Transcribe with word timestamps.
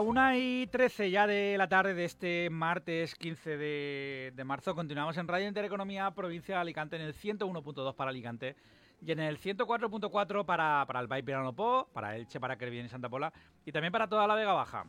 La 0.00 0.06
1 0.06 0.34
y 0.36 0.66
13 0.68 1.10
ya 1.10 1.26
de 1.26 1.58
la 1.58 1.68
tarde 1.68 1.92
de 1.92 2.06
este 2.06 2.48
martes 2.48 3.14
15 3.16 3.58
de, 3.58 4.32
de 4.34 4.44
marzo 4.44 4.74
continuamos 4.74 5.18
en 5.18 5.28
Radio 5.28 5.46
Intereconomía, 5.46 6.10
provincia 6.12 6.54
de 6.54 6.60
Alicante, 6.62 6.96
en 6.96 7.02
el 7.02 7.12
101.2 7.12 7.94
para 7.94 8.08
Alicante 8.08 8.56
y 9.02 9.12
en 9.12 9.20
el 9.20 9.38
104.4 9.38 10.46
para, 10.46 10.86
para 10.86 11.00
el 11.00 11.06
Valle 11.06 11.22
Pirano 11.22 11.54
Po, 11.54 11.86
para 11.92 12.16
Elche, 12.16 12.40
para 12.40 12.56
Kervien 12.56 12.86
y 12.86 12.88
Santa 12.88 13.10
Pola 13.10 13.30
y 13.66 13.72
también 13.72 13.92
para 13.92 14.08
toda 14.08 14.26
la 14.26 14.34
Vega 14.34 14.54
Baja. 14.54 14.86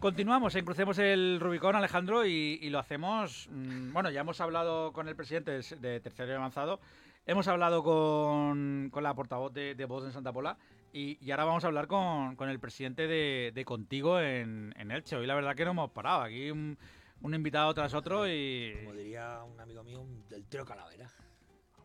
Continuamos 0.00 0.54
en 0.54 0.64
Crucemos 0.64 0.98
el 0.98 1.38
Rubicón, 1.40 1.76
Alejandro, 1.76 2.24
y, 2.24 2.70
lo 2.70 2.78
hacemos. 2.78 3.48
mm, 3.50 3.92
bueno, 3.92 4.10
ya 4.10 4.22
hemos 4.22 4.40
hablado 4.40 4.94
con 4.94 5.08
el 5.08 5.14
presidente 5.14 5.50
de, 5.50 5.76
de 5.76 6.00
Tercero 6.00 6.32
y 6.32 6.34
Avanzado, 6.36 6.80
hemos 7.26 7.46
hablado 7.48 7.82
con, 7.82 8.88
con 8.90 9.02
la 9.02 9.12
portavoz 9.12 9.52
de, 9.52 9.74
de 9.74 9.84
Voz 9.84 10.06
en 10.06 10.12
Santa 10.12 10.32
Pola, 10.32 10.56
y, 10.94 11.18
y 11.20 11.30
ahora 11.32 11.44
vamos 11.44 11.64
a 11.64 11.66
hablar 11.66 11.86
con, 11.86 12.34
con 12.34 12.48
el 12.48 12.58
presidente 12.58 13.06
de, 13.06 13.52
de 13.54 13.64
Contigo 13.66 14.18
en, 14.18 14.72
en 14.78 14.90
Elche. 14.90 15.16
Hoy 15.16 15.26
la 15.26 15.34
verdad 15.34 15.54
que 15.54 15.66
no 15.66 15.72
hemos 15.72 15.90
parado, 15.90 16.22
aquí 16.22 16.50
un, 16.50 16.78
un 17.20 17.34
invitado 17.34 17.74
tras 17.74 17.92
otro 17.92 18.26
y. 18.26 18.72
Como 18.82 18.94
diría 18.94 19.42
un 19.44 19.60
amigo 19.60 19.84
mío, 19.84 20.02
del 20.30 20.46
trío 20.46 20.64
Calavera. 20.64 21.10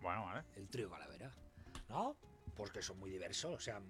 Bueno, 0.02 0.24
vale. 0.24 0.44
El 0.56 0.70
trío 0.70 0.90
Calavera. 0.90 1.34
¿No? 1.90 2.16
Pues 2.56 2.72
que 2.72 2.82
son 2.82 2.98
muy 2.98 3.12
diversos, 3.12 3.54
o 3.54 3.60
sea, 3.60 3.82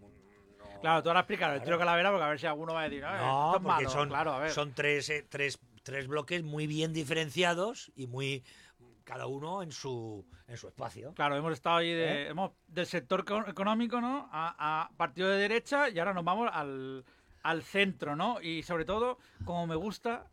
no... 0.73 0.79
Claro, 0.81 1.03
tú 1.03 1.09
ahora 1.09 1.19
explícalo, 1.21 1.53
el 1.55 1.63
tiro 1.63 1.77
calavera, 1.77 2.09
porque 2.11 2.23
a 2.25 2.29
ver 2.29 2.39
si 2.39 2.45
alguno 2.47 2.73
va 2.73 2.81
a 2.81 2.83
decir, 2.89 3.03
"Ah, 3.05 3.17
No, 3.17 3.45
esto 3.45 3.57
es 3.57 3.63
porque 3.63 3.67
malo". 3.83 3.89
son, 3.89 4.09
claro, 4.09 4.33
a 4.33 4.39
ver. 4.39 4.51
son 4.51 4.73
tres, 4.73 5.09
eh, 5.09 5.25
tres, 5.29 5.59
tres 5.83 6.07
bloques 6.07 6.43
muy 6.43 6.67
bien 6.67 6.93
diferenciados 6.93 7.91
y 7.95 8.07
muy 8.07 8.43
cada 9.03 9.27
uno 9.27 9.61
en 9.61 9.71
su 9.71 10.25
en 10.47 10.57
su 10.57 10.67
espacio. 10.67 11.13
Claro, 11.13 11.35
hemos 11.35 11.53
estado 11.53 11.77
ahí 11.77 11.91
de, 11.93 12.23
¿Eh? 12.23 12.27
hemos, 12.29 12.51
del 12.67 12.85
sector 12.87 13.21
eco- 13.21 13.47
económico, 13.47 14.01
¿no? 14.01 14.27
A, 14.31 14.83
a 14.85 14.89
partido 14.97 15.29
de 15.29 15.37
derecha 15.37 15.89
y 15.89 15.99
ahora 15.99 16.13
nos 16.13 16.23
vamos 16.23 16.49
al, 16.51 17.05
al 17.43 17.61
centro, 17.63 18.15
¿no? 18.15 18.41
Y 18.41 18.63
sobre 18.63 18.85
todo, 18.85 19.19
como 19.43 19.67
me 19.67 19.75
gusta, 19.75 20.25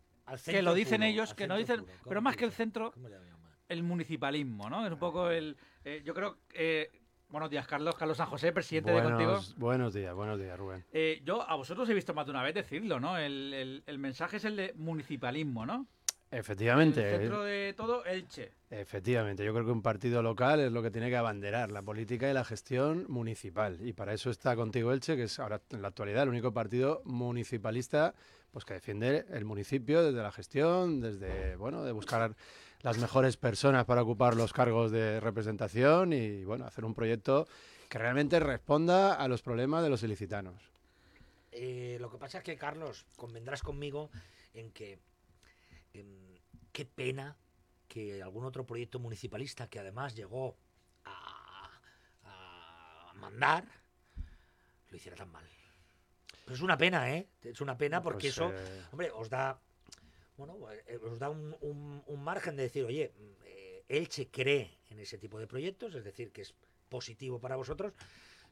que 0.45 0.61
lo 0.63 0.73
dicen 0.73 1.01
puro, 1.01 1.07
ellos, 1.09 1.33
que 1.35 1.47
no 1.47 1.55
dicen, 1.57 1.85
pero 2.03 2.15
¿Cómo 2.19 2.21
más 2.21 2.35
que 2.37 2.45
el 2.45 2.51
centro, 2.51 2.91
¿Cómo 2.93 3.09
le 3.09 3.15
llaman? 3.17 3.51
el 3.69 3.83
municipalismo, 3.83 4.69
¿no? 4.69 4.85
Es 4.85 4.91
un 4.91 4.99
poco 4.99 5.29
el... 5.29 5.55
eh, 5.83 6.01
yo 6.03 6.13
creo... 6.15 6.37
Eh, 6.53 6.89
buenos 7.33 7.49
días, 7.49 7.65
Carlos. 7.67 7.95
Carlos 7.95 8.15
San 8.15 8.27
José, 8.27 8.51
presidente 8.53 8.91
de 8.91 9.01
Contigo. 9.01 9.31
Buenos, 9.31 9.55
buenos 9.57 9.93
días, 9.95 10.13
buenos 10.13 10.39
días, 10.39 10.55
Rubén. 10.57 10.85
Eh, 10.93 11.19
yo 11.25 11.41
a 11.41 11.55
vosotros 11.55 11.89
he 11.89 11.93
visto 11.95 12.13
más 12.13 12.25
de 12.27 12.31
una 12.31 12.43
vez 12.43 12.53
decirlo, 12.53 12.99
¿no? 12.99 13.17
El, 13.17 13.51
el- 13.55 13.83
el 13.87 13.97
mensaje 13.97 14.37
es 14.37 14.45
el 14.45 14.55
de 14.55 14.73
municipalismo, 14.77 15.65
¿no? 15.65 15.87
Efectivamente, 16.29 17.13
El 17.13 17.19
centro 17.21 17.43
de 17.43 17.73
todo, 17.75 18.05
Elche. 18.05 18.51
efectivamente. 18.69 19.43
Yo 19.45 19.51
creo 19.53 19.65
que 19.65 19.71
un 19.71 19.81
partido 19.83 20.21
local 20.23 20.59
es 20.59 20.71
lo 20.71 20.81
que 20.83 20.89
tiene 20.91 21.09
que 21.09 21.17
abanderar 21.17 21.71
la 21.71 21.81
política 21.81 22.29
y 22.29 22.33
la 22.33 22.43
gestión 22.43 23.05
municipal. 23.09 23.77
Y 23.81 23.93
para 23.93 24.13
eso 24.13 24.29
está 24.31 24.55
contigo 24.55 24.91
Elche, 24.93 25.15
que 25.15 25.23
es 25.23 25.39
ahora 25.39 25.59
en 25.71 25.81
la 25.81 25.87
actualidad 25.89 26.23
el 26.23 26.29
único 26.29 26.51
partido 26.53 27.01
municipalista 27.05 28.13
pues 28.51 28.65
que 28.65 28.75
defiende 28.75 29.25
el 29.31 29.45
municipio 29.45 30.03
desde 30.03 30.21
la 30.21 30.31
gestión, 30.31 31.01
desde 31.01 31.55
bueno, 31.55 31.83
de 31.83 31.91
buscar 31.91 32.35
las 32.83 32.97
mejores 32.99 33.37
personas 33.37 33.85
para 33.85 34.03
ocupar 34.03 34.35
los 34.35 34.53
cargos 34.53 34.91
de 34.91 35.19
representación 35.19 36.13
y 36.13 36.43
bueno, 36.43 36.65
hacer 36.65 36.85
un 36.85 36.93
proyecto 36.93 37.47
que 37.89 37.97
realmente 37.97 38.39
responda 38.39 39.13
a 39.13 39.27
los 39.27 39.41
problemas 39.41 39.83
de 39.83 39.89
los 39.89 40.03
ilicitanos. 40.03 40.61
Eh, 41.51 41.97
lo 41.99 42.11
que 42.11 42.17
pasa 42.17 42.39
es 42.39 42.43
que, 42.43 42.57
Carlos, 42.57 43.05
convendrás 43.15 43.61
conmigo 43.61 44.09
en 44.53 44.71
que 44.71 44.99
em, 45.93 46.37
qué 46.71 46.85
pena 46.85 47.37
que 47.87 48.21
algún 48.21 48.45
otro 48.45 48.65
proyecto 48.65 48.99
municipalista 48.99 49.67
que 49.67 49.79
además 49.79 50.15
llegó 50.15 50.57
a, 51.05 51.69
a 52.23 53.13
mandar 53.15 53.65
lo 54.89 54.97
hiciera 54.97 55.15
tan 55.15 55.31
mal. 55.31 55.45
Pero 56.43 56.55
es 56.55 56.61
una 56.61 56.77
pena, 56.77 57.11
¿eh? 57.13 57.27
Es 57.41 57.61
una 57.61 57.77
pena 57.77 58.01
porque 58.01 58.27
Pues, 58.27 58.33
eso, 58.33 58.51
eh, 58.53 58.83
hombre, 58.91 59.11
os 59.11 59.29
da, 59.29 59.59
bueno, 60.45 60.71
eh, 60.87 60.97
os 61.03 61.19
da 61.19 61.29
un, 61.29 61.55
un- 61.61 62.03
un 62.05 62.23
margen 62.23 62.55
de 62.55 62.63
decir, 62.63 62.83
oye, 62.85 63.11
mm, 63.17 63.43
eh, 63.45 63.83
Elche 63.87 64.29
cree 64.29 64.79
en 64.89 64.99
ese 64.99 65.17
tipo 65.17 65.39
de 65.39 65.47
proyectos, 65.47 65.95
es 65.95 66.03
decir, 66.03 66.31
que 66.31 66.41
es 66.41 66.53
positivo 66.89 67.39
para 67.39 67.55
vosotros, 67.55 67.93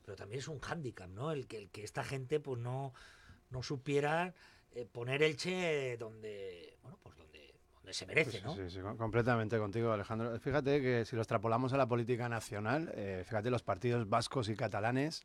pero 0.06 0.16
también 0.16 0.40
es 0.40 0.48
un 0.48 0.60
hándicap, 0.60 1.10
¿no? 1.10 1.32
El 1.32 1.48
que, 1.48 1.58
el 1.58 1.70
que 1.70 1.84
esta 1.84 2.04
gente 2.04 2.40
pues 2.40 2.60
no, 2.60 2.94
no 3.50 3.62
supiera 3.64 4.34
eh, 4.74 4.86
poner 4.92 5.22
Elche 5.24 5.98
donde, 5.98 6.78
bueno, 6.82 6.98
pues 7.04 7.16
donde, 7.18 7.54
donde 7.76 7.94
se 7.94 8.06
merece, 8.06 8.32
Sí, 8.40 8.44
¿no? 8.44 8.56
Sí, 8.56 8.70
sí, 8.70 8.80
com- 8.80 8.98
completamente 8.98 9.58
contigo, 9.58 9.92
Alejandro. 9.92 10.40
Fíjate 10.40 10.82
que 10.82 11.06
si 11.06 11.16
lo 11.16 11.22
extrapolamos 11.22 11.74
a 11.74 11.78
la 11.78 11.88
política 11.88 12.28
nacional, 12.30 12.92
eh, 12.96 13.24
fíjate, 13.26 13.50
los 13.52 13.64
partidos 13.64 14.10
vascos 14.10 14.50
y 14.50 14.56
catalanes 14.56 15.24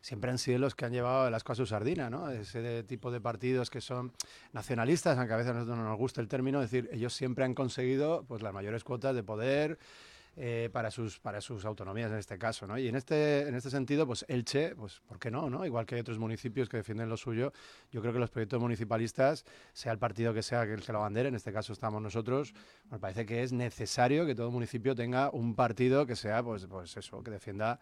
siempre 0.00 0.30
han 0.30 0.38
sido 0.38 0.58
los 0.58 0.74
que 0.74 0.84
han 0.84 0.92
llevado 0.92 1.28
el 1.28 1.34
asco 1.34 1.52
a 1.52 1.54
su 1.54 1.66
sardina, 1.66 2.10
¿no? 2.10 2.30
Ese 2.30 2.82
tipo 2.84 3.10
de 3.10 3.20
partidos 3.20 3.70
que 3.70 3.80
son 3.80 4.12
nacionalistas, 4.52 5.18
aunque 5.18 5.34
a 5.34 5.36
veces 5.36 5.50
a 5.50 5.54
nosotros 5.54 5.78
no 5.78 5.84
nos 5.84 5.98
gusta 5.98 6.20
el 6.20 6.28
término, 6.28 6.62
es 6.62 6.70
decir, 6.70 6.88
ellos 6.92 7.12
siempre 7.12 7.44
han 7.44 7.54
conseguido 7.54 8.24
pues 8.26 8.42
las 8.42 8.52
mayores 8.52 8.84
cuotas 8.84 9.14
de 9.14 9.22
poder 9.22 9.78
eh, 10.40 10.70
para 10.72 10.92
sus 10.92 11.18
para 11.18 11.40
sus 11.40 11.64
autonomías 11.64 12.12
en 12.12 12.18
este 12.18 12.38
caso, 12.38 12.64
¿no? 12.68 12.78
Y 12.78 12.86
en 12.86 12.94
este 12.94 13.48
en 13.48 13.56
este 13.56 13.70
sentido, 13.70 14.06
pues 14.06 14.24
Elche, 14.28 14.76
pues 14.76 15.00
¿por 15.00 15.18
qué 15.18 15.32
no, 15.32 15.50
no? 15.50 15.66
Igual 15.66 15.84
que 15.84 15.96
hay 15.96 16.00
otros 16.00 16.20
municipios 16.20 16.68
que 16.68 16.76
defienden 16.76 17.08
lo 17.08 17.16
suyo, 17.16 17.52
yo 17.90 18.00
creo 18.00 18.12
que 18.12 18.20
los 18.20 18.30
proyectos 18.30 18.60
municipalistas, 18.60 19.44
sea 19.72 19.90
el 19.90 19.98
partido 19.98 20.32
que 20.32 20.44
sea 20.44 20.62
el 20.62 20.80
que 20.80 20.92
lo 20.92 21.00
bandere, 21.00 21.28
en 21.28 21.34
este 21.34 21.52
caso 21.52 21.72
estamos 21.72 22.00
nosotros, 22.00 22.54
me 22.88 23.00
parece 23.00 23.26
que 23.26 23.42
es 23.42 23.52
necesario 23.52 24.26
que 24.26 24.36
todo 24.36 24.52
municipio 24.52 24.94
tenga 24.94 25.28
un 25.30 25.56
partido 25.56 26.06
que 26.06 26.14
sea, 26.14 26.40
pues, 26.40 26.66
pues 26.66 26.96
eso, 26.96 27.20
que 27.20 27.32
defienda 27.32 27.80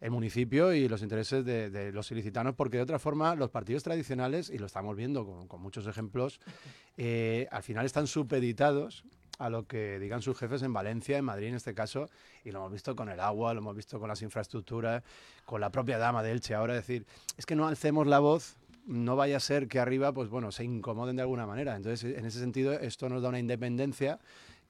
el 0.00 0.10
municipio 0.10 0.72
y 0.72 0.88
los 0.88 1.02
intereses 1.02 1.44
de, 1.44 1.70
de 1.70 1.92
los 1.92 2.10
ilicitanos, 2.10 2.54
porque 2.54 2.76
de 2.76 2.82
otra 2.82 2.98
forma 2.98 3.34
los 3.34 3.50
partidos 3.50 3.82
tradicionales, 3.82 4.50
y 4.50 4.58
lo 4.58 4.66
estamos 4.66 4.96
viendo 4.96 5.24
con, 5.24 5.48
con 5.48 5.60
muchos 5.60 5.86
ejemplos, 5.86 6.40
eh, 6.96 7.48
al 7.50 7.62
final 7.62 7.86
están 7.86 8.06
supeditados 8.06 9.04
a 9.38 9.50
lo 9.50 9.66
que 9.66 9.98
digan 9.98 10.22
sus 10.22 10.38
jefes 10.38 10.62
en 10.62 10.72
Valencia, 10.72 11.18
en 11.18 11.24
Madrid 11.24 11.48
en 11.48 11.56
este 11.56 11.74
caso, 11.74 12.08
y 12.44 12.50
lo 12.50 12.58
hemos 12.58 12.72
visto 12.72 12.96
con 12.96 13.08
el 13.08 13.20
agua, 13.20 13.52
lo 13.54 13.60
hemos 13.60 13.76
visto 13.76 13.98
con 13.98 14.08
las 14.08 14.22
infraestructuras, 14.22 15.02
con 15.44 15.60
la 15.60 15.70
propia 15.70 15.98
dama 15.98 16.22
de 16.22 16.32
Elche. 16.32 16.54
Ahora 16.54 16.74
decir, 16.74 17.06
es 17.36 17.44
que 17.44 17.54
no 17.54 17.66
alcemos 17.66 18.06
la 18.06 18.18
voz, 18.18 18.56
no 18.86 19.16
vaya 19.16 19.36
a 19.36 19.40
ser 19.40 19.68
que 19.68 19.78
arriba, 19.78 20.12
pues 20.12 20.30
bueno, 20.30 20.52
se 20.52 20.64
incomoden 20.64 21.16
de 21.16 21.22
alguna 21.22 21.46
manera. 21.46 21.76
Entonces, 21.76 22.16
en 22.16 22.24
ese 22.24 22.38
sentido, 22.38 22.72
esto 22.72 23.08
nos 23.08 23.22
da 23.22 23.28
una 23.28 23.38
independencia 23.38 24.20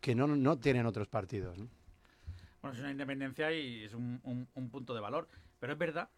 que 0.01 0.15
no, 0.15 0.27
no 0.27 0.59
tienen 0.59 0.87
otros 0.87 1.07
partidos. 1.07 1.59
¿no? 1.59 1.69
Es 2.73 2.79
una 2.81 2.91
independencia 2.91 3.53
y 3.53 3.85
es 3.85 3.95
un, 3.95 4.21
un- 4.25 4.49
un 4.55 4.71
punto 4.71 4.95
de 4.95 5.01
valor. 5.01 5.29
Pero 5.61 5.73
es 5.73 5.79
verdad 5.79 6.09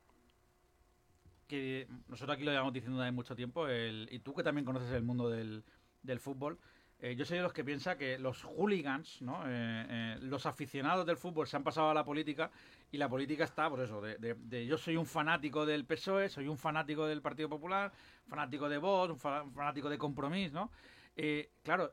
que 1.47 1.89
nosotros 2.09 2.35
aquí 2.37 2.45
lo 2.45 2.51
llevamos 2.51 2.73
diciendo 2.75 2.99
desde 3.01 3.13
mucho 3.13 3.35
tiempo, 3.35 3.67
el- 3.69 4.09
y 4.11 4.19
tú 4.19 4.35
que 4.35 4.43
también 4.43 4.65
conoces 4.65 4.91
el 4.93 5.03
mundo 5.03 5.29
del, 5.31 5.65
del 6.03 6.21
fútbol, 6.21 6.59
eh, 7.01 7.15
yo 7.17 7.25
soy 7.25 7.37
de 7.39 7.45
los 7.45 7.53
que 7.53 7.65
piensa 7.65 7.97
que 7.97 8.19
los 8.19 8.43
hooligans, 8.45 9.23
¿no? 9.23 9.45
Eh, 9.47 9.87
eh, 9.89 10.19
los 10.21 10.47
aficionados 10.47 11.07
del 11.07 11.17
fútbol 11.17 11.47
se 11.47 11.57
han 11.57 11.63
pasado 11.63 11.91
a 11.91 11.95
la 11.95 12.05
política 12.05 12.51
y 12.91 12.99
la 12.99 13.09
política 13.09 13.45
está, 13.45 13.71
por 13.71 13.81
eso, 13.81 14.01
de, 14.01 14.17
de- 14.19 14.35
de 14.35 14.67
yo 14.67 14.77
soy 14.77 14.97
un 14.97 15.07
fanático 15.07 15.65
del 15.65 15.85
PSOE, 15.85 16.29
soy 16.29 16.49
un 16.49 16.59
fanático 16.59 17.07
del 17.07 17.23
Partido 17.23 17.49
Popular, 17.49 17.93
fanático 18.27 18.69
de 18.69 18.79
Vox, 18.79 19.11
un 19.13 19.19
fa- 19.19 19.45
fanático 19.55 19.89
de 19.89 19.97
Compromís, 19.97 20.53
¿no? 20.53 20.71
Claro, 21.63 21.93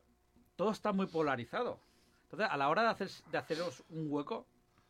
todo 0.55 0.71
está 0.71 0.91
muy 0.91 1.07
polarizado. 1.07 1.79
Entonces, 2.25 2.47
a 2.51 2.57
la 2.57 2.69
hora 2.69 2.83
de, 2.83 2.89
hacer, 2.89 3.09
de 3.31 3.37
haceros 3.37 3.83
un 3.89 4.07
hueco, 4.09 4.45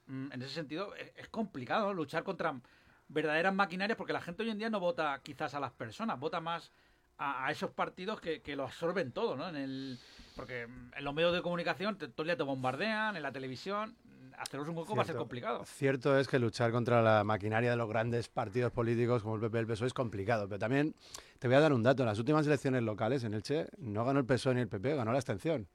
mm, 0.07 0.31
en 0.31 0.41
ese 0.41 0.53
sentido, 0.53 0.95
es, 0.95 1.11
es 1.15 1.27
complicado 1.29 1.87
¿no? 1.87 1.93
luchar 1.93 2.23
contra 2.23 2.59
verdaderas 3.07 3.53
maquinarias 3.53 3.97
porque 3.97 4.13
la 4.13 4.21
gente 4.21 4.43
hoy 4.43 4.49
en 4.49 4.57
día 4.57 4.69
no 4.69 4.79
vota 4.79 5.19
quizás 5.21 5.53
a 5.53 5.59
las 5.59 5.71
personas, 5.71 6.19
vota 6.19 6.39
más 6.41 6.71
a, 7.17 7.45
a 7.45 7.51
esos 7.51 7.69
partidos 7.71 8.19
que, 8.19 8.41
que 8.41 8.55
lo 8.55 8.63
absorben 8.63 9.11
todo, 9.11 9.35
¿no? 9.37 9.47
En 9.47 9.55
el, 9.55 9.99
porque 10.35 10.65
mm, 10.67 10.91
en 10.97 11.03
los 11.03 11.13
medios 11.13 11.33
de 11.33 11.41
comunicación 11.41 11.97
te- 11.97 12.07
todo 12.07 12.23
el 12.23 12.27
día 12.29 12.37
te 12.37 12.43
bombardean, 12.43 13.15
en 13.15 13.21
la 13.23 13.31
televisión, 13.31 13.95
mm, 14.05 14.33
haceros 14.39 14.67
un 14.67 14.75
hueco 14.77 14.95
va 14.95 15.03
a 15.03 15.05
ser 15.05 15.15
complicado. 15.17 15.65
Cierto 15.65 16.17
es 16.17 16.27
que 16.27 16.39
luchar 16.39 16.71
contra 16.71 17.01
la 17.03 17.23
maquinaria 17.23 17.69
de 17.69 17.77
los 17.77 17.87
grandes 17.87 18.27
partidos 18.27 18.71
políticos 18.71 19.21
como 19.21 19.35
el 19.35 19.41
PP 19.41 19.57
y 19.57 19.61
el 19.61 19.67
PSOE 19.67 19.85
E 19.85 19.87
es 19.87 19.93
complicado, 19.93 20.47
pero 20.49 20.59
también 20.59 20.95
te 21.39 21.47
voy 21.47 21.55
a 21.57 21.59
dar 21.59 21.73
un 21.73 21.83
dato. 21.83 22.01
En 22.03 22.07
las 22.07 22.17
últimas 22.19 22.47
elecciones 22.47 22.81
locales 22.81 23.23
en 23.23 23.33
Elche 23.35 23.67
no 23.77 24.03
ganó 24.03 24.19
el 24.19 24.25
PSOE 24.25 24.55
ni 24.55 24.61
el 24.61 24.67
PP, 24.67 24.95
ganó 24.95 25.11
la 25.11 25.19
abstención. 25.19 25.67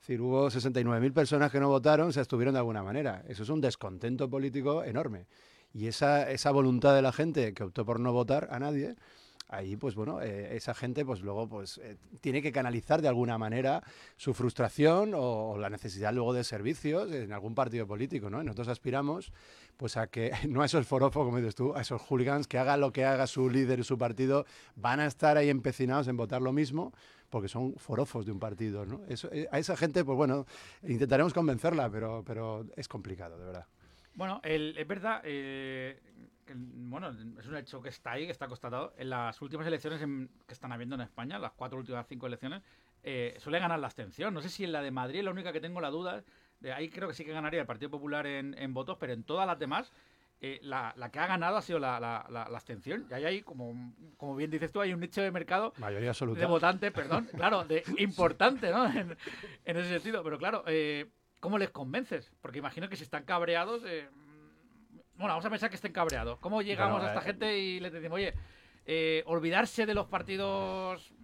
Decir, 0.00 0.20
hubo 0.20 0.48
69.000 0.48 1.12
personas 1.12 1.50
que 1.50 1.58
no 1.58 1.68
votaron, 1.68 2.12
se 2.12 2.20
abstuvieron 2.20 2.54
de 2.54 2.60
alguna 2.60 2.82
manera. 2.82 3.24
Eso 3.28 3.42
es 3.42 3.48
un 3.48 3.60
descontento 3.60 4.30
político 4.30 4.84
enorme. 4.84 5.26
Y 5.72 5.88
esa, 5.88 6.30
esa 6.30 6.50
voluntad 6.52 6.94
de 6.94 7.02
la 7.02 7.12
gente 7.12 7.52
que 7.52 7.64
optó 7.64 7.84
por 7.84 8.00
no 8.00 8.12
votar 8.12 8.48
a 8.50 8.58
nadie, 8.58 8.96
ahí 9.48 9.76
pues 9.76 9.94
bueno, 9.94 10.20
eh, 10.22 10.56
esa 10.56 10.74
gente 10.74 11.04
pues 11.04 11.20
luego 11.20 11.48
pues 11.48 11.78
eh, 11.78 11.96
tiene 12.20 12.42
que 12.42 12.52
canalizar 12.52 13.02
de 13.02 13.08
alguna 13.08 13.38
manera 13.38 13.82
su 14.16 14.34
frustración 14.34 15.14
o, 15.14 15.50
o 15.50 15.58
la 15.58 15.70
necesidad 15.70 16.12
luego 16.12 16.32
de 16.32 16.44
servicios 16.44 17.12
en 17.12 17.32
algún 17.32 17.54
partido 17.54 17.86
político, 17.86 18.30
¿no? 18.30 18.40
Y 18.40 18.44
nosotros 18.44 18.68
aspiramos 18.68 19.32
pues 19.76 19.96
a 19.96 20.06
que 20.06 20.32
no 20.48 20.62
a 20.62 20.66
esos 20.66 20.86
forofos, 20.86 21.24
como 21.24 21.38
dices 21.38 21.54
tú, 21.54 21.74
a 21.74 21.82
esos 21.82 22.00
hooligans, 22.02 22.48
que 22.48 22.58
haga 22.58 22.76
lo 22.76 22.92
que 22.92 23.04
haga 23.04 23.26
su 23.26 23.48
líder 23.48 23.80
y 23.80 23.84
su 23.84 23.98
partido, 23.98 24.46
van 24.74 25.00
a 25.00 25.06
estar 25.06 25.36
ahí 25.36 25.50
empecinados 25.50 26.08
en 26.08 26.16
votar 26.16 26.42
lo 26.42 26.52
mismo 26.52 26.92
porque 27.30 27.48
son 27.48 27.74
forofos 27.76 28.24
de 28.26 28.32
un 28.32 28.38
partido, 28.38 28.84
¿no? 28.84 29.00
Eso, 29.08 29.28
eh, 29.32 29.48
a 29.50 29.58
esa 29.58 29.76
gente, 29.76 30.04
pues 30.04 30.16
bueno, 30.16 30.46
intentaremos 30.82 31.32
convencerla, 31.32 31.90
pero, 31.90 32.22
pero 32.26 32.66
es 32.76 32.88
complicado, 32.88 33.38
de 33.38 33.44
verdad. 33.44 33.66
Bueno, 34.14 34.40
es 34.42 34.88
verdad, 34.88 35.20
eh, 35.24 36.00
bueno, 36.54 37.10
es 37.38 37.46
un 37.46 37.56
hecho 37.56 37.82
que 37.82 37.88
está 37.88 38.12
ahí, 38.12 38.26
que 38.26 38.32
está 38.32 38.46
constatado. 38.46 38.94
En 38.96 39.10
las 39.10 39.40
últimas 39.42 39.66
elecciones 39.66 40.00
que 40.46 40.52
están 40.52 40.72
habiendo 40.72 40.94
en 40.94 41.02
España, 41.02 41.38
las 41.38 41.52
cuatro 41.52 41.78
últimas 41.78 42.06
cinco 42.06 42.26
elecciones, 42.26 42.62
eh, 43.02 43.36
suele 43.38 43.58
ganar 43.58 43.78
la 43.78 43.86
abstención. 43.86 44.32
No 44.32 44.40
sé 44.40 44.48
si 44.48 44.64
en 44.64 44.72
la 44.72 44.82
de 44.82 44.90
Madrid 44.90 45.22
la 45.22 45.30
única 45.30 45.52
que 45.52 45.60
tengo 45.60 45.80
la 45.80 45.90
duda. 45.90 46.22
De 46.60 46.72
ahí 46.72 46.88
creo 46.88 47.08
que 47.08 47.14
sí 47.14 47.24
que 47.24 47.32
ganaría 47.32 47.60
el 47.60 47.66
Partido 47.66 47.90
Popular 47.90 48.26
en, 48.26 48.74
votos, 48.74 48.96
pero 48.98 49.12
en 49.12 49.22
todas 49.22 49.46
las 49.46 49.58
demás, 49.58 49.92
eh, 50.40 50.60
la, 50.62 50.94
que 51.10 51.18
ha 51.18 51.26
ganado 51.26 51.56
ha 51.56 51.62
sido 51.62 51.78
la, 51.78 51.98
la, 52.00 52.42
abstención. 52.42 53.06
Y 53.10 53.14
ahí 53.14 53.24
hay, 53.24 53.42
como, 53.42 53.94
como 54.16 54.36
bien 54.36 54.50
dices 54.50 54.70
tú, 54.70 54.80
hay 54.80 54.92
un 54.92 55.00
nicho 55.00 55.22
de 55.22 55.30
mercado 55.30 55.72
Mayoría 55.78 56.10
absoluta. 56.10 56.40
de 56.40 56.46
votantes, 56.46 56.92
perdón, 56.92 57.28
claro, 57.34 57.64
de 57.64 57.82
importante, 57.98 58.70
¿no? 58.70 58.86
En, 59.64 59.76
ese 59.76 59.88
sentido. 59.88 60.22
Pero 60.22 60.38
claro, 60.38 60.64
eh, 60.66 61.10
¿cómo 61.40 61.58
les 61.58 61.70
convences? 61.70 62.32
Porque 62.40 62.58
imagino 62.58 62.88
que 62.88 62.96
si 62.96 63.04
están 63.04 63.24
cabreados. 63.24 63.82
Eh, 63.86 64.08
bueno, 65.14 65.32
vamos 65.32 65.46
a 65.46 65.50
pensar 65.50 65.70
que 65.70 65.76
estén 65.76 65.92
cabreados. 65.92 66.38
¿Cómo 66.40 66.60
llegamos 66.60 67.02
a 67.02 67.08
esta 67.08 67.22
gente 67.22 67.58
y 67.58 67.80
les 67.80 67.92
decimos, 67.92 68.16
oye, 68.16 68.34
olvidarse 69.24 69.86
de 69.86 69.94
los 69.94 70.06
partidos 70.06 71.14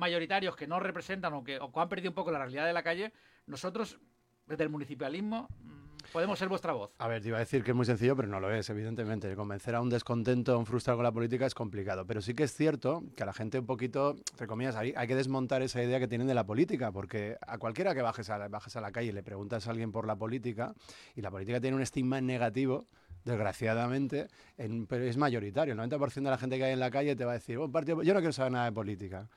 mayoritarios 0.00 0.56
que 0.56 0.66
no 0.66 0.80
representan 0.80 1.34
o 1.34 1.44
que, 1.44 1.58
o 1.58 1.70
han 1.78 1.88
perdido 1.88 2.10
un 2.10 2.14
poco 2.14 2.32
la 2.32 2.38
realidad 2.38 2.66
de 2.66 2.72
la 2.72 2.82
calle, 2.82 3.12
nosotros, 3.46 4.00
desde 4.46 4.64
el 4.64 4.70
municipalismo, 4.70 5.48
mm, 5.60 5.79
podemos 6.12 6.38
ser 6.38 6.48
vuestra 6.48 6.72
voz. 6.72 6.90
A 6.98 7.08
ver, 7.08 7.22
te 7.22 7.28
iba 7.28 7.36
a 7.36 7.40
decir 7.40 7.62
que 7.62 7.70
es 7.70 7.76
muy 7.76 7.86
sencillo, 7.86 8.16
pero 8.16 8.28
no 8.28 8.40
lo 8.40 8.52
es, 8.52 8.68
evidentemente. 8.70 9.34
Convencer 9.34 9.74
a 9.74 9.80
un 9.80 9.88
descontento, 9.88 10.54
a 10.54 10.56
un 10.56 10.66
frustrado 10.66 10.98
con 10.98 11.04
la 11.04 11.12
política 11.12 11.46
es 11.46 11.54
complicado. 11.54 12.06
Pero 12.06 12.20
sí 12.20 12.34
que 12.34 12.44
es 12.44 12.54
cierto 12.54 13.02
que 13.16 13.22
a 13.22 13.26
la 13.26 13.32
gente 13.32 13.58
un 13.58 13.66
poquito, 13.66 14.16
entre 14.32 14.46
comillas, 14.46 14.76
hay, 14.76 14.92
hay 14.96 15.06
que 15.06 15.14
desmontar 15.14 15.62
esa 15.62 15.82
idea 15.82 15.98
que 15.98 16.08
tienen 16.08 16.26
de 16.26 16.34
la 16.34 16.44
política, 16.44 16.92
porque 16.92 17.36
a 17.46 17.58
cualquiera 17.58 17.94
que 17.94 18.02
bajes 18.02 18.30
a, 18.30 18.48
bajes 18.48 18.76
a 18.76 18.80
la 18.80 18.92
calle 18.92 19.08
y 19.08 19.12
le 19.12 19.22
preguntas 19.22 19.66
a 19.66 19.70
alguien 19.70 19.92
por 19.92 20.06
la 20.06 20.16
política, 20.16 20.74
y 21.14 21.22
la 21.22 21.30
política 21.30 21.60
tiene 21.60 21.76
un 21.76 21.82
estigma 21.82 22.20
negativo, 22.20 22.86
desgraciadamente, 23.24 24.28
pero 24.88 25.04
es 25.04 25.16
mayoritario. 25.16 25.74
El 25.74 25.80
90% 25.80 26.14
de 26.14 26.30
la 26.30 26.38
gente 26.38 26.58
que 26.58 26.64
hay 26.64 26.72
en 26.72 26.80
la 26.80 26.90
calle 26.90 27.16
te 27.16 27.24
va 27.24 27.32
a 27.32 27.34
decir, 27.34 27.58
oh, 27.58 27.70
partido, 27.70 28.02
yo 28.02 28.14
no 28.14 28.20
quiero 28.20 28.32
saber 28.32 28.52
nada 28.52 28.66
de 28.66 28.72
política. 28.72 29.28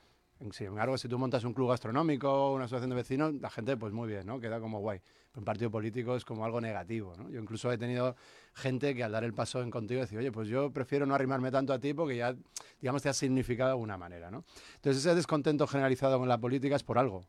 Sin 0.50 0.66
embargo, 0.66 0.98
si 0.98 1.08
tú 1.08 1.18
montas 1.18 1.44
un 1.44 1.54
club 1.54 1.70
gastronómico, 1.70 2.52
una 2.52 2.64
asociación 2.64 2.90
de 2.90 2.96
vecinos, 2.96 3.34
la 3.34 3.50
gente, 3.50 3.76
pues 3.76 3.92
muy 3.92 4.08
bien, 4.08 4.26
¿no? 4.26 4.40
Queda 4.40 4.60
como 4.60 4.80
guay. 4.80 5.00
Pero 5.30 5.40
un 5.40 5.44
partido 5.44 5.70
político 5.70 6.16
es 6.16 6.24
como 6.24 6.44
algo 6.44 6.60
negativo, 6.60 7.14
¿no? 7.16 7.30
Yo 7.30 7.40
incluso 7.40 7.70
he 7.72 7.78
tenido 7.78 8.16
gente 8.52 8.94
que 8.94 9.04
al 9.04 9.12
dar 9.12 9.24
el 9.24 9.32
paso 9.32 9.62
en 9.62 9.70
contigo 9.70 10.00
decir, 10.00 10.18
oye, 10.18 10.32
pues 10.32 10.48
yo 10.48 10.72
prefiero 10.72 11.06
no 11.06 11.14
arrimarme 11.14 11.50
tanto 11.50 11.72
a 11.72 11.78
ti 11.78 11.94
porque 11.94 12.16
ya, 12.16 12.34
digamos, 12.80 13.02
te 13.02 13.08
has 13.08 13.16
significado 13.16 13.68
de 13.68 13.72
alguna 13.72 13.96
manera, 13.96 14.30
¿no? 14.30 14.44
Entonces 14.74 15.04
ese 15.04 15.14
descontento 15.14 15.66
generalizado 15.66 16.18
con 16.18 16.28
la 16.28 16.38
política 16.38 16.76
es 16.76 16.82
por 16.82 16.98
algo. 16.98 17.26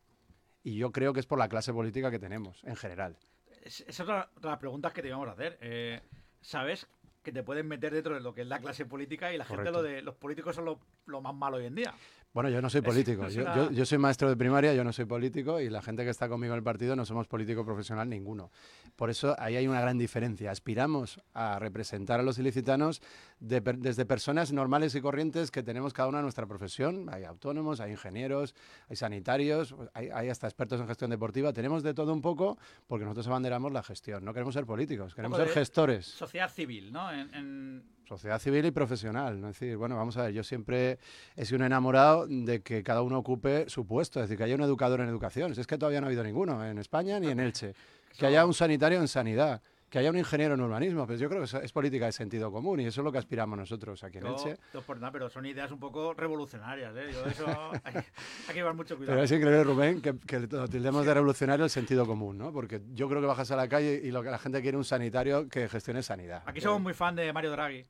Y 0.63 0.75
yo 0.75 0.92
creo 0.92 1.13
que 1.13 1.19
es 1.19 1.28
por 1.28 1.38
la 1.38 1.48
clase 1.48 1.72
política 1.72 2.10
que 2.10 2.19
tenemos, 2.19 2.63
en 2.63 2.75
general. 2.75 3.18
Esa 3.63 3.84
es 3.88 4.00
otra 4.00 4.30
de 4.42 4.48
las 4.48 4.57
preguntas 4.57 4.94
que 4.94 5.02
te 5.02 5.07
íbamos 5.07 5.28
a 5.28 5.31
hacer. 5.31 5.57
Eh, 5.62 6.02
¿Sabes 6.42 6.88
que 7.25 7.31
te 7.31 7.44
pueden 7.44 7.68
meter 7.68 7.92
dentro 7.92 8.13
de 8.13 8.22
lo 8.22 8.34
que 8.34 8.42
es 8.42 8.48
la 8.48 8.60
clase 8.60 8.86
política 8.86 9.34
y 9.34 9.38
la 9.38 9.46
gente 9.46 9.72
lo 9.72 9.81
de 9.81 10.04
los 10.04 10.16
políticos 10.16 10.56
son 10.56 10.66
lo, 10.66 10.80
lo, 11.07 11.22
más 11.22 11.34
malo 11.34 11.57
hoy 11.57 11.66
en 11.66 11.75
día. 11.75 11.94
Bueno, 12.35 12.49
yo 12.49 12.61
no 12.61 12.69
soy 12.69 12.81
político. 12.81 13.29
Yo, 13.29 13.85
soy 13.85 13.97
maestro 13.97 14.27
de 14.27 14.35
primaria, 14.35 14.73
yo 14.73 14.83
no 14.83 14.91
soy 14.91 15.05
político 15.05 15.61
y 15.61 15.69
la 15.69 15.81
gente 15.81 16.03
que 16.03 16.09
está 16.09 16.27
conmigo 16.27 16.53
en 16.53 16.57
el 16.57 16.63
partido 16.63 16.93
no 16.93 17.05
somos 17.05 17.27
político 17.27 17.63
profesional 17.63 18.09
ninguno. 18.09 18.51
Por 18.97 19.09
eso 19.09 19.37
ahí 19.39 19.55
hay 19.55 19.69
una 19.69 19.79
gran 19.79 19.97
diferencia. 19.97 20.51
Aspiramos 20.51 21.17
a 21.33 21.59
representar 21.59 22.19
a 22.19 22.23
los 22.23 22.37
ilicitanos 22.37 23.01
desde 23.39 24.05
personas 24.05 24.51
normales 24.51 24.93
y 24.95 25.01
corrientes 25.01 25.49
que 25.49 25.63
tenemos 25.63 25.93
cada 25.93 26.09
una 26.09 26.21
nuestra 26.21 26.45
profesión. 26.45 27.07
Hay 27.09 27.23
autónomos, 27.23 27.79
hay 27.79 27.91
ingenieros, 27.91 28.53
hay 28.89 28.97
sanitarios, 28.97 29.73
hay, 29.93 30.27
hasta 30.27 30.47
expertos 30.47 30.81
en 30.81 30.87
gestión 30.87 31.11
deportiva. 31.11 31.53
Tenemos 31.53 31.83
de 31.83 31.93
todo 31.93 32.11
un 32.11 32.21
poco 32.21 32.57
porque 32.85 33.05
nosotros 33.05 33.27
abanderamos 33.27 33.71
la 33.71 33.81
gestión. 33.81 34.25
No 34.25 34.33
queremos 34.33 34.53
ser 34.53 34.65
políticos, 34.65 35.15
queremos 35.15 35.37
ser 35.37 35.47
gestores. 35.47 36.05
Sociedad 36.05 36.51
civil, 36.51 36.91
¿no? 36.91 37.13
en 37.13 37.94
sociedad 38.06 38.40
civil 38.40 38.66
y 38.66 38.72
profesional. 38.72 39.40
¿no? 39.40 39.50
Es 39.50 39.60
decir, 39.60 39.78
bueno, 39.78 39.96
vamos 39.96 40.18
a 40.18 40.24
ver, 40.24 40.34
yo 40.34 40.44
siempre 40.44 41.00
he 41.35 41.45
sido 41.45 41.57
un 41.57 41.66
enamorado 41.66 42.28
de 42.28 42.62
que 42.62 42.83
cada 42.83 43.02
uno 43.02 43.18
ocupe 43.18 43.69
su 43.69 43.85
puesto, 43.85 44.19
es 44.19 44.26
decir, 44.26 44.38
que 44.38 44.44
haya 44.44 44.56
un 44.56 44.62
educador 44.62 45.02
en 45.02 45.09
educación. 45.09 45.52
es 45.52 45.68
que 45.68 45.78
todavía 45.78 46.02
no 46.02 46.07
ha 46.07 46.09
habido 46.09 46.24
ninguno 46.24 46.66
en 46.66 46.78
España 46.78 47.19
ni 47.19 47.28
en 47.28 47.40
Elche. 47.40 47.74
Que 48.18 48.28
haya 48.28 48.45
un 48.45 48.54
sanitario 48.54 49.00
en 49.00 49.07
sanidad 49.07 49.62
que 49.90 50.00
haya 50.00 50.09
un 50.09 50.18
ingeniero 50.18 50.56
en 50.56 50.62
urbanismo, 50.62 51.06
pues 51.06 51.21
yo 51.21 51.30
creo 51.30 51.45
que 51.45 51.66
es, 51.66 51.71
política 51.71 52.06
de 52.06 52.12
sentido 52.12 52.52
común 52.52 52.81
y 52.81 52.85
eso 52.85 53.00
es 53.02 53.06
lo 53.06 53.14
que 53.14 53.18
aspiramos 53.18 53.57
nosotros 53.57 54.04
aquí 54.04 54.18
en 54.18 54.26
Elche. 54.28 54.57
No 54.74 54.81
por 54.81 55.00
nada, 55.00 55.12
pero 55.12 55.30
son 55.30 55.45
ideas 55.45 55.71
un 55.71 55.80
poco 55.80 56.14
revolucionarias, 56.14 56.94
¿eh? 56.97 57.12
Yo 57.14 57.26
eso 57.26 57.45
hay, 57.85 58.04
que 58.47 58.54
llevar 58.54 58.74
mucho 58.74 58.97
cuidado. 58.97 59.16
Pero 59.16 59.24
es 59.24 59.31
increíble, 59.31 59.64
Rubén, 59.64 60.02
que, 60.02 60.18
que 60.19 60.47
tildemos 60.69 61.06
de 61.06 61.14
revolucionario 61.14 61.64
el 61.64 61.71
sentido 61.71 62.06
común, 62.06 62.38
¿no? 62.38 62.52
Porque 62.52 62.81
yo 62.94 63.07
creo 63.07 63.21
que 63.21 63.28
bajas 63.28 63.52
a 63.52 63.56
la 63.56 63.69
calle 63.69 64.02
y 64.04 64.12
lo 64.12 64.24
que 64.24 64.31
la 64.31 64.38
gente 64.38 64.62
quiere 64.62 64.76
es 64.76 64.80
un 64.80 64.83
sanitario 64.83 65.47
que 65.47 65.69
gestione 65.69 66.04
sanidad. 66.04 66.44
Aquí 66.45 66.59
somos 66.59 66.81
muy 66.81 66.94
fan 66.94 67.16
de 67.16 67.31
Mario 67.31 67.52
Draghi 67.52 67.85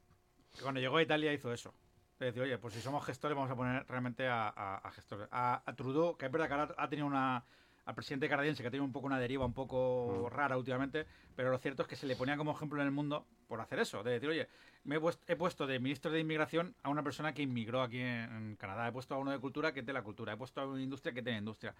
cuando 0.62 0.80
llegó 0.80 0.98
a 0.98 1.02
Italia 1.04 1.34
hizo 1.34 1.54
eso. 1.54 1.74
Es 2.14 2.28
decir, 2.28 2.42
oye, 2.44 2.58
pues 2.58 2.74
si 2.74 2.82
somos 2.82 3.06
gestores, 3.06 3.36
vamos 3.36 3.52
a 3.52 3.56
poner 3.56 3.86
realmente 3.88 4.26
a, 4.28 4.82
gestores. 4.94 5.28
A, 5.32 5.62
Trudeau, 5.76 6.18
que 6.18 6.28
es 6.28 6.32
verdad 6.32 6.48
que 6.48 6.54
ahora 6.54 6.76
ha 6.78 6.88
tenido 6.88 7.08
una. 7.08 7.44
Al 7.86 7.96
presidente 7.96 8.28
canadiense, 8.28 8.64
que 8.64 8.68
ha 8.68 8.72
tenido 8.72 8.86
un 8.86 8.92
poco 8.92 9.08
una 9.08 9.20
deriva 9.20 9.46
un 9.46 9.54
poco 9.54 10.28
mm. 10.28 10.34
rara 10.34 10.58
últimamente, 10.58 11.06
pero 11.36 11.52
lo 11.52 11.58
cierto 11.58 11.84
es 11.84 11.88
que 11.88 11.96
se 11.96 12.08
le 12.08 12.16
ponía 12.16 12.36
como 12.36 12.52
ejemplo 12.52 12.82
en 12.82 12.88
el 12.88 12.92
mundo 12.92 13.26
por 13.48 13.62
hacer 13.62 13.80
eso. 13.80 14.04
De 14.04 14.12
decir, 14.12 14.30
oye, 14.30 14.48
me 14.86 14.98
he 15.28 15.36
puesto, 15.36 15.68
de 15.68 15.80
ministro 15.80 16.12
de 16.12 16.20
inmigración 16.20 16.76
a 16.84 16.90
una 16.90 17.04
persona 17.04 17.34
que 17.34 17.42
inmigró 17.42 17.82
aquí 17.82 18.00
en, 18.00 18.56
Canadá. 18.60 18.88
He 18.88 18.92
puesto 18.92 19.16
a 19.16 19.18
uno 19.18 19.32
de 19.32 19.40
cultura 19.40 19.74
que 19.74 19.80
es 19.80 19.86
de 19.86 19.94
la 19.94 20.04
cultura. 20.04 20.34
He 20.34 20.38
puesto 20.38 20.62
a 20.62 20.68
una 20.68 20.82
industria 20.82 21.14
que 21.14 21.22
tiene 21.22 21.40
industria. 21.40 21.74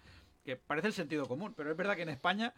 Que 0.44 0.56
parece 0.56 0.88
el 0.88 0.92
sentido 0.92 1.26
común, 1.26 1.54
pero 1.56 1.70
es 1.70 1.76
verdad 1.76 1.96
que 1.96 2.02
en 2.02 2.08
España 2.08 2.52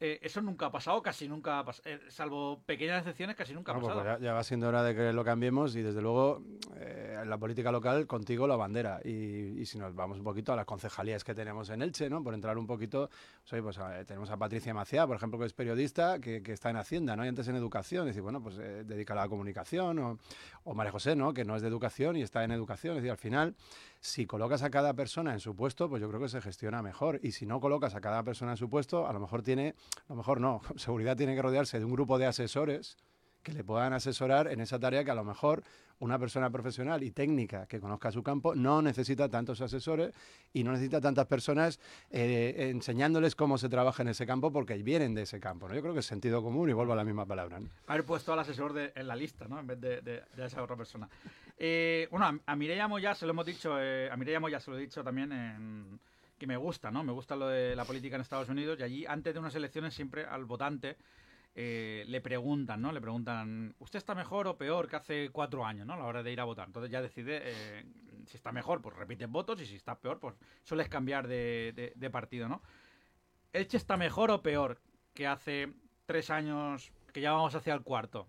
eh, 0.00 0.20
eso 0.22 0.40
nunca 0.40 0.66
ha 0.66 0.70
pasado, 0.70 1.02
casi 1.02 1.26
nunca 1.26 1.58
ha 1.58 1.64
pasado, 1.64 1.90
eh, 1.90 1.98
salvo 2.06 2.62
pequeñas 2.64 3.00
excepciones, 3.00 3.34
casi 3.34 3.52
nunca 3.52 3.72
ha 3.72 3.80
pues 3.80 3.92
pasado. 3.92 4.20
ya, 4.20 4.32
va 4.32 4.44
siendo 4.44 4.68
hora 4.68 4.84
de 4.84 4.94
que 4.94 5.12
lo 5.12 5.24
cambiemos 5.24 5.74
y 5.74 5.82
desde 5.82 6.00
luego 6.00 6.40
eh, 6.76 7.20
la 7.26 7.36
política 7.36 7.72
local 7.72 8.06
contigo 8.06 8.46
la 8.46 8.54
bandera. 8.54 9.00
Y, 9.04 9.66
si 9.66 9.76
nos 9.76 9.96
vamos 9.96 10.18
un 10.18 10.24
poquito 10.24 10.52
a 10.52 10.56
las 10.56 10.66
concejalías 10.66 11.24
que 11.24 11.34
tenemos 11.34 11.68
en 11.70 11.82
Elche, 11.82 12.08
¿no? 12.08 12.22
por 12.22 12.32
entrar 12.32 12.56
un 12.58 12.66
poquito, 12.66 12.87
pues, 12.90 13.08
pues 13.62 13.78
tenemos 14.06 14.30
a 14.30 14.36
Patricia 14.36 14.74
Maciá, 14.74 15.06
por 15.06 15.16
ejemplo, 15.16 15.38
que 15.38 15.46
es 15.46 15.52
periodista, 15.52 16.18
que, 16.18 16.42
está 16.46 16.70
en 16.70 16.76
Hacienda 16.76 17.16
¿no? 17.16 17.24
y 17.24 17.28
antes 17.28 17.48
en 17.48 17.56
educación, 17.56 18.02
es 18.02 18.14
decir, 18.14 18.22
bueno, 18.22 18.42
pues 18.42 18.56
dedica 18.56 19.14
a 19.14 19.16
la 19.16 19.28
comunicación, 19.28 19.98
o, 19.98 20.18
o 20.64 20.74
María 20.74 20.92
José, 20.92 21.16
¿no? 21.16 21.32
que 21.32 21.44
no 21.44 21.56
es 21.56 21.62
de 21.62 21.68
educación 21.68 22.16
y 22.16 22.22
está 22.22 22.44
en 22.44 22.52
educación, 22.52 22.96
es 22.96 23.02
decir, 23.02 23.10
al 23.10 23.18
final 23.18 23.54
si 24.00 24.26
colocas 24.26 24.62
a 24.62 24.70
cada 24.70 24.94
persona 24.94 25.32
en 25.32 25.40
su 25.40 25.56
puesto, 25.56 25.88
pues 25.88 26.00
yo 26.00 26.08
creo 26.08 26.20
que 26.20 26.28
se 26.28 26.40
gestiona 26.40 26.82
mejor. 26.82 27.20
Y 27.22 27.32
si 27.32 27.46
no 27.46 27.60
colocas 27.60 27.94
a 27.94 28.00
cada 28.00 28.22
persona 28.22 28.52
en 28.52 28.56
su 28.56 28.68
puesto, 28.68 29.06
a 29.06 29.12
lo 29.12 29.20
mejor 29.20 29.42
tiene, 29.42 29.74
a 30.06 30.10
lo 30.10 30.16
mejor 30.16 30.40
no, 30.40 30.60
seguridad 30.76 31.16
tiene 31.16 31.34
que 31.34 31.42
rodearse 31.42 31.78
de 31.78 31.84
un 31.84 31.92
grupo 31.92 32.18
de 32.18 32.26
asesores 32.26 32.96
que 33.42 33.52
le 33.52 33.64
puedan 33.64 33.92
asesorar 33.92 34.48
en 34.48 34.60
esa 34.60 34.78
tarea 34.78 35.04
que 35.04 35.10
a 35.10 35.14
lo 35.14 35.24
mejor 35.24 35.62
una 36.00 36.18
persona 36.18 36.50
profesional 36.50 37.02
y 37.02 37.10
técnica 37.10 37.66
que 37.66 37.80
conozca 37.80 38.12
su 38.12 38.22
campo 38.22 38.54
no 38.54 38.82
necesita 38.82 39.28
tantos 39.28 39.60
asesores 39.60 40.14
y 40.52 40.62
no 40.62 40.72
necesita 40.72 41.00
tantas 41.00 41.26
personas 41.26 41.80
eh, 42.10 42.70
enseñándoles 42.70 43.34
cómo 43.34 43.58
se 43.58 43.68
trabaja 43.68 44.02
en 44.02 44.08
ese 44.08 44.26
campo 44.26 44.52
porque 44.52 44.74
vienen 44.74 45.14
de 45.14 45.22
ese 45.22 45.40
campo. 45.40 45.68
¿no? 45.68 45.74
Yo 45.74 45.82
creo 45.82 45.94
que 45.94 46.00
es 46.00 46.06
sentido 46.06 46.42
común 46.42 46.70
y 46.70 46.72
vuelvo 46.72 46.92
a 46.92 46.96
la 46.96 47.04
misma 47.04 47.26
palabra. 47.26 47.60
Haber 47.86 48.04
puesto 48.04 48.32
al 48.32 48.38
asesor 48.38 48.92
en 48.94 49.08
la 49.08 49.16
lista 49.16 49.48
¿no? 49.48 49.58
en 49.58 49.66
vez 49.66 49.80
de, 49.80 50.22
esa 50.36 50.62
otra 50.62 50.76
persona. 50.76 51.08
Eh, 51.58 52.06
bueno, 52.10 52.26
a, 52.26 52.52
a, 52.52 52.56
Mireia 52.56 52.86
Moya 52.86 53.14
se 53.14 53.26
lo 53.26 53.32
hemos 53.32 53.46
dicho, 53.46 53.80
eh, 53.80 54.08
a 54.10 54.16
Mireia 54.16 54.38
Moya 54.38 54.60
se 54.60 54.70
lo 54.70 54.78
he 54.78 54.80
dicho 54.80 55.02
también 55.02 55.32
en 55.32 55.98
que 56.38 56.46
me 56.46 56.56
gusta, 56.56 56.90
¿no? 56.90 57.02
Me 57.02 57.12
gusta 57.12 57.34
lo 57.34 57.48
de 57.48 57.74
la 57.74 57.84
política 57.84 58.14
en 58.14 58.22
Estados 58.22 58.48
Unidos 58.48 58.78
y 58.78 58.82
allí 58.84 59.06
antes 59.06 59.34
de 59.34 59.40
unas 59.40 59.54
elecciones 59.56 59.92
siempre 59.92 60.24
al 60.24 60.44
votante 60.44 60.96
eh, 61.54 62.04
le 62.06 62.20
preguntan, 62.20 62.80
¿no? 62.80 62.92
Le 62.92 63.00
preguntan, 63.00 63.74
¿usted 63.78 63.98
está 63.98 64.14
mejor 64.14 64.46
o 64.46 64.56
peor 64.56 64.88
que 64.88 64.96
hace 64.96 65.30
cuatro 65.30 65.64
años, 65.64 65.86
¿no? 65.86 65.94
A 65.94 65.96
la 65.96 66.04
hora 66.04 66.22
de 66.22 66.32
ir 66.32 66.40
a 66.40 66.44
votar. 66.44 66.66
Entonces 66.66 66.90
ya 66.90 67.02
decide 67.02 67.40
eh, 67.44 67.84
si 68.26 68.36
está 68.36 68.52
mejor, 68.52 68.80
pues 68.80 68.94
repites 68.94 69.28
votos 69.28 69.60
y 69.60 69.66
si 69.66 69.76
está 69.76 69.98
peor, 69.98 70.20
pues 70.20 70.34
sueles 70.62 70.88
cambiar 70.88 71.26
de, 71.26 71.92
de, 71.94 72.10
partido, 72.10 72.48
¿no? 72.48 72.62
¿Elche 73.52 73.76
está 73.76 73.96
mejor 73.96 74.30
o 74.30 74.42
peor 74.42 74.80
que 75.14 75.26
hace 75.26 75.72
tres 76.06 76.30
años 76.30 76.92
que 77.12 77.20
ya 77.20 77.32
vamos 77.32 77.54
hacia 77.54 77.74
el 77.74 77.82
cuarto? 77.82 78.28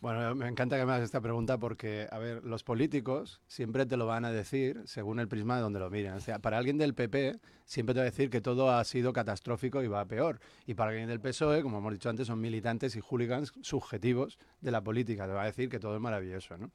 Bueno, 0.00 0.34
me 0.34 0.48
encanta 0.48 0.78
que 0.78 0.86
me 0.86 0.92
hagas 0.92 1.04
esta 1.04 1.20
pregunta 1.20 1.58
porque, 1.58 2.08
a 2.10 2.18
ver, 2.18 2.42
los 2.42 2.64
políticos 2.64 3.42
siempre 3.46 3.84
te 3.84 3.98
lo 3.98 4.06
van 4.06 4.24
a 4.24 4.32
decir 4.32 4.80
según 4.86 5.20
el 5.20 5.28
prisma 5.28 5.56
de 5.56 5.62
donde 5.62 5.78
lo 5.78 5.90
miren. 5.90 6.14
O 6.14 6.20
sea, 6.20 6.38
para 6.38 6.56
alguien 6.56 6.78
del 6.78 6.94
PP 6.94 7.38
siempre 7.66 7.92
te 7.92 8.00
va 8.00 8.04
a 8.04 8.10
decir 8.10 8.30
que 8.30 8.40
todo 8.40 8.70
ha 8.70 8.82
sido 8.84 9.12
catastrófico 9.12 9.82
y 9.82 9.88
va 9.88 10.00
a 10.00 10.06
peor. 10.06 10.40
Y 10.66 10.72
para 10.72 10.92
alguien 10.92 11.06
del 11.06 11.20
PSOE, 11.20 11.62
como 11.62 11.78
hemos 11.78 11.92
dicho 11.92 12.08
antes, 12.08 12.28
son 12.28 12.40
militantes 12.40 12.96
y 12.96 13.00
hooligans 13.00 13.52
subjetivos 13.60 14.38
de 14.62 14.70
la 14.70 14.82
política. 14.82 15.26
Te 15.26 15.34
va 15.34 15.42
a 15.42 15.46
decir 15.46 15.68
que 15.68 15.78
todo 15.78 15.96
es 15.96 16.00
maravilloso, 16.00 16.56
¿no? 16.56 16.70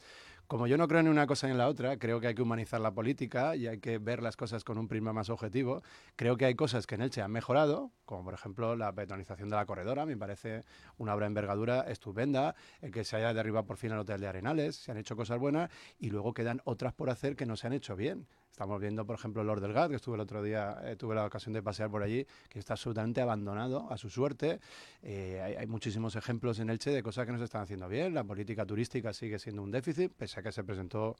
Como 0.47 0.67
yo 0.67 0.77
no 0.77 0.87
creo 0.87 0.99
en 0.99 1.07
una 1.07 1.25
cosa 1.25 1.47
ni 1.47 1.53
en 1.53 1.57
la 1.57 1.67
otra, 1.67 1.97
creo 1.97 2.19
que 2.19 2.27
hay 2.27 2.35
que 2.35 2.43
humanizar 2.43 2.79
la 2.79 2.93
política 2.93 3.55
y 3.55 3.65
hay 3.65 3.79
que 3.79 3.97
ver 3.97 4.21
las 4.21 4.37
cosas 4.37 4.63
con 4.63 4.77
un 4.77 4.87
prisma 4.87 5.11
más 5.11 5.31
objetivo. 5.31 5.81
Creo 6.15 6.37
que 6.37 6.45
hay 6.45 6.53
cosas 6.53 6.85
que 6.85 6.93
en 6.93 7.01
Elche 7.01 7.23
han 7.23 7.31
mejorado, 7.31 7.91
como 8.05 8.25
por 8.25 8.35
ejemplo 8.35 8.75
la 8.75 8.91
betonización 8.91 9.49
de 9.49 9.55
la 9.55 9.65
corredora, 9.65 10.05
me 10.05 10.15
parece 10.15 10.63
una 10.97 11.15
obra 11.15 11.23
de 11.23 11.29
envergadura 11.29 11.81
estupenda, 11.89 12.53
el 12.81 12.91
que 12.91 13.03
se 13.03 13.15
haya 13.15 13.33
derribado 13.33 13.65
por 13.65 13.77
fin 13.77 13.91
el 13.93 13.97
hotel 13.97 14.21
de 14.21 14.27
Arenales, 14.27 14.75
se 14.75 14.91
han 14.91 14.97
hecho 14.97 15.15
cosas 15.15 15.39
buenas 15.39 15.71
y 15.97 16.11
luego 16.11 16.35
quedan 16.35 16.61
otras 16.65 16.93
por 16.93 17.09
hacer 17.09 17.35
que 17.35 17.47
no 17.47 17.55
se 17.55 17.65
han 17.65 17.73
hecho 17.73 17.95
bien. 17.95 18.27
Estamos 18.55 18.79
viendo, 18.79 19.05
por 19.05 19.17
ejemplo, 19.17 19.43
Lord 19.43 19.59
del 19.59 19.73
que 19.89 19.97
estuve 19.97 20.15
el 20.15 20.21
otro 20.21 20.41
día, 20.41 20.77
eh, 20.85 20.95
tuve 20.95 21.13
la 21.13 21.25
ocasión 21.25 21.51
de 21.51 21.61
pasear 21.61 21.89
por 21.91 22.01
allí, 22.01 22.25
que 22.47 22.57
está 22.57 22.75
absolutamente 22.75 23.19
abandonado 23.19 23.91
a 23.91 23.97
su 23.97 24.09
suerte. 24.09 24.61
Eh, 25.01 25.57
hay, 25.59 25.67
muchísimos 25.67 26.15
ejemplos 26.15 26.57
en 26.59 26.69
Elche 26.69 26.91
de 26.91 27.03
cosas 27.03 27.25
que 27.25 27.33
no 27.33 27.37
se 27.37 27.43
están 27.43 27.63
haciendo 27.63 27.89
bien. 27.89 28.13
La 28.13 28.23
política 28.23 28.65
turística 28.65 29.11
sigue 29.11 29.39
siendo 29.39 29.61
un 29.61 29.71
déficit, 29.71 30.13
pese 30.13 30.39
a 30.39 30.43
que 30.43 30.53
se 30.53 30.63
presentó 30.63 31.17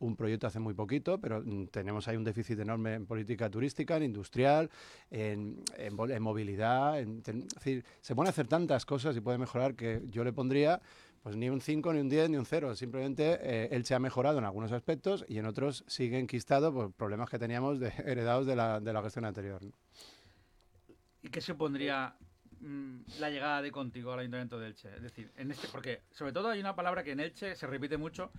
un 0.00 0.16
proyecto 0.16 0.48
hace 0.48 0.58
muy 0.58 0.74
poquito, 0.74 1.20
pero 1.20 1.40
mm, 1.40 1.66
tenemos 1.68 2.08
ahí 2.08 2.16
un 2.16 2.24
déficit 2.24 2.58
enorme 2.58 2.94
en 2.94 3.06
política 3.06 3.48
turística, 3.48 3.96
en 3.96 4.02
industrial, 4.02 4.68
en, 5.08 5.62
en, 5.76 6.10
en 6.10 6.20
movilidad. 6.20 6.98
En, 6.98 7.18
es 7.24 7.54
decir, 7.54 7.84
se 8.00 8.16
pueden 8.16 8.28
hacer 8.28 8.48
tantas 8.48 8.84
cosas 8.86 9.16
y 9.16 9.20
puede 9.20 9.38
mejorar 9.38 9.76
que 9.76 10.02
yo 10.08 10.24
le 10.24 10.32
pondría 10.32 10.82
pues 11.22 11.36
ni 11.36 11.48
un 11.48 11.60
5, 11.60 11.92
ni 11.92 12.00
un 12.00 12.08
10, 12.08 12.30
ni 12.30 12.36
un 12.36 12.46
0. 12.46 12.74
Simplemente 12.74 13.38
eh, 13.42 13.68
él 13.70 13.84
se 13.84 13.94
ha 13.94 14.00
mejorado 14.00 14.38
en 14.38 14.44
algunos 14.44 14.72
aspectos 14.72 15.24
y 15.28 15.38
en 15.38 15.46
otros 15.46 15.84
sigue 15.86 16.18
enquistado 16.18 16.72
por 16.72 16.92
problemas 16.92 17.30
que 17.30 17.38
teníamos 17.38 17.78
de, 17.78 17.88
heredados 18.04 18.46
de 18.46 18.56
la, 18.56 18.80
de 18.80 18.92
la 18.92 19.02
gestión 19.02 19.24
anterior. 19.24 19.62
¿no? 19.62 19.72
¿Y 21.22 21.28
qué 21.28 21.40
supondría 21.40 22.16
mmm, 22.60 23.02
la 23.20 23.30
llegada 23.30 23.62
de 23.62 23.70
contigo 23.70 24.12
al 24.12 24.18
Ayuntamiento 24.18 24.58
de 24.58 24.66
Elche? 24.66 24.94
Es 24.96 25.02
decir, 25.02 25.30
en 25.36 25.52
este, 25.52 25.68
porque 25.68 26.02
sobre 26.10 26.32
todo 26.32 26.48
hay 26.48 26.58
una 26.58 26.74
palabra 26.74 27.04
que 27.04 27.12
en 27.12 27.20
Elche 27.20 27.54
se 27.54 27.66
repite 27.68 27.96
mucho, 27.96 28.32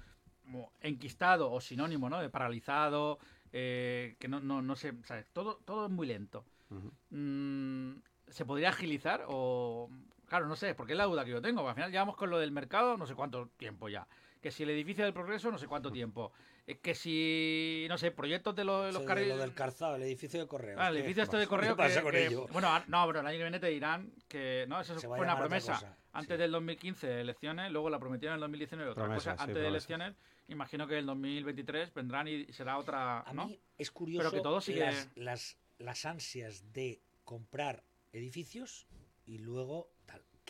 como 0.43 0.73
enquistado 0.81 1.49
o 1.51 1.61
sinónimo, 1.61 2.09
¿no? 2.09 2.19
De 2.19 2.29
paralizado, 2.29 3.17
eh, 3.53 4.17
que 4.19 4.27
no, 4.27 4.41
no, 4.41 4.61
no 4.61 4.75
sé, 4.75 4.93
¿sabes? 5.05 5.25
Todo, 5.31 5.61
todo 5.63 5.85
es 5.85 5.91
muy 5.91 6.05
lento. 6.05 6.43
Uh 6.69 6.75
-huh. 6.75 6.91
mm, 7.11 8.01
¿Se 8.27 8.45
podría 8.45 8.69
agilizar 8.69 9.23
o 9.29 9.89
Claro, 10.27 10.47
no 10.47 10.55
sé, 10.55 10.73
porque 10.75 10.93
es 10.93 10.97
la 10.97 11.05
duda 11.05 11.23
que 11.25 11.31
yo 11.31 11.41
tengo. 11.41 11.67
Al 11.67 11.75
final 11.75 11.91
llevamos 11.91 12.15
con 12.15 12.29
lo 12.29 12.39
del 12.39 12.51
mercado 12.51 12.97
no 12.97 13.05
sé 13.05 13.15
cuánto 13.15 13.49
tiempo 13.57 13.89
ya. 13.89 14.07
Que 14.41 14.51
si 14.51 14.63
el 14.63 14.69
edificio 14.71 15.05
del 15.05 15.13
progreso, 15.13 15.51
no 15.51 15.57
sé 15.57 15.67
cuánto 15.67 15.91
tiempo. 15.91 16.33
Que 16.81 16.95
si, 16.95 17.85
no 17.89 17.97
sé, 17.97 18.11
proyectos 18.11 18.55
de, 18.55 18.63
lo, 18.63 18.83
de 18.83 18.91
los 18.91 19.01
sí, 19.01 19.07
carriles. 19.07 19.35
Lo 19.35 19.41
del 19.41 19.53
calzado, 19.53 19.95
el 19.95 20.03
edificio 20.03 20.39
de 20.39 20.47
correo. 20.47 20.77
Ah, 20.79 20.89
el 20.89 20.97
edificio 20.97 21.23
este 21.23 21.37
de 21.37 21.47
correo. 21.47 21.75
Bueno, 22.51 22.69
no, 22.87 23.07
pero 23.07 23.19
el 23.19 23.27
año 23.27 23.37
que 23.37 23.43
viene 23.43 23.59
te 23.59 23.67
dirán 23.67 24.11
que. 24.27 24.65
No, 24.67 24.79
eso 24.81 24.97
Se 24.99 25.07
fue 25.07 25.19
una 25.19 25.37
promesa. 25.37 25.97
Antes 26.13 26.35
sí. 26.35 26.41
del 26.41 26.51
2015 26.51 27.21
elecciones, 27.21 27.71
luego 27.71 27.89
la 27.89 27.99
prometieron 27.99 28.33
en 28.33 28.37
el 28.37 28.41
2019 28.41 28.91
otra 28.91 29.03
Promesa, 29.05 29.31
cosa. 29.31 29.37
sí, 29.37 29.41
Antes 29.41 29.47
de 29.47 29.61
promesa. 29.61 29.69
elecciones, 29.69 30.15
imagino 30.47 30.87
que 30.87 30.99
el 30.99 31.05
2023 31.05 31.93
vendrán 31.93 32.27
y 32.27 32.45
será 32.53 32.77
otra. 32.77 33.21
A 33.21 33.33
¿no? 33.33 33.47
mí 33.47 33.59
es 33.77 33.91
curioso 33.91 34.29
Pero 34.29 34.31
que 34.31 34.43
todo 34.43 34.61
sigue. 34.61 34.81
las, 34.81 35.09
las, 35.15 35.57
las 35.79 36.05
ansias 36.05 36.71
de 36.73 37.01
comprar 37.23 37.83
edificios 38.11 38.87
y 39.25 39.37
luego. 39.39 39.89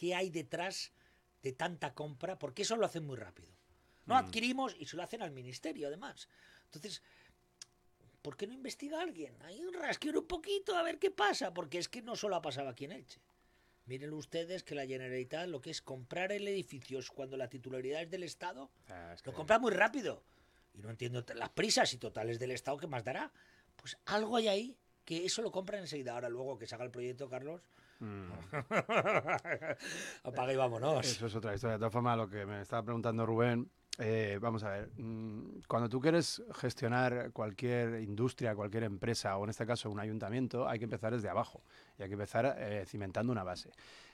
¿Qué 0.03 0.13
hay 0.13 0.29
detrás 0.29 0.91
de 1.43 1.53
tanta 1.53 1.93
compra? 1.93 2.38
Porque 2.38 2.63
eso 2.63 2.75
lo 2.75 2.86
hacen 2.86 3.05
muy 3.05 3.15
rápido. 3.15 3.48
No 4.05 4.15
Mm. 4.15 4.17
adquirimos 4.17 4.75
y 4.77 4.86
se 4.86 4.98
lo 4.98 5.03
hacen 5.03 5.22
al 5.22 5.31
ministerio, 5.31 5.88
además. 5.88 6.27
Entonces, 6.65 7.01
¿por 8.22 8.36
qué 8.36 8.45
no 8.45 8.53
investiga 8.53 9.00
alguien? 9.01 9.33
Ahí 9.43 9.63
un 9.63 9.74
rasqueo 9.74 10.19
un 10.19 10.27
poquito 10.27 10.75
a 10.75 10.83
ver 10.83 11.00
qué 11.00 11.10
pasa, 11.10 11.53
porque 11.53 11.77
es 11.77 11.88
que 11.88 12.01
no 12.01 12.17
solo 12.17 12.36
ha 12.36 12.41
pasado 12.41 12.67
aquí 12.67 12.83
en 12.83 12.91
Elche. 12.91 13.22
Miren 13.86 14.12
ustedes 14.12 14.62
que 14.63 14.75
la 14.75 14.86
Generalitat 14.86 15.48
lo 15.48 15.62
que 15.62 15.69
es 15.69 15.81
comprar 15.81 16.33
el 16.33 16.50
edificio 16.50 17.00
es 17.00 17.10
cuando 17.10 17.38
la 17.38 17.48
titularidad 17.48 18.01
es 18.01 18.10
del 18.12 18.24
Estado, 18.24 18.72
Ah, 18.89 19.13
es 19.13 19.25
lo 19.25 19.31
compra 19.33 19.57
muy 19.57 19.72
rápido. 19.72 20.22
Y 20.74 20.81
no 20.81 20.89
entiendo 20.89 21.24
las 21.33 21.50
prisas 21.51 21.93
y 21.93 21.98
totales 21.98 22.39
del 22.39 22.51
Estado 22.51 22.75
que 22.75 22.88
más 22.88 23.05
dará. 23.05 23.31
Pues 23.77 23.95
algo 24.03 24.36
hay 24.36 24.50
ahí 24.50 24.77
que 25.05 25.24
eso 25.25 25.41
lo 25.41 25.50
compran 25.53 25.79
enseguida. 25.79 26.12
Ahora 26.13 26.27
luego 26.27 26.57
que 26.57 26.67
se 26.67 26.75
haga 26.75 26.83
el 26.83 26.91
proyecto, 26.91 27.29
Carlos, 27.29 27.62
Mm. 28.03 28.31
apaga 30.24 30.53
y 30.53 30.55
vámonos. 30.57 31.05
Eso 31.05 31.27
es 31.27 31.36
otra 31.36 31.55
historia. 31.55 31.74
De 31.74 31.79
todas 31.79 31.93
formas, 31.93 32.17
lo 32.17 32.29
que 32.29 32.45
me 32.45 32.62
estaba 32.62 32.83
preguntando 32.83 33.25
Rubén, 33.25 33.69
eh, 34.00 34.39
vamos 34.41 34.63
a 34.63 34.69
ver, 34.72 34.89
mm, 34.98 35.62
cuando 35.67 35.88
tú 35.88 36.01
quieres 36.01 36.43
gestionar 36.55 37.31
cualquier 37.31 38.01
industria, 38.01 38.55
cualquier 38.55 38.83
empresa, 38.83 39.38
o 39.38 39.45
en 39.45 39.51
este 39.51 39.65
caso 39.65 39.89
un 39.89 40.00
ayuntamiento, 40.00 40.67
hay 40.67 40.79
que 40.79 40.86
empezar 40.86 41.13
desde 41.13 41.29
abajo 41.29 41.63
y 41.98 42.03
hay 42.03 42.10
que 42.10 42.13
empezar 42.13 42.55
eh, 42.57 42.83
cimentando 42.86 43.31
una 43.31 43.43
base. 43.43 43.72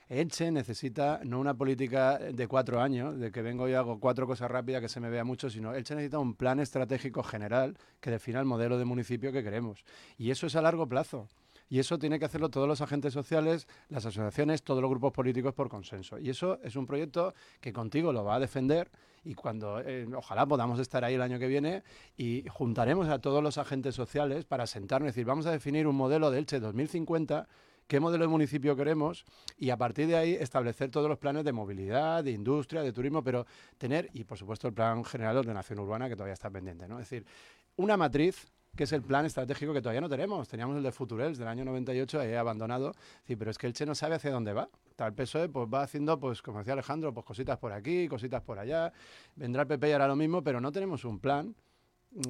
Elche 0.07 0.51
necesita 0.51 1.21
no 1.23 1.39
una 1.39 1.53
política 1.53 2.17
de 2.17 2.47
cuatro 2.47 2.81
años, 2.81 3.19
de 3.19 3.31
que 3.31 3.41
vengo 3.41 3.69
y 3.69 3.73
hago 3.73 3.99
cuatro 3.99 4.25
cosas 4.27 4.49
rápidas 4.49 4.81
que 4.81 4.89
se 4.89 4.99
me 4.99 5.09
vea 5.09 5.23
mucho, 5.23 5.49
sino 5.49 5.73
Elche 5.73 5.95
necesita 5.95 6.19
un 6.19 6.35
plan 6.35 6.59
estratégico 6.59 7.23
general 7.23 7.77
que 7.99 8.11
defina 8.11 8.39
el 8.39 8.45
modelo 8.45 8.77
de 8.77 8.85
municipio 8.85 9.31
que 9.31 9.43
queremos. 9.43 9.83
Y 10.17 10.31
eso 10.31 10.47
es 10.47 10.55
a 10.55 10.61
largo 10.61 10.87
plazo. 10.87 11.27
Y 11.69 11.79
eso 11.79 11.99
tiene 11.99 12.17
que 12.17 12.25
hacerlo 12.25 12.49
todos 12.49 12.67
los 12.67 12.81
agentes 12.81 13.13
sociales, 13.13 13.67
las 13.89 14.05
asociaciones, 14.05 14.63
todos 14.63 14.81
los 14.81 14.89
grupos 14.89 15.13
políticos 15.13 15.53
por 15.53 15.69
consenso. 15.69 16.17
Y 16.17 16.29
eso 16.29 16.59
es 16.63 16.75
un 16.75 16.87
proyecto 16.87 17.33
que 17.61 17.71
contigo 17.71 18.11
lo 18.11 18.23
va 18.23 18.35
a 18.35 18.39
defender 18.39 18.89
y 19.23 19.35
cuando 19.35 19.79
eh, 19.81 20.07
ojalá 20.15 20.45
podamos 20.45 20.79
estar 20.79 21.03
ahí 21.03 21.13
el 21.13 21.21
año 21.21 21.37
que 21.37 21.47
viene 21.47 21.83
y 22.17 22.43
juntaremos 22.49 23.07
a 23.09 23.19
todos 23.19 23.43
los 23.43 23.57
agentes 23.57 23.93
sociales 23.93 24.45
para 24.45 24.65
sentarnos 24.65 25.07
y 25.07 25.11
decir, 25.11 25.25
vamos 25.25 25.45
a 25.45 25.51
definir 25.51 25.85
un 25.87 25.95
modelo 25.95 26.31
de 26.31 26.39
Elche 26.39 26.59
2050 26.59 27.47
qué 27.89 27.99
modelo 27.99 28.23
de 28.23 28.27
municipio 28.27 28.75
queremos 28.75 29.25
y 29.57 29.71
a 29.71 29.77
partir 29.77 30.05
de 30.05 30.15
ahí 30.15 30.33
establecer 30.35 30.91
todos 30.91 31.09
los 31.09 31.17
planes 31.17 31.43
de 31.43 31.51
movilidad, 31.51 32.23
de 32.23 32.31
industria, 32.31 32.83
de 32.83 32.93
turismo, 32.93 33.23
pero 33.23 33.47
tener, 33.79 34.11
y 34.13 34.25
por 34.25 34.37
supuesto 34.37 34.67
el 34.67 34.75
plan 34.75 35.03
general 35.03 35.33
de 35.33 35.39
ordenación 35.39 35.79
urbana 35.79 36.07
que 36.07 36.15
todavía 36.15 36.35
está 36.35 36.51
pendiente, 36.51 36.87
¿no? 36.87 36.99
Es 36.99 37.09
decir, 37.09 37.25
una 37.77 37.97
matriz 37.97 38.45
que 38.75 38.83
es 38.83 38.91
el 38.93 39.01
plan 39.01 39.25
estratégico 39.25 39.73
que 39.73 39.81
todavía 39.81 40.01
no 40.01 40.09
tenemos. 40.09 40.47
Teníamos 40.47 40.77
el 40.77 40.83
de 40.83 40.91
Futurels 40.91 41.37
del 41.37 41.47
año 41.47 41.65
98, 41.65 42.19
ahí 42.19 42.33
abandonado. 42.33 42.93
Sí, 43.25 43.35
pero 43.35 43.51
es 43.51 43.57
que 43.57 43.67
el 43.67 43.73
Che 43.73 43.85
no 43.85 43.95
sabe 43.95 44.15
hacia 44.15 44.31
dónde 44.31 44.53
va. 44.53 44.69
El 44.97 45.13
PSOE 45.13 45.49
pues 45.49 45.67
va 45.73 45.83
haciendo, 45.83 46.19
pues 46.19 46.41
como 46.41 46.59
decía 46.59 46.73
Alejandro, 46.73 47.13
pues 47.13 47.25
cositas 47.25 47.57
por 47.57 47.71
aquí, 47.71 48.07
cositas 48.07 48.41
por 48.41 48.59
allá. 48.59 48.91
Vendrá 49.35 49.61
el 49.61 49.67
PP 49.67 49.89
y 49.89 49.91
hará 49.93 50.07
lo 50.07 50.15
mismo, 50.15 50.43
pero 50.43 50.59
no 50.59 50.71
tenemos 50.71 51.05
un 51.05 51.19
plan 51.19 51.55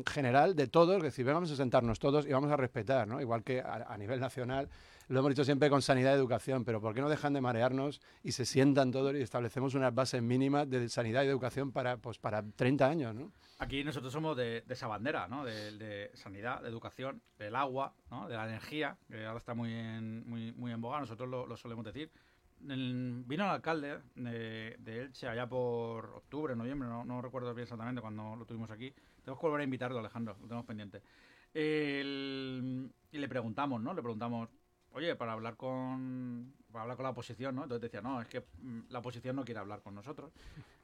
general 0.05 0.55
de 0.55 0.67
todos, 0.67 0.97
es 0.97 1.03
decir, 1.03 1.25
vamos 1.25 1.51
a 1.51 1.55
sentarnos 1.55 1.99
todos 1.99 2.25
y 2.27 2.31
vamos 2.33 2.51
a 2.51 2.57
respetar, 2.57 3.07
¿no? 3.07 3.21
Igual 3.21 3.43
que 3.43 3.61
a, 3.61 3.85
a 3.87 3.97
nivel 3.97 4.19
nacional, 4.19 4.69
lo 5.07 5.19
hemos 5.19 5.29
dicho 5.31 5.43
siempre 5.43 5.69
con 5.69 5.81
sanidad 5.81 6.11
y 6.11 6.15
educación, 6.15 6.63
pero 6.65 6.79
¿por 6.81 6.93
qué 6.93 7.01
no 7.01 7.09
dejan 7.09 7.33
de 7.33 7.41
marearnos 7.41 8.01
y 8.21 8.33
se 8.33 8.45
sientan 8.45 8.91
todos 8.91 9.15
y 9.15 9.21
establecemos 9.21 9.73
unas 9.73 9.95
bases 9.95 10.21
mínimas 10.21 10.69
de 10.69 10.87
sanidad 10.89 11.23
y 11.23 11.27
educación 11.27 11.71
para, 11.71 11.97
pues, 11.97 12.19
para 12.19 12.43
30 12.43 12.87
años, 12.87 13.15
¿no? 13.15 13.31
Aquí 13.59 13.83
nosotros 13.83 14.13
somos 14.13 14.37
de, 14.37 14.61
de 14.61 14.73
esa 14.73 14.87
bandera, 14.87 15.27
¿no? 15.27 15.43
De, 15.43 15.71
de 15.77 16.11
sanidad, 16.13 16.61
de 16.61 16.69
educación, 16.69 17.21
del 17.37 17.55
agua, 17.55 17.93
¿no? 18.11 18.27
De 18.27 18.35
la 18.35 18.45
energía, 18.47 18.97
que 19.09 19.25
ahora 19.25 19.39
está 19.39 19.53
muy 19.53 19.73
en, 19.73 20.29
muy, 20.29 20.51
muy 20.53 20.71
en 20.71 20.79
boga, 20.81 20.99
nosotros 20.99 21.27
lo, 21.29 21.45
lo 21.47 21.57
solemos 21.57 21.85
decir. 21.85 22.11
El- 22.67 23.23
vino 23.25 23.45
el 23.45 23.49
alcalde 23.51 23.99
de, 24.15 24.75
de 24.79 25.01
Elche 25.03 25.27
allá 25.29 25.47
por 25.47 26.05
octubre, 26.07 26.55
noviembre, 26.55 26.87
no, 26.89 27.05
no 27.05 27.21
recuerdo 27.21 27.53
bien 27.53 27.63
exactamente 27.63 28.01
cuando 28.01 28.35
lo 28.35 28.45
tuvimos 28.45 28.69
aquí. 28.69 28.93
Tenemos 29.29 29.41
que 29.41 29.45
volver 29.45 29.61
a 29.61 29.63
invitarlo, 29.63 29.99
Alejandro, 29.99 30.35
lo 30.41 30.47
tenemos 30.47 30.65
pendiente. 30.65 31.03
El- 31.53 32.91
y 33.11 33.17
le 33.19 33.29
preguntamos, 33.29 33.79
¿no? 33.79 33.93
Le 33.93 34.01
preguntamos, 34.01 34.49
oye, 34.93 35.15
para 35.15 35.33
hablar 35.33 35.55
con 35.55 36.51
para 36.71 36.81
hablar 36.81 36.97
con 36.97 37.03
la 37.03 37.11
oposición, 37.11 37.53
¿no? 37.55 37.61
Entonces 37.63 37.83
decía, 37.91 38.01
no, 38.01 38.19
es 38.21 38.27
que 38.27 38.41
mm, 38.41 38.79
la 38.89 38.97
oposición 38.99 39.35
no 39.35 39.45
quiere 39.45 39.59
hablar 39.59 39.83
con 39.83 39.93
nosotros. 39.93 40.31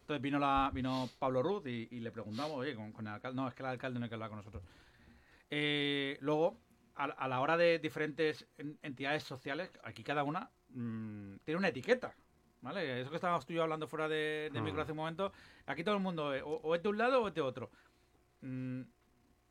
Entonces 0.01 0.21
vino 0.21 0.37
la 0.37 0.69
vino 0.71 1.09
Pablo 1.17 1.41
Ruz 1.41 1.65
y, 1.65 1.87
y 1.89 1.99
le 2.01 2.11
preguntamos, 2.11 2.51
oye, 2.51 2.75
con, 2.75 2.91
con 2.91 3.07
el 3.07 3.13
alcalde, 3.13 3.35
no, 3.35 3.47
es 3.47 3.55
que 3.55 3.63
el 3.63 3.69
alcalde 3.69 3.99
no 3.99 4.05
quiere 4.05 4.15
hablar 4.15 4.29
con 4.29 4.37
nosotros. 4.37 4.61
Eh, 5.49 6.17
luego, 6.21 6.59
a, 6.95 7.05
a 7.05 7.27
la 7.27 7.39
hora 7.41 7.57
de 7.57 7.79
diferentes 7.79 8.47
en- 8.59 8.77
entidades 8.83 9.23
sociales, 9.23 9.71
aquí 9.83 10.03
cada 10.03 10.23
una 10.23 10.51
mm, 10.69 11.37
tiene 11.43 11.57
una 11.57 11.69
etiqueta. 11.69 12.13
¿Vale? 12.61 12.99
Eso 13.01 13.11
que 13.11 13.17
estábamos 13.17 13.45
tú 13.45 13.53
y 13.53 13.57
yo 13.57 13.61
hablando 13.63 13.87
fuera 13.87 14.07
de, 14.07 14.49
de 14.51 14.59
Mm. 14.59 14.63
micro 14.63 14.81
hace 14.81 14.91
un 14.91 14.97
momento, 14.97 15.31
aquí 15.67 15.83
todo 15.83 15.95
el 15.95 16.01
mundo 16.01 16.33
eh, 16.33 16.41
o, 16.41 16.49
o 16.63 16.73
es 16.73 16.81
de 16.81 16.89
un 16.89 16.97
lado 16.97 17.21
o 17.21 17.27
es 17.27 17.33
de 17.35 17.41
otro. 17.41 17.69
Mm, 18.45 18.81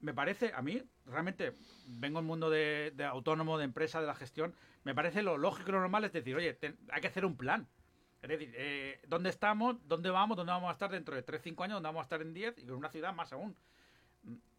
me 0.00 0.14
parece, 0.14 0.52
a 0.54 0.62
mí, 0.62 0.82
realmente, 1.06 1.54
vengo 1.86 2.20
del 2.20 2.26
mundo 2.26 2.48
de, 2.48 2.92
de 2.94 3.04
autónomo, 3.04 3.58
de 3.58 3.64
empresa, 3.64 4.00
de 4.00 4.06
la 4.06 4.14
gestión, 4.14 4.54
me 4.84 4.94
parece 4.94 5.22
lo 5.22 5.36
lógico 5.36 5.70
y 5.70 5.72
lo 5.72 5.80
normal 5.80 6.04
es 6.04 6.12
decir, 6.12 6.36
oye, 6.36 6.56
hay 6.92 7.00
que 7.00 7.08
hacer 7.08 7.24
un 7.24 7.36
plan. 7.36 7.66
Es 8.22 8.28
decir, 8.28 8.52
eh, 8.56 9.00
¿dónde 9.08 9.30
estamos? 9.30 9.76
¿Dónde 9.86 10.10
vamos? 10.10 10.36
¿Dónde 10.36 10.52
vamos 10.52 10.68
a 10.68 10.72
estar 10.72 10.90
dentro 10.90 11.14
de 11.14 11.22
3, 11.22 11.42
5 11.42 11.64
años? 11.64 11.74
¿Dónde 11.76 11.88
vamos 11.88 12.00
a 12.00 12.04
estar 12.04 12.22
en 12.22 12.32
10? 12.32 12.58
Y 12.58 12.62
en 12.62 12.70
una 12.72 12.88
ciudad 12.88 13.12
más 13.14 13.32
aún. 13.32 13.56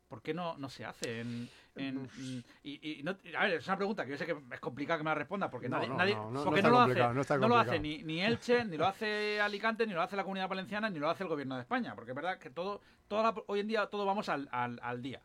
¿Por 0.07 0.21
qué 0.21 0.33
no, 0.33 0.55
no 0.57 0.69
se 0.69 0.85
hace? 0.85 1.19
En, 1.21 1.49
en- 1.75 2.43
y, 2.63 2.99
y 2.99 3.03
no- 3.03 3.17
a 3.37 3.43
ver, 3.45 3.53
es 3.55 3.67
una 3.67 3.75
pregunta 3.77 4.05
que 4.05 4.11
yo 4.11 4.17
sé 4.17 4.25
que 4.25 4.35
es 4.51 4.59
complicada 4.59 4.99
que 4.99 5.03
me 5.03 5.09
la 5.09 5.15
responda 5.15 5.49
porque 5.49 5.67
nadie, 5.67 5.87
no, 5.87 5.97
nadie- 5.97 6.15
no, 6.15 6.43
porque 6.43 6.61
lo 6.61 6.67
hace, 6.79 7.01
complicado, 7.01 7.09
no 7.09 7.47
lo 7.47 7.57
hace 7.57 7.69
complicado. 7.69 7.81
ni, 7.81 8.03
ni 8.03 8.21
Elche, 8.21 8.65
ni 8.65 8.77
lo 8.77 8.85
hace 8.87 9.41
Alicante, 9.41 9.87
ni 9.87 9.93
lo 9.93 10.01
hace 10.01 10.15
la 10.15 10.23
Comunidad 10.23 10.47
Valenciana, 10.47 10.89
ni 10.89 10.99
lo 10.99 11.09
hace 11.09 11.23
el 11.23 11.29
Gobierno 11.29 11.55
de 11.55 11.61
España, 11.61 11.95
porque 11.95 12.11
es 12.11 12.15
verdad 12.15 12.37
que 12.37 12.49
todo, 12.51 12.81
toda 13.07 13.23
la- 13.23 13.35
hoy 13.47 13.59
en 13.61 13.67
día 13.67 13.87
todo 13.87 14.05
vamos 14.05 14.29
al, 14.29 14.47
al, 14.51 14.79
al 14.83 15.01
día. 15.01 15.21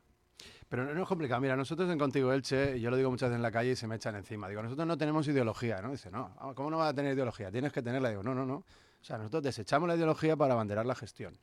Pero 0.71 0.85
no, 0.85 0.95
no 0.95 1.03
es 1.03 1.09
complicado. 1.09 1.41
Mira, 1.41 1.57
nosotros 1.57 1.91
en 1.91 1.99
Contigo 1.99 2.33
Elche, 2.33 2.77
y 2.79 2.81
yo 2.81 2.91
lo 2.91 2.97
digo 2.97 3.11
muchas 3.11 3.29
veces 3.29 3.37
en 3.37 3.43
la 3.43 3.51
calle 3.51 3.73
y 3.73 3.77
se 3.77 3.87
me 3.87 3.97
echan 3.97 4.15
encima. 4.15 4.49
Digo, 4.49 4.63
nosotros 4.63 4.87
no 4.87 4.97
tenemos 4.97 5.27
ideología, 5.29 5.83
¿no? 5.83 5.91
Dice, 5.91 6.11
no, 6.11 6.35
ah, 6.39 6.53
¿cómo 6.55 6.71
no 6.71 6.79
vas 6.79 6.91
a 6.93 6.95
tener 6.95 7.13
ideología? 7.15 7.51
Tienes 7.51 7.73
que 7.73 7.83
tenerla. 7.83 8.09
Digo, 8.11 8.23
no, 8.23 8.35
no, 8.35 8.47
no. 8.47 8.55
O 8.55 8.65
sea, 9.05 9.19
nosotros 9.19 9.43
desechamos 9.43 9.89
la 9.89 9.97
ideología 9.97 10.37
para 10.37 10.55
abanderar 10.55 10.87
la 10.87 10.95
gestión. 10.95 11.37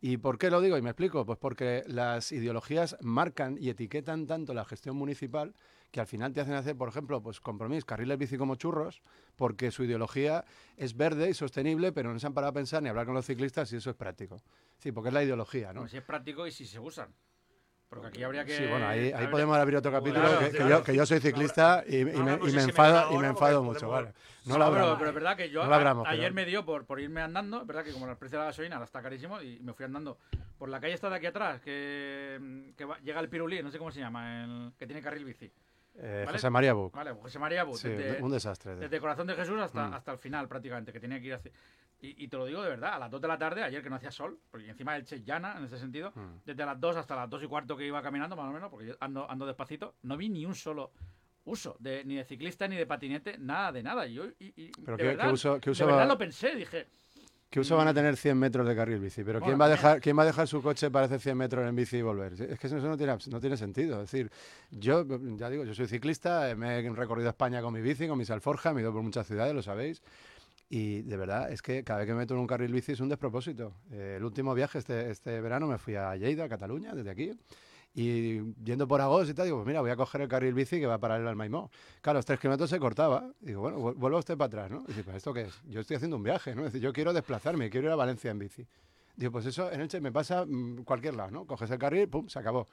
¿Y 0.00 0.18
por 0.18 0.38
qué 0.38 0.50
lo 0.50 0.60
digo? 0.60 0.78
Y 0.78 0.82
me 0.82 0.90
explico. 0.90 1.26
Pues 1.26 1.38
porque 1.38 1.84
las 1.86 2.32
ideologías 2.32 2.96
marcan 3.00 3.56
y 3.60 3.68
etiquetan 3.70 4.26
tanto 4.26 4.54
la 4.54 4.64
gestión 4.64 4.96
municipal 4.96 5.54
que 5.90 6.00
al 6.00 6.06
final 6.06 6.32
te 6.32 6.40
hacen 6.40 6.54
hacer, 6.54 6.76
por 6.76 6.88
ejemplo, 6.88 7.22
pues 7.22 7.40
compromiso, 7.40 7.86
carriles 7.86 8.18
bici 8.18 8.36
como 8.36 8.56
churros, 8.56 9.00
porque 9.36 9.70
su 9.70 9.84
ideología 9.84 10.44
es 10.76 10.96
verde 10.96 11.30
y 11.30 11.34
sostenible, 11.34 11.92
pero 11.92 12.12
no 12.12 12.18
se 12.18 12.26
han 12.26 12.34
parado 12.34 12.50
a 12.50 12.54
pensar 12.54 12.82
ni 12.82 12.90
hablar 12.90 13.06
con 13.06 13.14
los 13.14 13.24
ciclistas 13.24 13.70
si 13.70 13.76
eso 13.76 13.90
es 13.90 13.96
práctico. 13.96 14.42
Sí, 14.78 14.92
porque 14.92 15.08
es 15.08 15.14
la 15.14 15.24
ideología, 15.24 15.72
¿no? 15.72 15.88
Si 15.88 15.96
es 15.96 16.02
práctico 16.02 16.46
y 16.46 16.52
si 16.52 16.66
se 16.66 16.78
usan. 16.78 17.14
Porque 17.88 18.06
aquí 18.08 18.22
habría 18.22 18.44
que. 18.44 18.56
Sí, 18.56 18.66
bueno, 18.66 18.86
ahí, 18.86 19.12
podemos 19.30 19.56
abrir 19.56 19.76
otro 19.76 19.90
capítulo, 19.90 20.20
Claro, 20.22 20.38
que, 20.40 20.50
que 20.50 20.56
claro. 20.58 20.68
yo, 20.70 20.82
que 20.84 20.94
yo 20.94 21.06
soy 21.06 21.20
ciclista 21.20 21.84
y, 21.86 22.00
y 22.00 22.04
me, 22.04 22.38
y 22.44 22.58
enfado, 22.58 23.06
y 23.06 23.10
me 23.12 23.16
ahora 23.16 23.28
enfado 23.28 23.64
porque 23.64 23.74
mucho, 23.74 23.88
vale. 23.88 24.12
No 24.44 24.58
lo 24.58 24.72
pero, 24.72 24.96
pero 24.98 25.08
es 25.10 25.14
verdad 25.14 25.36
que 25.36 25.50
yo 25.50 25.62
ayer 25.62 26.04
pero- 26.04 26.34
me 26.34 26.44
dio 26.44 26.64
por, 26.64 26.84
por 26.84 27.00
irme 27.00 27.20
andando, 27.22 27.62
es 27.62 27.66
verdad 27.66 27.84
que 27.84 27.92
como 27.92 28.08
el 28.08 28.16
precio 28.16 28.38
de 28.38 28.44
la 28.44 28.50
gasolina 28.50 28.76
ahora 28.76 28.84
está 28.84 29.00
carísimo 29.02 29.40
y 29.42 29.58
me 29.60 29.72
fui 29.72 29.84
andando 29.86 30.18
por 30.58 30.68
la 30.68 30.80
calle 30.80 30.94
esta 30.94 31.08
de 31.10 31.16
aquí 31.16 31.26
atrás, 31.26 31.60
que, 31.60 32.72
que 32.76 32.84
va- 32.84 32.98
llega 33.00 33.20
el 33.20 33.28
Pirulí, 33.28 33.62
no 33.62 33.70
sé 33.70 33.78
cómo 33.78 33.90
se 33.90 34.00
llama, 34.00 34.44
el, 34.44 34.72
que 34.78 34.86
tiene 34.86 35.00
carril 35.02 35.24
bici. 35.24 35.50
Eh, 36.00 36.22
¿vale? 36.26 36.36
José 36.38 36.50
María 36.50 36.72
Buc. 36.74 36.94
Vale, 36.94 37.12
José 37.12 37.38
María 37.38 37.66
Sí, 37.74 37.88
desde, 37.88 38.22
un 38.22 38.30
desastre. 38.30 38.76
desde 38.76 39.00
Corazón 39.00 39.26
de 39.26 39.34
Jesús 39.34 39.58
hasta, 39.60 39.88
Mm. 39.88 39.94
hasta 39.94 40.12
el 40.12 40.18
final 40.18 40.46
prácticamente, 40.46 40.92
que 40.92 41.00
tenía 41.00 41.18
que 41.20 41.26
ir 41.26 41.34
así. 41.34 41.50
Y, 42.00 42.24
y 42.24 42.28
te 42.28 42.36
lo 42.36 42.46
digo 42.46 42.62
de 42.62 42.68
verdad, 42.70 42.94
a 42.94 42.98
las 43.00 43.10
2 43.10 43.20
de 43.20 43.28
la 43.28 43.36
tarde, 43.38 43.62
ayer 43.64 43.82
que 43.82 43.90
no 43.90 43.96
hacía 43.96 44.10
sol, 44.12 44.38
porque 44.50 44.68
encima 44.68 44.94
el 44.96 45.04
Che 45.04 45.22
llana 45.24 45.56
en 45.58 45.64
ese 45.64 45.78
sentido, 45.78 46.12
Mm. 46.14 46.42
desde 46.44 46.64
las 46.64 46.78
2 46.80 46.96
hasta 46.96 47.16
las 47.16 47.28
2 47.28 47.42
y 47.42 47.46
cuarto 47.46 47.76
que 47.76 47.86
iba 47.86 48.00
caminando, 48.02 48.36
más 48.36 48.48
o 48.48 48.52
menos, 48.52 48.70
porque 48.70 48.86
yo 48.86 48.94
ando, 49.00 49.28
ando 49.30 49.46
despacito, 49.46 49.94
no 50.02 50.16
vi 50.16 50.28
ni 50.28 50.46
un 50.46 50.54
solo 50.54 50.92
uso, 51.44 51.76
de, 51.80 52.04
ni 52.04 52.14
de 52.16 52.24
ciclista 52.24 52.68
ni 52.68 52.76
de 52.76 52.86
patinete, 52.86 53.36
nada 53.38 53.72
de 53.72 53.82
nada. 53.82 54.06
Y 54.06 54.14
yo, 54.14 54.26
y, 54.38 54.52
y 54.56 54.70
Pero 54.84 54.96
de 54.96 55.02
qué- 55.02 55.08
verdad, 55.08 55.26
qué 55.26 55.32
uso- 55.32 55.60
qué 55.60 55.70
uso 55.70 55.84
de 55.84 55.92
verdad 55.92 56.04
va- 56.06 56.12
lo 56.12 56.18
pensé, 56.18 56.54
dije, 56.54 56.86
¿Qué 57.50 57.60
uso 57.60 57.78
van 57.78 57.88
a 57.88 57.94
tener 57.94 58.14
100 58.18 58.38
metros 58.38 58.68
de 58.68 58.76
carril 58.76 58.98
bici? 59.00 59.24
Pero 59.24 59.40
¿quién 59.40 59.58
va, 59.58 59.64
a 59.64 59.68
dejar, 59.70 60.02
¿quién 60.02 60.18
va 60.18 60.22
a 60.22 60.26
dejar 60.26 60.46
su 60.46 60.60
coche 60.62 60.90
para 60.90 61.06
hacer 61.06 61.18
100 61.18 61.34
metros 61.38 61.66
en 61.66 61.74
bici 61.74 61.96
y 61.96 62.02
volver? 62.02 62.34
Es 62.34 62.58
que 62.60 62.66
eso 62.66 62.76
no 62.76 62.96
tiene, 62.98 63.16
no 63.30 63.40
tiene 63.40 63.56
sentido. 63.56 64.02
Es 64.02 64.10
decir, 64.10 64.30
yo, 64.70 65.06
ya 65.38 65.48
digo, 65.48 65.64
yo 65.64 65.72
soy 65.74 65.86
ciclista, 65.86 66.54
me 66.54 66.78
he 66.78 66.90
recorrido 66.90 67.30
España 67.30 67.62
con 67.62 67.72
mi 67.72 67.80
bici, 67.80 68.06
con 68.06 68.18
mis 68.18 68.30
alforjas, 68.30 68.74
me 68.74 68.80
he 68.80 68.82
ido 68.82 68.92
por 68.92 69.00
muchas 69.02 69.26
ciudades, 69.26 69.54
lo 69.54 69.62
sabéis. 69.62 70.02
Y 70.70 71.02
de 71.02 71.16
verdad, 71.16 71.50
es 71.50 71.62
que 71.62 71.82
cada 71.82 72.00
vez 72.00 72.06
que 72.06 72.12
me 72.12 72.18
meto 72.20 72.34
en 72.34 72.40
un 72.40 72.46
carril 72.46 72.72
bici 72.72 72.92
es 72.92 73.00
un 73.00 73.08
despropósito. 73.08 73.72
Eh, 73.90 74.14
el 74.18 74.24
último 74.24 74.52
viaje 74.54 74.78
este, 74.78 75.10
este 75.10 75.40
verano 75.40 75.66
me 75.66 75.78
fui 75.78 75.94
a 75.94 76.14
Lleida, 76.16 76.48
Cataluña, 76.48 76.94
desde 76.94 77.10
aquí. 77.10 77.32
Y 77.94 78.54
yendo 78.62 78.86
por 78.86 79.00
Agos 79.00 79.28
y 79.30 79.34
tal, 79.34 79.46
digo, 79.46 79.56
pues 79.58 79.66
mira, 79.66 79.80
voy 79.80 79.90
a 79.90 79.96
coger 79.96 80.20
el 80.20 80.28
carril 80.28 80.52
bici 80.52 80.78
que 80.78 80.86
va 80.86 80.98
paralelo 80.98 81.30
al 81.30 81.36
Maimó. 81.36 81.70
Claro, 82.02 82.18
los 82.18 82.26
tres 82.26 82.38
kilómetros 82.38 82.68
se 82.68 82.78
cortaba. 82.78 83.32
Digo, 83.40 83.62
bueno, 83.62 83.78
vu- 83.78 83.94
vuelva 83.96 84.18
usted 84.18 84.36
para 84.36 84.46
atrás, 84.46 84.70
¿no? 84.70 84.84
Y 84.86 84.88
dice, 84.88 85.04
pues 85.04 85.16
¿esto 85.16 85.32
qué 85.32 85.42
es? 85.42 85.58
Yo 85.68 85.80
estoy 85.80 85.96
haciendo 85.96 86.16
un 86.16 86.22
viaje, 86.22 86.54
¿no? 86.54 86.66
Es 86.66 86.72
decir, 86.72 86.82
yo 86.82 86.92
quiero 86.92 87.12
desplazarme, 87.14 87.70
quiero 87.70 87.86
ir 87.88 87.92
a 87.92 87.96
Valencia 87.96 88.30
en 88.30 88.38
bici. 88.38 88.66
Digo, 89.16 89.32
pues 89.32 89.46
eso 89.46 89.72
en 89.72 89.80
Elche 89.80 90.00
me 90.02 90.12
pasa 90.12 90.44
mm, 90.46 90.84
cualquier 90.84 91.14
lado, 91.16 91.30
¿no? 91.30 91.46
Coges 91.46 91.70
el 91.70 91.78
carril, 91.78 92.08
pum, 92.08 92.28
se 92.28 92.38
acabó. 92.38 92.66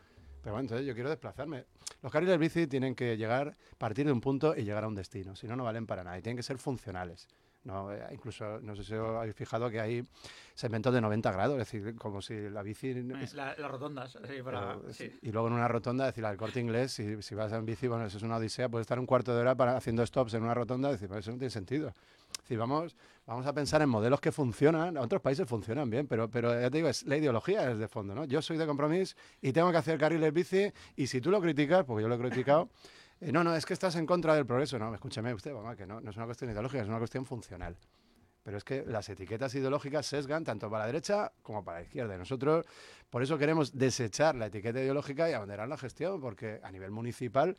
Pero 0.43 0.53
bueno, 0.53 0.65
entonces 0.65 0.85
yo 0.85 0.93
quiero 0.93 1.09
desplazarme. 1.09 1.63
Los 2.03 2.11
carriles 2.11 2.37
bici 2.37 2.67
tienen 2.67 2.93
que 2.93 3.17
llegar, 3.17 3.55
partir 3.79 4.05
de 4.05 4.11
un 4.11 4.21
punto 4.21 4.53
y 4.55 4.63
llegar 4.63 4.83
a 4.83 4.87
un 4.87 4.93
destino. 4.95 5.35
Si 5.35 5.47
no, 5.47 5.55
no 5.55 5.63
valen 5.63 5.87
para 5.87 6.03
nada. 6.03 6.19
Y 6.19 6.21
tienen 6.21 6.37
que 6.37 6.43
ser 6.43 6.59
funcionales. 6.59 7.27
No, 7.65 7.91
eh, 7.91 7.99
incluso, 8.13 8.59
no 8.61 8.75
sé 8.75 8.83
si 8.83 8.93
os 8.93 9.17
habéis 9.17 9.35
fijado 9.35 9.69
que 9.71 9.81
hay 9.81 10.03
segmentos 10.53 10.93
de 10.93 11.01
90 11.01 11.31
grados, 11.31 11.59
es 11.59 11.71
decir, 11.71 11.95
como 11.95 12.21
si 12.21 12.49
la 12.49 12.61
bici... 12.61 12.89
eh, 12.89 13.03
es- 13.21 13.33
la- 13.33 13.55
las 13.57 13.71
rotondas. 13.71 14.11
sí, 14.11 14.41
para- 14.43 14.77
pero, 14.77 14.93
sí. 14.93 15.11
Y 15.23 15.31
luego 15.31 15.47
en 15.47 15.53
una 15.55 15.67
rotonda, 15.67 16.05
decir, 16.05 16.23
al 16.25 16.37
corte 16.37 16.59
inglés, 16.59 16.91
si, 16.93 17.21
si 17.23 17.33
vas 17.35 17.51
en 17.51 17.65
bici, 17.65 17.87
bueno, 17.87 18.05
eso 18.05 18.17
es 18.17 18.23
una 18.23 18.37
odisea, 18.37 18.69
puedes 18.69 18.83
estar 18.85 18.99
un 18.99 19.07
cuarto 19.07 19.33
de 19.33 19.41
hora 19.41 19.55
para, 19.55 19.75
haciendo 19.75 20.05
stops 20.05 20.35
en 20.35 20.43
una 20.43 20.53
rotonda, 20.53 20.91
decir, 20.91 21.07
pues 21.07 21.21
eso 21.21 21.31
no 21.31 21.37
tiene 21.37 21.49
sentido. 21.49 21.87
Es 21.89 22.41
decir, 22.41 22.59
vamos, 22.59 22.95
vamos 23.25 23.47
a 23.47 23.53
pensar 23.53 23.81
en 23.81 23.89
modelos 23.89 24.21
que 24.21 24.31
funcionan, 24.31 24.97
otros 24.97 25.19
países 25.21 25.47
funcionan 25.49 25.89
bien, 25.89 26.05
pero, 26.05 26.29
pero 26.29 26.53
ya 26.61 26.69
te 26.69 26.77
digo, 26.77 26.89
es, 26.89 27.03
la 27.07 27.17
ideología 27.17 27.71
es 27.71 27.79
de 27.79 27.87
fondo, 27.87 28.13
¿no? 28.13 28.25
Yo 28.25 28.43
soy 28.43 28.57
de 28.57 28.67
compromiso 28.67 29.15
y 29.41 29.51
tengo 29.51 29.71
que 29.71 29.77
hacer 29.77 29.97
carriles 29.97 30.31
bici, 30.31 30.71
y 30.95 31.07
si 31.07 31.19
tú 31.19 31.31
lo 31.31 31.41
criticas, 31.41 31.83
porque 31.85 32.03
yo 32.03 32.07
lo 32.07 32.13
he 32.15 32.19
criticado, 32.19 32.69
eh, 33.21 33.31
no, 33.31 33.43
no, 33.43 33.55
es 33.55 33.65
que 33.65 33.73
estás 33.73 33.95
en 33.95 34.05
contra 34.05 34.35
del 34.35 34.45
progreso, 34.45 34.77
no, 34.77 34.93
escúcheme 34.93 35.33
usted, 35.33 35.53
mamá, 35.53 35.75
que 35.75 35.85
no, 35.85 36.01
no 36.01 36.09
es 36.09 36.17
una 36.17 36.25
cuestión 36.25 36.51
ideológica, 36.51 36.83
es 36.83 36.89
una 36.89 36.97
cuestión 36.97 37.25
funcional. 37.25 37.77
Pero 38.43 38.57
es 38.57 38.63
que 38.63 38.83
las 38.85 39.09
etiquetas 39.09 39.55
ideológicas 39.55 40.05
sesgan 40.05 40.43
tanto 40.43 40.69
para 40.69 40.83
la 40.83 40.87
derecha 40.87 41.31
como 41.41 41.65
para 41.65 41.79
la 41.79 41.85
izquierda. 41.85 42.13
Y 42.13 42.19
nosotros, 42.19 42.63
por 43.09 43.23
eso 43.23 43.39
queremos 43.39 43.75
desechar 43.75 44.35
la 44.35 44.45
etiqueta 44.45 44.79
ideológica 44.79 45.27
y 45.27 45.33
abanderar 45.33 45.67
la 45.67 45.77
gestión, 45.77 46.21
porque 46.21 46.59
a 46.61 46.71
nivel 46.71 46.91
municipal, 46.91 47.57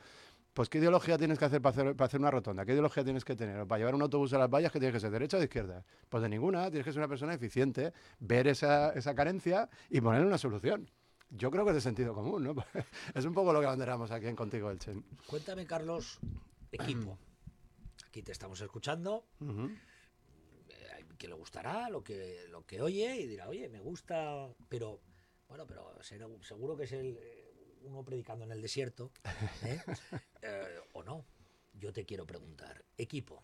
pues 0.55 0.69
¿qué 0.69 0.79
ideología 0.79 1.19
tienes 1.19 1.41
que 1.41 1.45
hacer 1.45 1.61
para 1.61 1.73
hacer, 1.73 1.97
para 1.97 2.07
hacer 2.07 2.21
una 2.21 2.31
rotonda? 2.31 2.65
¿Qué 2.65 2.73
ideología 2.73 3.03
tienes 3.03 3.25
que 3.25 3.35
tener? 3.35 3.67
Para 3.67 3.79
llevar 3.81 3.97
un 3.97 4.03
autobús 4.03 4.33
a 4.33 4.39
las 4.39 4.49
vallas, 4.49 4.71
¿qué 4.71 4.79
tienes 4.79 4.95
que 4.95 5.01
ser? 5.01 5.11
¿Derecha 5.11 5.39
o 5.39 5.41
de 5.41 5.47
izquierda? 5.47 5.85
Pues 6.09 6.23
de 6.23 6.29
ninguna, 6.29 6.71
tienes 6.71 6.85
que 6.85 6.93
ser 6.93 7.01
una 7.01 7.09
persona 7.09 7.35
eficiente, 7.35 7.93
ver 8.21 8.47
esa, 8.47 8.91
esa 8.93 9.13
carencia 9.15 9.69
y 9.91 10.01
ponerle 10.01 10.29
una 10.29 10.39
solución. 10.39 10.89
Yo 11.31 11.51
creo 11.51 11.65
que 11.65 11.71
es 11.71 11.77
de 11.77 11.81
sentido 11.81 12.15
común, 12.15 12.45
¿no? 12.45 12.55
es 13.15 13.25
un 13.25 13.35
poco 13.35 13.53
lo 13.53 13.61
que 13.61 13.67
abanderamos 13.67 14.11
aquí 14.11 14.27
en 14.27 14.37
Contigo 14.37 14.71
Elche. 14.71 14.95
Cuéntame, 15.27 15.67
Carlos, 15.67 16.19
equipo. 16.73 17.19
Aquí 18.09 18.23
te 18.23 18.33
estamos 18.33 18.59
escuchando. 18.63 19.27
Eh, 19.43 20.87
hay 20.95 21.05
que 21.19 21.29
le 21.29 21.35
gustará 21.35 21.91
lo 21.91 22.03
que, 22.03 22.47
lo 22.49 22.65
que 22.65 22.81
oye 22.81 23.17
y 23.17 23.27
dirá, 23.27 23.49
oye, 23.49 23.69
me 23.69 23.81
gusta, 23.81 24.49
pero 24.69 25.01
bueno, 25.49 25.67
pero 25.67 26.03
será- 26.03 26.29
seguro 26.43 26.77
que 26.77 26.85
es 26.85 26.93
el, 26.93 27.19
eh, 27.21 27.79
uno 27.83 28.03
predicando 28.05 28.45
en 28.45 28.53
el 28.53 28.63
desierto, 28.63 29.11
¿eh? 29.65 29.81
Eh, 30.43 30.79
o 30.93 31.03
no. 31.03 31.25
Yo 31.75 31.93
te 31.93 32.07
quiero 32.07 32.25
preguntar, 32.27 32.85
equipo, 32.97 33.43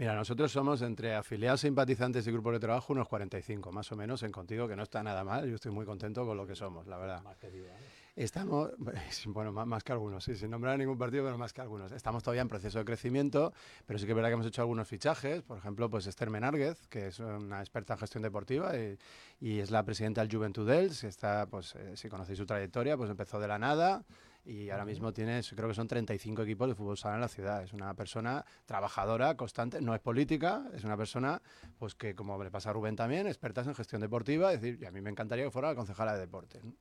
Mira, 0.00 0.14
nosotros 0.14 0.50
somos 0.50 0.80
entre 0.80 1.14
afiliados, 1.14 1.60
simpatizantes 1.60 2.26
y 2.26 2.32
grupos 2.32 2.54
de 2.54 2.60
trabajo 2.60 2.94
unos 2.94 3.06
45, 3.06 3.70
más 3.70 3.92
o 3.92 3.96
menos, 3.96 4.22
en 4.22 4.32
Contigo, 4.32 4.66
que 4.66 4.74
no 4.74 4.82
está 4.82 5.02
nada 5.02 5.24
mal. 5.24 5.46
Yo 5.46 5.56
estoy 5.56 5.72
muy 5.72 5.84
contento 5.84 6.24
con 6.24 6.38
lo 6.38 6.46
que 6.46 6.54
somos, 6.54 6.86
la 6.86 6.96
verdad. 6.96 7.22
más 7.22 7.36
que 7.36 7.50
ciudadano. 7.50 7.84
Estamos, 8.16 8.70
bueno, 9.26 9.52
más, 9.52 9.66
más 9.66 9.84
que 9.84 9.92
algunos, 9.92 10.24
sí, 10.24 10.36
sin 10.36 10.52
nombrar 10.52 10.76
a 10.76 10.78
ningún 10.78 10.96
partido, 10.96 11.22
pero 11.24 11.36
más 11.36 11.52
que 11.52 11.60
algunos. 11.60 11.92
Estamos 11.92 12.22
todavía 12.22 12.40
en 12.40 12.48
proceso 12.48 12.78
de 12.78 12.86
crecimiento, 12.86 13.52
pero 13.84 13.98
sí 13.98 14.06
que 14.06 14.12
es 14.12 14.16
verdad 14.16 14.30
que 14.30 14.34
hemos 14.36 14.46
hecho 14.46 14.62
algunos 14.62 14.88
fichajes. 14.88 15.42
Por 15.42 15.58
ejemplo, 15.58 15.90
pues 15.90 16.06
Esther 16.06 16.30
Menárguez, 16.30 16.86
que 16.86 17.08
es 17.08 17.18
una 17.18 17.60
experta 17.60 17.92
en 17.92 17.98
gestión 17.98 18.22
deportiva 18.22 18.74
y, 18.78 18.96
y 19.38 19.58
es 19.58 19.70
la 19.70 19.84
presidenta 19.84 20.22
del 20.22 20.34
Juventud 20.34 20.66
Els. 20.70 21.04
Está, 21.04 21.44
pues, 21.44 21.74
eh, 21.74 21.94
si 21.94 22.08
conocéis 22.08 22.38
su 22.38 22.46
trayectoria, 22.46 22.96
pues 22.96 23.10
empezó 23.10 23.38
de 23.38 23.48
la 23.48 23.58
nada 23.58 24.02
y 24.44 24.70
ahora 24.70 24.84
mismo 24.84 25.12
tiene, 25.12 25.40
creo 25.54 25.68
que 25.68 25.74
son 25.74 25.86
35 25.86 26.42
equipos 26.42 26.68
de 26.68 26.74
fútbol 26.74 26.96
sala 26.96 27.16
en 27.16 27.20
la 27.20 27.28
ciudad. 27.28 27.62
Es 27.62 27.72
una 27.72 27.94
persona 27.94 28.44
trabajadora, 28.66 29.36
constante, 29.36 29.80
no 29.80 29.94
es 29.94 30.00
política, 30.00 30.64
es 30.74 30.84
una 30.84 30.96
persona, 30.96 31.40
pues 31.78 31.94
que 31.94 32.14
como 32.14 32.42
le 32.42 32.50
pasa 32.50 32.70
a 32.70 32.72
Rubén 32.72 32.96
también, 32.96 33.26
expertas 33.26 33.66
en 33.66 33.74
gestión 33.74 34.00
deportiva, 34.00 34.52
es 34.52 34.60
decir, 34.60 34.78
y 34.82 34.86
a 34.86 34.90
mí 34.90 35.00
me 35.00 35.10
encantaría 35.10 35.44
que 35.44 35.50
fuera 35.50 35.68
la 35.68 35.74
concejala 35.74 36.14
de 36.14 36.20
deportes. 36.20 36.64
¿no? 36.64 36.74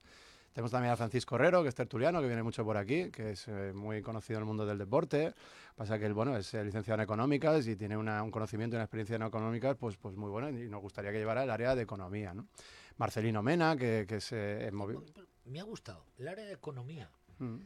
Tenemos 0.54 0.72
también 0.72 0.92
a 0.92 0.98
Francisco 0.98 1.36
Herrero, 1.36 1.62
que 1.62 1.70
es 1.70 1.76
tertuliano, 1.76 2.22
que 2.22 2.28
viene 2.28 2.42
mucho 2.42 2.66
por 2.66 2.76
aquí, 2.76 3.12
que 3.12 3.32
es 3.32 3.48
eh, 3.48 3.72
muy 3.76 4.02
conocido 4.02 4.40
en 4.40 4.44
el 4.44 4.48
mundo 4.48 4.66
del 4.66 4.80
deporte. 4.80 5.36
Pasa 5.76 6.00
que 6.00 6.08
él, 6.08 6.14
bueno, 6.16 6.36
es 6.36 6.52
eh, 6.56 6.64
licenciado 6.66 6.96
en 7.00 7.04
económicas 7.04 7.68
y 7.68 7.76
tiene 7.76 7.96
una- 7.96 8.24
un 8.24 8.32
conocimiento 8.32 8.76
y 8.76 8.78
una 8.78 8.86
experiencia 8.86 9.16
en 9.18 9.22
económicas 9.22 9.76
pues, 9.78 9.96
pues 9.98 10.16
muy 10.16 10.30
buena 10.32 10.50
y 10.50 10.68
nos 10.68 10.82
gustaría 10.82 11.12
que 11.12 11.20
llevara 11.20 11.44
el 11.44 11.52
área 11.52 11.76
de 11.76 11.84
economía. 11.84 12.34
¿no? 12.34 12.48
Marcelino 12.98 13.44
Mena, 13.44 13.78
que, 13.78 14.06
que 14.08 14.16
es 14.16 14.32
eh, 14.32 14.70
Me 15.46 15.60
ha 15.60 15.64
gustado, 15.64 16.04
el 16.18 16.28
área 16.28 16.46
de 16.46 16.54
economía. 16.54 17.10
Mm. 17.40 17.58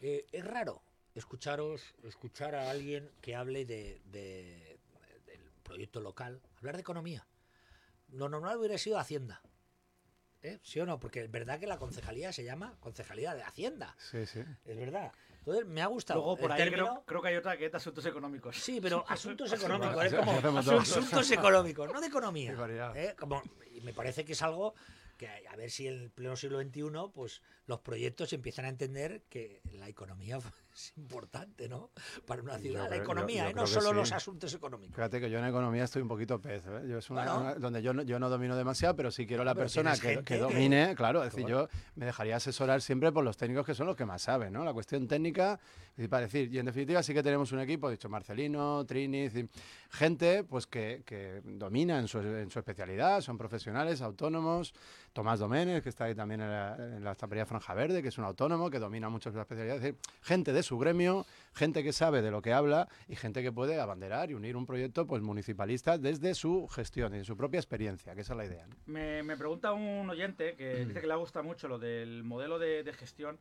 Eh, 0.00 0.26
es 0.32 0.44
raro 0.44 0.82
escucharos, 1.14 1.94
escuchar 2.04 2.54
a 2.54 2.70
alguien 2.70 3.10
que 3.20 3.36
hable 3.36 3.64
de, 3.66 4.00
de- 4.06 4.78
del 5.26 5.40
proyecto 5.62 6.00
local, 6.00 6.40
hablar 6.58 6.76
de 6.76 6.80
economía. 6.80 7.26
Lo 8.08 8.28
normal 8.28 8.58
hubiera 8.58 8.78
sido 8.78 8.98
Hacienda. 8.98 9.42
¿Eh? 10.42 10.58
¿Sí 10.62 10.80
o 10.80 10.86
no? 10.86 10.98
Porque 10.98 11.20
es 11.22 11.30
verdad 11.30 11.60
que 11.60 11.66
la 11.68 11.78
concejalía 11.78 12.32
se 12.32 12.42
llama 12.42 12.76
Concejalía 12.80 13.32
de 13.34 13.42
Hacienda. 13.44 13.94
Sí, 13.98 14.26
sí. 14.26 14.40
Es 14.64 14.76
verdad. 14.76 15.12
Entonces 15.38 15.66
me 15.66 15.82
ha 15.82 15.86
gustado. 15.86 16.18
Luego 16.20 16.36
por 16.36 16.46
el 16.46 16.52
ahí 16.52 16.58
término. 16.58 16.84
creo, 16.86 17.04
creo 17.04 17.22
que 17.22 17.28
hay 17.28 17.36
otra 17.36 17.56
que 17.56 17.66
es 17.66 17.70
de 17.72 17.76
asuntos 17.76 18.04
económicos. 18.06 18.56
Sí, 18.56 18.80
pero 18.80 19.04
asuntos 19.08 19.52
económicos. 19.52 20.04
Es 20.06 20.12
Así 20.14 20.16
como 20.16 20.58
asuntos 20.58 21.30
económicos, 21.30 21.92
no 21.92 22.00
de 22.00 22.06
economía. 22.08 22.56
¿eh? 22.96 23.14
Como, 23.18 23.40
y 23.72 23.80
me 23.82 23.92
parece 23.92 24.24
que 24.24 24.32
es 24.32 24.42
algo 24.42 24.74
que 25.16 25.28
a 25.28 25.56
ver 25.56 25.70
si 25.70 25.86
en 25.86 25.94
el 25.94 26.10
pleno 26.10 26.36
siglo 26.36 26.60
XXI 26.60 26.82
pues 27.14 27.42
los 27.66 27.80
proyectos 27.80 28.32
empiezan 28.32 28.64
a 28.64 28.68
entender 28.68 29.22
que 29.28 29.60
la 29.72 29.88
economía 29.88 30.38
es 30.74 30.92
importante, 30.96 31.68
¿no? 31.68 31.90
Para 32.26 32.42
una 32.42 32.56
Yo 32.56 32.62
ciudad, 32.62 32.82
la 32.84 32.88
creo- 32.90 33.02
economía, 33.02 33.44
yo 33.44 33.50
¿eh? 33.50 33.54
no 33.54 33.66
solo 33.66 33.90
sí. 33.90 33.94
los 33.96 34.12
asuntos 34.12 34.54
económicos. 34.54 34.94
Fíjate 34.94 35.20
que 35.20 35.30
yo 35.30 35.38
en 35.38 35.44
economía 35.44 35.84
estoy 35.84 36.02
un 36.02 36.08
poquito 36.08 36.40
pez, 36.40 36.64
¿eh? 36.66 36.82
Yo 36.88 36.98
es 36.98 37.10
una, 37.10 37.24
Bueno. 37.24 37.40
una- 37.40 37.54
donde 37.56 37.82
yo 37.82 37.92
no, 37.92 38.02
yo 38.02 38.18
no 38.18 38.28
domino 38.30 38.56
demasiado, 38.56 38.96
pero 38.96 39.10
sí 39.10 39.26
quiero 39.26 39.44
la 39.44 39.52
Pero 39.54 39.64
persona 39.64 39.94
que, 39.98 40.38
domine, 40.38 40.94
claro, 40.96 41.22
es 41.24 41.32
decir, 41.32 41.46
yo 41.48 41.68
me 41.96 42.06
dejaría 42.06 42.36
asesorar 42.36 42.80
siempre 42.80 43.12
por 43.12 43.22
los 43.24 43.36
técnicos 43.36 43.66
que 43.66 43.74
son 43.74 43.86
los 43.86 43.96
que 43.96 44.06
más 44.06 44.22
saben, 44.22 44.52
¿no? 44.52 44.64
La 44.64 44.72
cuestión 44.72 45.06
técnica, 45.06 45.60
y 45.96 46.08
para 46.08 46.22
decir, 46.22 46.52
y 46.52 46.58
en 46.58 46.66
definitiva 46.66 47.02
sí 47.02 47.12
que 47.12 47.22
tenemos 47.22 47.52
un 47.52 47.60
equipo, 47.60 47.90
dicho 47.90 48.08
Marcelino, 48.08 48.84
Trini, 48.86 49.28
gente 49.90 50.44
pues 50.44 50.66
que, 50.66 51.02
que 51.04 51.42
domina 51.44 51.98
en 51.98 52.08
su, 52.08 52.18
en 52.20 52.50
su 52.50 52.58
especialidad, 52.58 53.20
son 53.20 53.36
profesionales, 53.36 54.00
autónomos, 54.00 54.72
Tomás 55.12 55.38
Doménez, 55.40 55.82
que 55.82 55.90
está 55.90 56.04
ahí 56.04 56.14
también 56.14 56.40
en 56.40 56.50
la, 56.50 56.76
en 56.76 57.04
la 57.04 57.14
Franja 57.14 57.74
Verde, 57.74 58.02
que 58.02 58.08
es 58.08 58.18
un 58.18 58.24
autónomo, 58.24 58.70
que 58.70 58.78
domina 58.78 59.08
mucho 59.10 59.30
la 59.30 59.42
especialidad, 59.42 59.76
es 59.76 59.82
decir, 59.82 59.98
gente 60.22 60.52
de 60.52 60.61
su 60.62 60.78
gremio, 60.78 61.26
gente 61.54 61.82
que 61.82 61.92
sabe 61.92 62.22
de 62.22 62.30
lo 62.30 62.42
que 62.42 62.52
habla 62.52 62.88
y 63.08 63.16
gente 63.16 63.42
que 63.42 63.52
puede 63.52 63.80
abanderar 63.80 64.30
y 64.30 64.34
unir 64.34 64.56
un 64.56 64.66
proyecto 64.66 65.06
pues 65.06 65.22
municipalista 65.22 65.98
desde 65.98 66.34
su 66.34 66.68
gestión 66.68 67.14
y 67.14 67.18
de 67.18 67.24
su 67.24 67.36
propia 67.36 67.58
experiencia, 67.58 68.14
que 68.14 68.20
esa 68.22 68.32
es 68.34 68.36
la 68.38 68.44
idea. 68.46 68.66
¿no? 68.66 68.76
Me, 68.86 69.22
me 69.22 69.36
pregunta 69.36 69.72
un 69.72 70.08
oyente 70.10 70.54
que 70.56 70.84
Mm. 70.84 70.88
dice 70.88 71.00
que 71.00 71.06
le 71.06 71.16
gusta 71.16 71.42
mucho 71.42 71.68
lo 71.68 71.78
del 71.78 72.24
modelo 72.24 72.58
de, 72.58 72.82
de 72.82 72.92
gestión, 72.92 73.38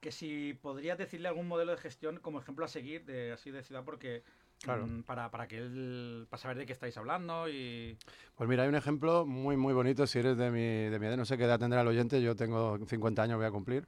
que 0.00 0.12
si 0.12 0.54
podrías 0.62 0.96
decirle 0.96 1.26
algún 1.28 1.48
modelo 1.48 1.72
de 1.72 1.78
gestión 1.78 2.18
como 2.20 2.38
ejemplo 2.40 2.64
a 2.64 2.68
seguir 2.68 3.04
de 3.04 3.32
así 3.32 3.50
de 3.50 3.62
ciudad, 3.62 3.82
porque 3.84 4.22
Claro. 4.62 4.86
mm, 4.88 5.02
para, 5.04 5.30
para 5.30 5.46
que 5.46 5.56
él 5.58 6.26
para 6.30 6.40
saber 6.40 6.56
de 6.58 6.66
qué 6.66 6.72
estáis 6.72 6.96
hablando 6.96 7.48
y 7.48 7.96
Pues 8.36 8.48
mira, 8.48 8.64
hay 8.64 8.68
un 8.68 8.74
ejemplo 8.74 9.24
muy, 9.26 9.56
muy 9.56 9.72
bonito, 9.72 10.06
si 10.06 10.18
eres 10.18 10.36
de 10.36 10.50
mi, 10.50 10.90
de 10.90 10.98
mi 10.98 11.06
edad, 11.06 11.16
no 11.16 11.24
sé 11.24 11.36
qué 11.38 11.44
edad 11.44 11.58
tendrá 11.60 11.80
el 11.82 11.86
oyente, 11.88 12.20
yo 12.22 12.34
tengo 12.36 12.76
50 12.86 13.22
años, 13.22 13.36
voy 13.38 13.46
a 13.46 13.50
cumplir, 13.52 13.86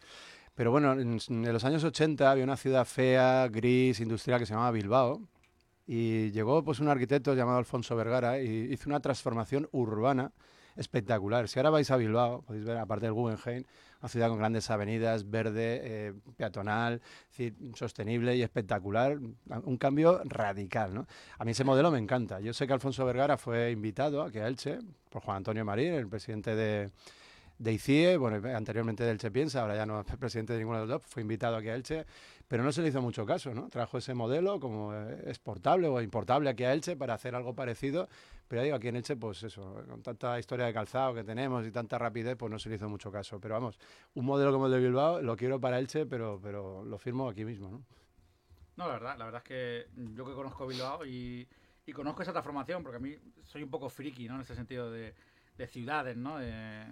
Pero 0.54 0.70
bueno, 0.70 0.92
en, 0.92 1.18
los 1.52 1.64
años 1.64 1.84
80 1.84 2.30
había 2.30 2.44
una 2.44 2.56
ciudad 2.56 2.84
fea, 2.84 3.48
gris, 3.48 4.00
industrial 4.00 4.40
que 4.40 4.46
se 4.46 4.52
llamaba 4.52 4.70
Bilbao. 4.70 5.20
Y 5.86 6.30
llegó 6.30 6.62
pues 6.62 6.80
un 6.80 6.88
arquitecto 6.88 7.34
llamado 7.34 7.58
Alfonso 7.58 7.96
Vergara 7.96 8.40
y 8.40 8.72
hizo 8.72 8.88
una 8.88 9.00
transformación 9.00 9.68
urbana 9.72 10.32
espectacular. 10.76 11.48
Si 11.48 11.58
ahora 11.58 11.70
vais 11.70 11.90
a 11.90 11.96
Bilbao, 11.96 12.42
podéis 12.42 12.64
ver, 12.64 12.76
aparte 12.76 13.06
del 13.06 13.12
Guggenheim, 13.12 13.64
una 14.00 14.08
ciudad 14.08 14.28
con 14.28 14.38
grandes 14.38 14.70
avenidas, 14.70 15.28
verde, 15.28 15.80
eh, 15.82 16.12
peatonal, 16.36 17.02
sostenible 17.74 18.36
y 18.36 18.42
espectacular. 18.42 19.18
Un 19.64 19.76
cambio 19.76 20.22
radical. 20.24 20.94
¿no? 20.94 21.06
A 21.38 21.44
mí 21.44 21.50
ese 21.52 21.64
modelo 21.64 21.90
me 21.90 21.98
encanta. 21.98 22.40
Yo 22.40 22.52
sé 22.52 22.66
que 22.66 22.72
Alfonso 22.72 23.04
Vergara 23.04 23.36
fue 23.36 23.70
invitado 23.70 24.22
aquí 24.22 24.38
a 24.38 24.46
Elche 24.46 24.78
por 25.10 25.22
Juan 25.22 25.38
Antonio 25.38 25.64
Marín, 25.64 25.92
el 25.92 26.08
presidente 26.08 26.54
de, 26.54 26.90
de 27.60 27.74
ICIE, 27.74 28.16
bueno, 28.16 28.40
anteriormente 28.56 29.04
de 29.04 29.10
Elche 29.10 29.30
Piensa, 29.30 29.60
ahora 29.60 29.76
ya 29.76 29.84
no 29.84 30.00
es 30.00 30.16
presidente 30.16 30.54
de 30.54 30.60
ninguno 30.60 30.80
de 30.80 30.86
los 30.86 31.02
dos, 31.02 31.06
fue 31.06 31.20
invitado 31.20 31.56
aquí 31.56 31.68
a 31.68 31.74
Elche, 31.74 32.06
pero 32.48 32.64
no 32.64 32.72
se 32.72 32.80
le 32.80 32.88
hizo 32.88 33.02
mucho 33.02 33.26
caso, 33.26 33.52
¿no? 33.52 33.68
Trajo 33.68 33.98
ese 33.98 34.14
modelo 34.14 34.58
como 34.58 34.94
eh, 34.94 35.24
exportable 35.26 35.86
o 35.86 36.00
importable 36.00 36.48
aquí 36.48 36.64
a 36.64 36.72
Elche 36.72 36.96
para 36.96 37.12
hacer 37.12 37.34
algo 37.34 37.54
parecido, 37.54 38.08
pero 38.48 38.62
ya 38.62 38.64
digo, 38.64 38.76
aquí 38.76 38.88
en 38.88 38.96
Elche, 38.96 39.14
pues 39.16 39.42
eso, 39.42 39.84
con 39.86 40.02
tanta 40.02 40.38
historia 40.38 40.64
de 40.64 40.72
calzado 40.72 41.12
que 41.12 41.22
tenemos 41.22 41.66
y 41.66 41.70
tanta 41.70 41.98
rapidez, 41.98 42.34
pues 42.34 42.50
no 42.50 42.58
se 42.58 42.70
le 42.70 42.76
hizo 42.76 42.88
mucho 42.88 43.12
caso. 43.12 43.38
Pero 43.38 43.56
vamos, 43.56 43.78
un 44.14 44.24
modelo 44.24 44.52
como 44.52 44.64
el 44.64 44.72
de 44.72 44.78
Bilbao 44.78 45.20
lo 45.20 45.36
quiero 45.36 45.60
para 45.60 45.78
Elche, 45.78 46.06
pero, 46.06 46.40
pero 46.42 46.82
lo 46.82 46.96
firmo 46.96 47.28
aquí 47.28 47.44
mismo, 47.44 47.70
¿no? 47.70 47.82
No, 48.76 48.86
la 48.86 48.94
verdad, 48.94 49.18
la 49.18 49.24
verdad 49.26 49.42
es 49.44 49.48
que 49.48 49.86
yo 50.14 50.24
que 50.24 50.32
conozco 50.32 50.66
Bilbao 50.66 51.04
y, 51.04 51.46
y 51.84 51.92
conozco 51.92 52.22
esa 52.22 52.32
transformación, 52.32 52.82
porque 52.82 52.96
a 52.96 53.00
mí 53.00 53.14
soy 53.44 53.62
un 53.62 53.70
poco 53.70 53.90
friki, 53.90 54.28
¿no? 54.28 54.36
En 54.36 54.40
ese 54.40 54.54
sentido 54.54 54.90
de 54.90 55.14
de 55.60 55.66
ciudades, 55.66 56.16
¿no? 56.16 56.38
Eh, 56.40 56.84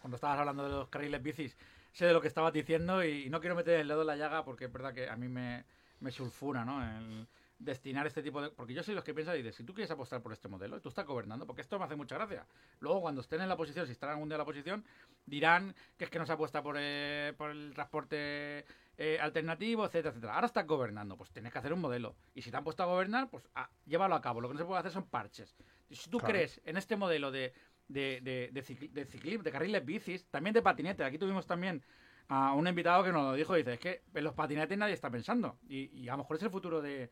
cuando 0.00 0.14
estabas 0.14 0.38
hablando 0.38 0.62
de 0.62 0.70
los 0.70 0.88
carriles 0.88 1.20
bicis, 1.20 1.56
sé 1.92 2.06
de 2.06 2.12
lo 2.12 2.20
que 2.20 2.28
estabas 2.28 2.52
diciendo 2.52 3.04
y, 3.04 3.28
no 3.28 3.40
quiero 3.40 3.56
meter 3.56 3.80
el 3.80 3.88
dedo 3.88 4.02
en 4.02 4.06
la 4.06 4.16
llaga 4.16 4.44
porque 4.44 4.66
es 4.66 4.72
verdad 4.72 4.94
que 4.94 5.08
a 5.08 5.16
mí 5.16 5.28
me, 5.28 5.64
me 5.98 6.12
sulfura, 6.12 6.64
¿no? 6.64 6.80
El 6.80 7.26
destinar 7.58 8.06
este 8.06 8.22
tipo 8.22 8.40
de... 8.40 8.50
Porque 8.50 8.72
yo 8.72 8.84
soy 8.84 8.94
los 8.94 9.02
que 9.02 9.14
piensan 9.14 9.34
y 9.34 9.38
dicen, 9.38 9.52
si 9.52 9.64
tú 9.64 9.74
quieres 9.74 9.90
apostar 9.90 10.22
por 10.22 10.32
este 10.32 10.46
modelo, 10.46 10.80
tú 10.80 10.90
estás 10.90 11.06
gobernando, 11.06 11.44
porque 11.44 11.62
esto 11.62 11.76
me 11.78 11.86
hace 11.86 11.96
mucha 11.96 12.14
gracia. 12.14 12.46
Luego, 12.78 13.00
cuando 13.00 13.20
estén 13.20 13.40
en 13.40 13.48
la 13.48 13.56
posición, 13.56 13.86
si 13.86 13.92
están 13.92 14.10
algún 14.10 14.28
día 14.28 14.36
en 14.36 14.40
la 14.40 14.44
posición, 14.44 14.84
dirán 15.24 15.74
que 15.96 16.04
es 16.04 16.10
que 16.10 16.20
no 16.20 16.26
se 16.26 16.32
apuesta 16.32 16.62
por, 16.62 16.76
eh, 16.78 17.34
por 17.36 17.50
el 17.50 17.72
transporte 17.74 18.64
eh, 18.98 19.18
alternativo, 19.20 19.84
etcétera, 19.84 20.10
etcétera. 20.10 20.34
Ahora 20.34 20.46
estás 20.46 20.66
gobernando, 20.66 21.16
pues 21.16 21.30
tienes 21.30 21.52
que 21.52 21.58
hacer 21.58 21.72
un 21.72 21.80
modelo. 21.80 22.14
Y 22.34 22.42
si 22.42 22.50
te 22.50 22.56
han 22.56 22.64
puesto 22.64 22.82
a 22.84 22.86
gobernar, 22.86 23.28
pues 23.28 23.48
llévalo 23.86 24.14
a 24.14 24.20
cabo. 24.20 24.40
Lo 24.40 24.48
que 24.48 24.54
no 24.54 24.60
se 24.60 24.66
puede 24.66 24.80
hacer 24.80 24.92
son 24.92 25.06
parches. 25.06 25.56
Si 25.90 26.10
tú 26.10 26.18
crees 26.18 26.60
en 26.64 26.76
este 26.76 26.96
modelo 26.96 27.30
de, 27.30 27.52
de, 27.88 28.20
de, 28.22 28.50
de, 28.52 29.04
ciclismo, 29.04 29.42
de 29.42 29.52
carriles 29.52 29.84
bicis, 29.84 30.26
también 30.26 30.54
de 30.54 30.62
patinete, 30.62 31.04
aquí 31.04 31.18
tuvimos 31.18 31.46
también 31.46 31.82
a 32.28 32.54
un 32.54 32.66
invitado 32.66 33.04
que 33.04 33.12
nos 33.12 33.24
lo 33.24 33.34
dijo, 33.34 33.54
dice, 33.54 33.74
es 33.74 33.78
que 33.78 34.02
en 34.14 34.24
los 34.24 34.34
patinetes 34.34 34.76
nadie 34.76 34.94
está 34.94 35.10
pensando. 35.10 35.58
Y, 35.68 36.08
a 36.08 36.12
lo 36.12 36.18
mejor 36.18 36.36
es 36.36 36.42
el 36.42 36.50
futuro 36.50 36.82
de... 36.82 37.10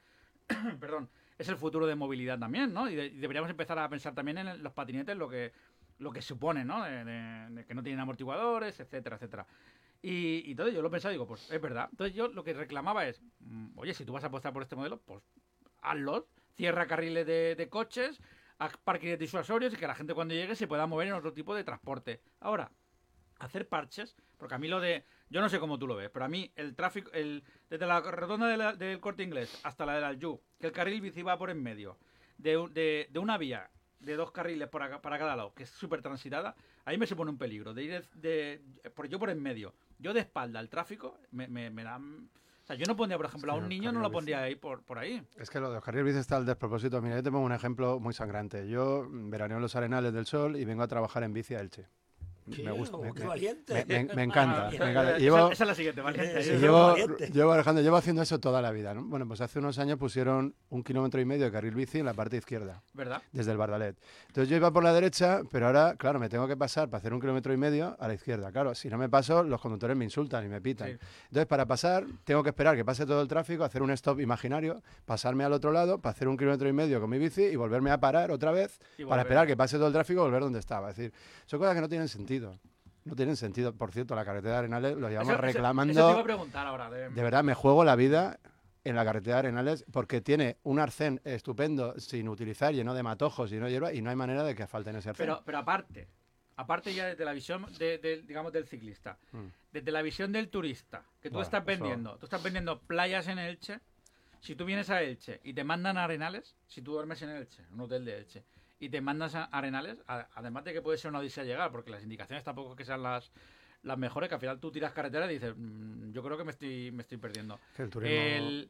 perdón, 0.81 1.09
es 1.39 1.49
el 1.49 1.57
futuro 1.57 1.87
de 1.87 1.95
movilidad 1.95 2.39
también, 2.39 2.73
¿no? 2.73 2.91
Y, 2.91 2.95
deberíamos 2.95 3.51
empezar 3.51 3.79
a 3.79 3.89
pensar 3.89 4.15
también 4.15 4.39
en 4.39 4.63
los 4.63 4.73
patinetes 4.73 5.17
lo 5.17 5.29
que, 5.29 5.53
lo 5.99 6.11
que 6.11 6.21
supone, 6.21 6.65
¿no? 6.65 6.83
De, 6.83 7.65
que 7.67 7.75
no 7.75 7.83
tienen 7.83 8.01
amortiguadores, 8.01 8.81
etcétera, 8.81 9.17
etcétera. 9.17 9.47
Y, 10.03 10.43
y 10.47 10.51
entonces 10.51 10.75
yo 10.75 10.83
lo 10.83 10.91
pensaba 10.91 11.13
y 11.13 11.15
digo, 11.15 11.27
pues 11.27 11.51
es 11.51 11.61
verdad. 11.61 11.89
Entonces 11.91 12.15
yo 12.15 12.29
lo 12.29 12.43
que 12.43 12.53
reclamaba 12.53 13.07
es, 13.07 13.23
mm, 13.41 13.79
oye, 13.79 13.95
si 13.95 14.05
tú 14.05 14.13
vas 14.13 14.25
a 14.25 14.27
apostar 14.27 14.53
por 14.53 14.63
este 14.63 14.77
modelo, 14.77 15.01
pues 15.01 15.23
hazlo, 15.81 16.29
cierra 16.57 16.87
carriles 16.87 17.27
de, 17.27 17.55
de 17.55 17.69
coches, 17.69 18.21
a 18.59 18.69
parques 18.69 19.19
disuasorios 19.19 19.75
y 19.75 19.77
que 19.77 19.87
la 19.87 19.95
gente 19.95 20.15
cuando 20.15 20.35
llegue 20.35 20.55
se 20.55 20.67
pueda 20.67 20.87
mover 20.87 21.09
en 21.09 21.15
otro 21.15 21.33
tipo 21.33 21.55
de 21.55 21.65
transporte. 21.65 22.21
Ahora, 22.41 22.71
hacer 23.39 23.69
parches, 23.69 24.17
porque 24.39 24.55
a 24.55 24.59
mí 24.59 24.69
lo 24.69 24.81
de, 24.81 25.05
yo 25.31 25.41
no 25.41 25.49
sé 25.49 25.59
cómo 25.59 25.79
tú 25.79 25.87
lo 25.87 25.97
ves, 25.97 26.11
pero 26.11 26.25
a 26.25 26.29
mí 26.29 26.53
el 26.57 26.75
tráfico, 26.75 27.11
el, 27.13 27.43
desde 27.69 27.87
la 27.87 28.01
rotonda 28.01 28.75
del 28.75 29.01
corte 29.01 29.23
inglés 29.23 29.61
hasta 29.65 29.87
la 29.87 29.95
del 29.95 30.05
Aljú, 30.05 30.41
que 30.59 30.67
el 30.67 30.73
carril 30.73 31.01
bici 31.01 31.23
va 31.23 31.39
por 31.39 31.51
en 31.51 31.63
medio, 31.63 31.99
de, 32.39 33.09
de, 33.11 33.19
una 33.19 33.39
vía 33.39 33.71
de 34.01 34.17
dos 34.17 34.33
carriles 34.33 34.69
para, 34.69 35.01
para 35.01 35.19
cada 35.19 35.37
lado, 35.37 35.55
que 35.55 35.63
es 35.65 35.71
súper 35.71 36.03
transitada, 36.03 36.55
ahí 36.85 36.99
me 36.99 37.07
supone 37.07 37.31
un 37.31 37.39
peligro. 37.39 37.75
De 37.75 37.83
ir 37.83 38.09
de, 38.15 38.61
por 38.95 39.09
yo 39.09 39.19
por 39.19 39.31
en 39.31 39.43
medio, 39.43 39.75
yo 39.99 40.13
de 40.13 40.21
espalda 40.21 40.59
al 40.61 40.69
tráfico, 40.69 41.19
me, 41.31 41.49
me, 41.49 41.71
me 41.71 41.85
dan 41.85 42.29
o 42.65 42.67
sea, 42.67 42.77
yo 42.77 42.87
no 42.87 42.97
pondría, 42.97 43.19
por 43.19 43.27
ejemplo, 43.27 43.53
a 43.53 43.57
un 43.57 43.69
niño 43.69 43.93
no 43.93 44.01
lo 44.01 44.11
pondría 44.11 44.41
ahí 44.41 44.55
por, 44.55 44.83
por 44.85 44.99
ahí. 44.99 45.23
Es 45.37 45.51
que 45.51 45.61
lo 45.61 45.71
de 45.71 45.83
carril 45.83 46.05
bici 46.05 46.17
está 46.17 46.37
al 46.37 46.47
despropósito. 46.47 47.03
Mira, 47.03 47.17
yo 47.17 47.23
te 47.23 47.31
pongo 47.31 47.45
un 47.45 47.53
ejemplo 47.53 48.01
muy 48.01 48.15
sangrante. 48.15 48.67
Yo 48.67 49.07
veraneo 49.07 49.59
en 49.59 49.63
los 49.63 49.77
Arenales 49.77 50.15
del 50.15 50.25
Sol 50.25 50.57
y 50.57 50.65
vengo 50.65 50.83
a 50.83 50.89
trabajar 50.89 51.25
en 51.25 51.35
bici 51.35 51.55
a 51.55 51.61
Elche. 51.61 51.89
Me 52.47 52.73
gusta. 52.73 52.99
Me, 52.99 53.13
qué 53.13 53.27
valiente. 53.27 53.85
Me, 54.15 54.23
encanta. 54.23 54.71
Llevo, 55.19 55.51
esa, 55.51 55.65
es 55.65 55.69
la 55.69 55.75
siguiente, 55.75 56.01
valiente. 56.03 56.59
llevo, 56.59 56.95
llevo, 57.33 57.53
Alejandro, 57.53 57.83
llevo 57.83 57.97
haciendo 57.97 58.23
eso 58.23 58.39
toda 58.39 58.61
la 58.61 58.71
vida. 58.71 58.93
¿no? 58.93 59.05
Bueno, 59.05 59.27
pues 59.27 59.41
hace 59.41 59.59
unos 59.59 59.79
años 59.79 59.99
pusieron 59.99 60.55
un 60.69 60.83
kilómetro 60.85 61.21
y 61.21 61.25
medio 61.25 61.47
de 61.47 61.53
carril 61.53 61.75
bici 61.75 61.99
en 62.01 62.07
la 62.07 62.15
parte 62.15 62.37
izquierda. 62.37 62.83
¿Verdad? 62.93 63.23
Desde 63.33 63.53
el 63.53 63.57
Bardalet. 63.57 63.97
Entonces 64.29 64.51
yo 64.51 64.57
iba 64.57 64.71
por 64.71 64.85
la 64.85 64.93
derecha, 64.93 65.41
pero 65.51 65.67
ahora, 65.67 65.97
claro, 65.97 66.19
me 66.19 66.29
tengo 66.29 66.47
que 66.47 66.57
pasar 66.57 66.91
para 66.91 66.99
hacer 66.99 67.15
un 67.15 67.21
kilómetro 67.21 67.53
y 67.53 67.57
medio 67.57 67.97
a 67.99 68.09
la 68.09 68.15
izquierda. 68.15 68.53
Claro, 68.53 68.75
si 68.75 68.89
no 68.89 68.99
me 68.99 69.09
paso, 69.09 69.43
los 69.43 69.61
conductores 69.61 69.97
me 69.97 70.05
insultan 70.05 70.45
y 70.45 70.49
me 70.49 70.61
pitan. 70.61 70.99
Entonces, 71.25 71.47
para 71.47 71.67
pasar, 71.67 72.05
tengo 72.25 72.43
que 72.43 72.51
esperar 72.51 72.77
que 72.77 72.85
pase 72.85 73.07
todo 73.07 73.23
el 73.23 73.29
tráfico, 73.29 73.65
hacer 73.65 73.83
un 73.83 73.91
stop 73.93 74.21
imaginario, 74.21 74.83
pasarme 75.07 75.45
al 75.45 75.53
otro 75.55 75.73
lado, 75.73 75.99
para 75.99 76.13
hacer 76.13 76.29
un 76.29 76.37
kilómetro 76.37 76.69
y 76.69 76.73
medio 76.73 77.01
con 77.01 77.09
mi 77.09 77.19
bici 77.19 77.43
y 77.43 77.57
volverme 77.57 77.91
a 77.91 77.99
parar 77.99 78.31
otra 78.31 78.53
vez 78.53 78.79
para 79.09 79.23
esperar 79.23 79.47
que 79.47 79.57
pase 79.57 79.77
todo 79.77 79.87
el 79.87 79.93
tráfico 79.93 80.21
y 80.21 80.25
volver 80.25 80.43
donde 80.43 80.59
estaba. 80.59 80.91
Es 80.91 80.97
decir, 80.97 81.13
son 81.47 81.59
cosas 81.59 81.75
que 81.75 81.81
no 81.81 81.89
tienen 81.89 82.09
sentido. 82.09 82.34
No 82.41 83.15
tienen 83.15 83.37
sentido. 83.37 83.75
Por 83.75 83.93
cierto, 83.93 84.15
la 84.15 84.25
carretera 84.25 84.55
de 84.55 84.59
Arenales 84.61 84.97
lo 84.97 85.09
llevamos 85.09 85.37
reclamando. 85.39 85.93
Eso, 85.93 86.07
te 86.07 86.13
iba 86.13 86.21
a 86.21 86.25
preguntar 86.25 86.67
ahora. 86.67 86.91
De... 86.91 87.09
verdad, 87.11 87.45
me 87.45 87.55
juego 87.55 87.85
la 87.85 87.97
vida 87.97 88.39
en 88.83 88.97
la 88.97 89.05
carretera 89.05 89.37
de 89.37 89.39
Arenales 89.41 89.85
porque 89.93 90.21
tiene 90.21 90.59
un 90.63 90.79
arcén 90.79 91.21
estupendo 91.25 91.99
sin 91.99 92.29
utilizar, 92.29 92.73
lleno 92.73 92.95
de 92.95 93.03
matojos 93.03 93.53
y 93.53 93.57
no 93.57 93.69
hierba, 93.69 93.93
y 93.93 94.01
no 94.01 94.11
hay 94.11 94.17
manera 94.17 94.43
de 94.43 94.55
que 94.55 94.67
falten 94.67 94.97
ese 94.97 95.11
arcén. 95.11 95.27
Pero, 95.27 95.43
pero 95.45 95.59
aparte, 95.59 96.09
aparte 96.57 96.95
ya 96.95 97.07
desde 97.07 97.25
la 97.25 97.33
visión 97.33 97.67
de, 97.79 98.23
digamos, 98.27 98.53
del 98.53 98.67
ciclista, 98.67 99.19
mm. 99.33 99.47
desde 99.73 99.93
la 99.93 100.03
visión 100.03 100.33
del 100.33 100.49
turista, 100.49 101.05
que 101.21 101.31
tú 101.31 101.41
estás 101.41 101.65
vendiendo, 101.65 102.17
tú 102.19 102.27
estás 102.27 102.43
vendiendo 102.43 102.81
playas 102.81 103.29
en 103.29 103.39
Elche, 103.39 103.81
si 104.41 104.55
tú 104.55 104.65
vienes 104.65 104.91
a 104.91 105.03
Elche 105.03 105.41
y 105.43 105.55
te 105.55 105.65
mandan 105.65 105.97
a 105.97 106.05
Arenales, 106.05 106.55
si 106.67 106.83
tú 106.83 106.93
duermes 106.93 107.21
en 107.23 107.31
Elche, 107.31 107.63
un 107.73 107.81
hotel 107.81 108.05
de 108.05 108.19
Elche, 108.19 108.45
y 108.79 108.89
te 108.89 109.01
mandas 109.01 109.35
a 109.35 109.45
Arenales, 109.45 109.99
además 110.07 110.65
de 110.65 110.73
que 110.73 110.83
puede 110.83 110.99
ser 110.99 111.11
una 111.11 111.21
odisea 111.21 111.45
llegar, 111.45 111.71
porque 111.71 111.91
las 111.91 112.03
indicaciones 112.03 112.45
tampoco 112.45 112.75
que 112.75 112.85
sean 112.85 113.03
las, 113.03 113.33
las 113.83 113.99
mejores, 113.99 114.29
que 114.29 114.35
al 114.35 114.41
final 114.41 114.61
tú 114.61 114.71
tiras 114.71 114.93
carretera 114.93 115.31
y 115.31 115.35
dices, 115.35 115.55
mm, 115.57 116.11
yo 116.11 116.23
creo 116.23 116.37
que 116.37 116.45
me 116.45 116.51
estoy, 116.51 116.91
me 116.93 117.03
estoy 117.03 117.19
perdiendo. 117.19 117.59
El 118.03 118.69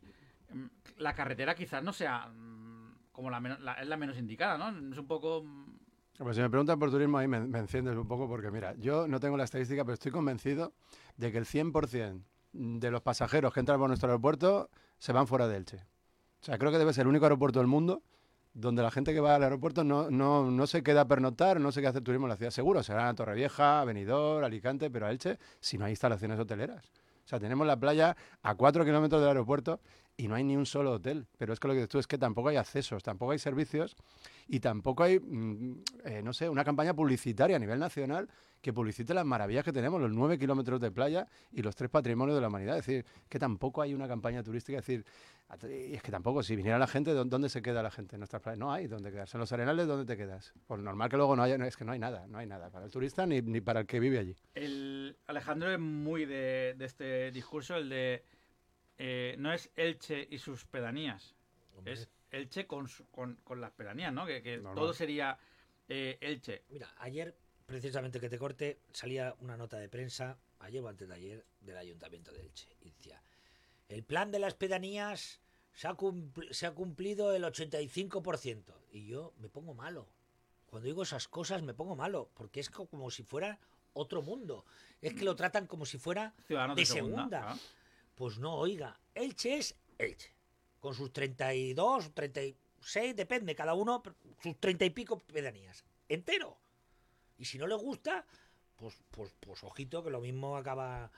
mm, 0.52 0.64
la 0.98 1.14
carretera 1.14 1.54
quizás 1.54 1.82
no 1.82 1.92
sea 1.92 2.26
mm, 2.26 2.96
como 3.12 3.30
la, 3.30 3.40
menos, 3.40 3.58
es 3.80 3.88
la 3.88 3.96
menos 3.96 4.18
indicada, 4.18 4.58
¿no? 4.58 4.92
Es 4.92 4.98
un 4.98 5.06
poco... 5.06 5.44
Pues 6.18 6.36
si 6.36 6.42
me 6.42 6.50
preguntan 6.50 6.78
por 6.78 6.90
turismo 6.90 7.18
ahí 7.18 7.26
me, 7.26 7.40
me, 7.40 7.58
enciendes 7.58 7.96
un 7.96 8.06
poco 8.06 8.28
porque 8.28 8.50
mira, 8.50 8.74
yo 8.76 9.08
no 9.08 9.18
tengo 9.18 9.36
la 9.36 9.44
estadística, 9.44 9.84
pero 9.84 9.94
estoy 9.94 10.12
convencido 10.12 10.72
de 11.16 11.32
que 11.32 11.38
el 11.38 11.44
100% 11.44 12.22
de 12.52 12.90
los 12.90 13.02
pasajeros 13.02 13.52
que 13.52 13.60
entran 13.60 13.80
por 13.80 13.88
nuestro 13.88 14.08
aeropuerto 14.08 14.70
se 14.98 15.12
van 15.12 15.26
fuera 15.26 15.48
de 15.48 15.56
Elche. 15.56 15.78
O 16.40 16.44
sea, 16.44 16.56
creo 16.58 16.70
que 16.70 16.78
debe 16.78 16.92
ser 16.92 17.02
el 17.02 17.08
único 17.08 17.24
aeropuerto 17.24 17.58
del 17.58 17.66
mundo 17.66 18.02
donde 18.54 18.82
la 18.82 18.90
gente 18.90 19.12
que 19.12 19.20
va 19.20 19.34
al 19.34 19.42
aeropuerto 19.42 19.82
no, 19.82 20.10
no, 20.10 20.50
no 20.50 20.66
se 20.66 20.82
queda 20.82 21.02
a 21.02 21.08
pernoctar, 21.08 21.60
no 21.60 21.72
se 21.72 21.80
queda 21.80 21.88
a 21.88 21.90
hacer 21.90 22.02
turismo 22.02 22.26
en 22.26 22.30
la 22.30 22.36
ciudad. 22.36 22.52
Seguro, 22.52 22.82
será 22.82 23.08
a 23.08 23.14
Torrevieja, 23.14 23.84
Benidorm, 23.84 24.44
Alicante, 24.44 24.90
pero 24.90 25.06
a 25.06 25.10
Elche, 25.10 25.38
si 25.60 25.76
no 25.76 25.84
hay 25.84 25.90
instalaciones 25.90 26.38
hoteleras. 26.38 26.92
O 27.24 27.28
sea, 27.28 27.40
tenemos 27.40 27.66
la 27.66 27.78
playa 27.78 28.16
a 28.42 28.54
cuatro 28.54 28.84
kilómetros 28.84 29.20
del 29.20 29.28
aeropuerto 29.28 29.80
y 30.16 30.28
no 30.28 30.34
hay 30.34 30.44
ni 30.44 30.56
un 30.56 30.66
solo 30.66 30.92
hotel. 30.92 31.26
Pero 31.38 31.52
es 31.52 31.60
que 31.60 31.68
lo 31.68 31.74
que 31.74 31.78
dices 31.78 31.88
tú 31.88 31.98
es 31.98 32.06
que 32.06 32.18
tampoco 32.18 32.48
hay 32.48 32.56
accesos, 32.56 33.02
tampoco 33.02 33.32
hay 33.32 33.38
servicios 33.38 33.96
y 34.48 34.60
tampoco 34.60 35.02
hay, 35.02 35.18
mm, 35.18 35.82
eh, 36.04 36.22
no 36.22 36.32
sé, 36.32 36.48
una 36.48 36.64
campaña 36.64 36.94
publicitaria 36.94 37.56
a 37.56 37.58
nivel 37.58 37.78
nacional 37.78 38.28
que 38.60 38.72
publicite 38.72 39.12
las 39.12 39.26
maravillas 39.26 39.62
que 39.62 39.72
tenemos, 39.72 40.00
los 40.00 40.10
nueve 40.10 40.38
kilómetros 40.38 40.80
de 40.80 40.90
playa 40.90 41.28
y 41.52 41.60
los 41.60 41.76
tres 41.76 41.90
patrimonios 41.90 42.36
de 42.36 42.40
la 42.40 42.48
humanidad. 42.48 42.78
Es 42.78 42.86
decir, 42.86 43.04
que 43.28 43.38
tampoco 43.38 43.82
hay 43.82 43.92
una 43.92 44.08
campaña 44.08 44.42
turística. 44.42 44.78
Es 44.78 44.86
decir, 44.86 45.04
y 45.62 45.94
es 45.94 46.02
que 46.02 46.10
tampoco, 46.10 46.42
si 46.42 46.56
viniera 46.56 46.78
la 46.78 46.86
gente, 46.86 47.12
¿dónde 47.12 47.48
se 47.48 47.60
queda 47.60 47.82
la 47.82 47.90
gente 47.90 48.16
en 48.16 48.20
nuestras 48.20 48.42
playas? 48.42 48.58
No 48.58 48.72
hay 48.72 48.86
dónde 48.86 49.10
quedarse. 49.10 49.36
En 49.36 49.40
los 49.40 49.52
arenales, 49.52 49.86
¿dónde 49.86 50.06
te 50.06 50.16
quedas? 50.16 50.54
Pues 50.66 50.80
normal 50.80 51.10
que 51.10 51.16
luego 51.16 51.36
no 51.36 51.42
haya, 51.42 51.56
es 51.66 51.76
que 51.76 51.84
no 51.84 51.92
hay 51.92 51.98
nada, 51.98 52.26
no 52.26 52.38
hay 52.38 52.46
nada 52.46 52.70
para 52.70 52.86
el 52.86 52.90
turista 52.90 53.26
ni, 53.26 53.42
ni 53.42 53.60
para 53.60 53.80
el 53.80 53.86
que 53.86 54.00
vive 54.00 54.18
allí. 54.18 54.34
El 54.54 55.16
Alejandro 55.26 55.70
es 55.70 55.78
muy 55.78 56.24
de, 56.24 56.74
este 56.80 57.30
discurso, 57.30 57.76
el 57.76 57.88
de 57.88 58.24
eh, 58.98 59.36
no 59.38 59.52
es 59.52 59.70
Elche 59.76 60.26
y 60.30 60.38
sus 60.38 60.64
pedanías, 60.64 61.34
es 61.84 62.08
Elche 62.30 62.66
con, 62.66 62.88
con, 63.10 63.36
con, 63.44 63.60
las 63.60 63.72
pedanías, 63.72 64.12
¿no? 64.12 64.26
Que, 64.26 64.60
todo 64.74 64.92
sería 64.92 65.38
eh, 65.88 66.18
Elche. 66.20 66.64
Mira, 66.68 66.92
ayer 66.98 67.36
precisamente 67.66 68.20
que 68.20 68.28
te 68.28 68.38
corte, 68.38 68.80
salía 68.92 69.34
una 69.40 69.56
nota 69.56 69.78
de 69.78 69.88
prensa, 69.88 70.38
ayer 70.60 70.82
o 70.82 70.88
antes 70.88 71.08
de 71.08 71.14
ayer, 71.14 71.46
del 71.60 71.76
Ayuntamiento 71.76 72.32
de 72.32 72.42
Elche. 72.42 72.68
Y 72.80 72.90
decía, 72.90 73.22
el 73.88 74.02
plan 74.02 74.30
de 74.30 74.38
las 74.38 74.54
pedanías 74.54 75.40
se 75.72 75.88
ha, 75.88 75.96
se 76.50 76.66
ha 76.66 76.72
cumplido 76.72 77.34
el 77.34 77.44
85%. 77.44 78.74
Y 78.92 79.06
yo 79.06 79.34
me 79.38 79.48
pongo 79.48 79.74
malo. 79.74 80.08
Cuando 80.66 80.86
digo 80.86 81.02
esas 81.02 81.28
cosas 81.28 81.62
me 81.62 81.74
pongo 81.74 81.96
malo, 81.96 82.30
porque 82.34 82.60
es 82.60 82.70
como 82.70 83.10
si 83.10 83.22
fuera 83.22 83.58
otro 83.92 84.22
mundo. 84.22 84.64
Es 85.00 85.14
que 85.14 85.24
lo 85.24 85.36
tratan 85.36 85.66
como 85.66 85.86
si 85.86 85.98
fuera 85.98 86.34
Ciudadanos 86.46 86.76
de 86.76 86.84
segunda. 86.84 87.56
Pues 88.14 88.38
no, 88.38 88.54
oiga, 88.54 88.98
Elche 89.14 89.58
es 89.58 89.74
Elche. 89.98 90.32
Con 90.80 90.94
sus 90.94 91.12
32, 91.12 92.12
36, 92.14 93.16
depende, 93.16 93.54
cada 93.54 93.74
uno, 93.74 94.02
sus 94.42 94.58
30 94.60 94.84
y 94.84 94.90
pico 94.90 95.18
pedanías. 95.18 95.84
Entero. 96.08 96.58
Y 97.38 97.44
si 97.46 97.58
no 97.58 97.66
le 97.66 97.74
gusta, 97.74 98.24
pues, 98.76 99.02
pues, 99.10 99.34
pues 99.40 99.64
ojito, 99.64 100.04
que 100.04 100.10
lo 100.10 100.20
mismo 100.20 100.56
acaba. 100.56 101.10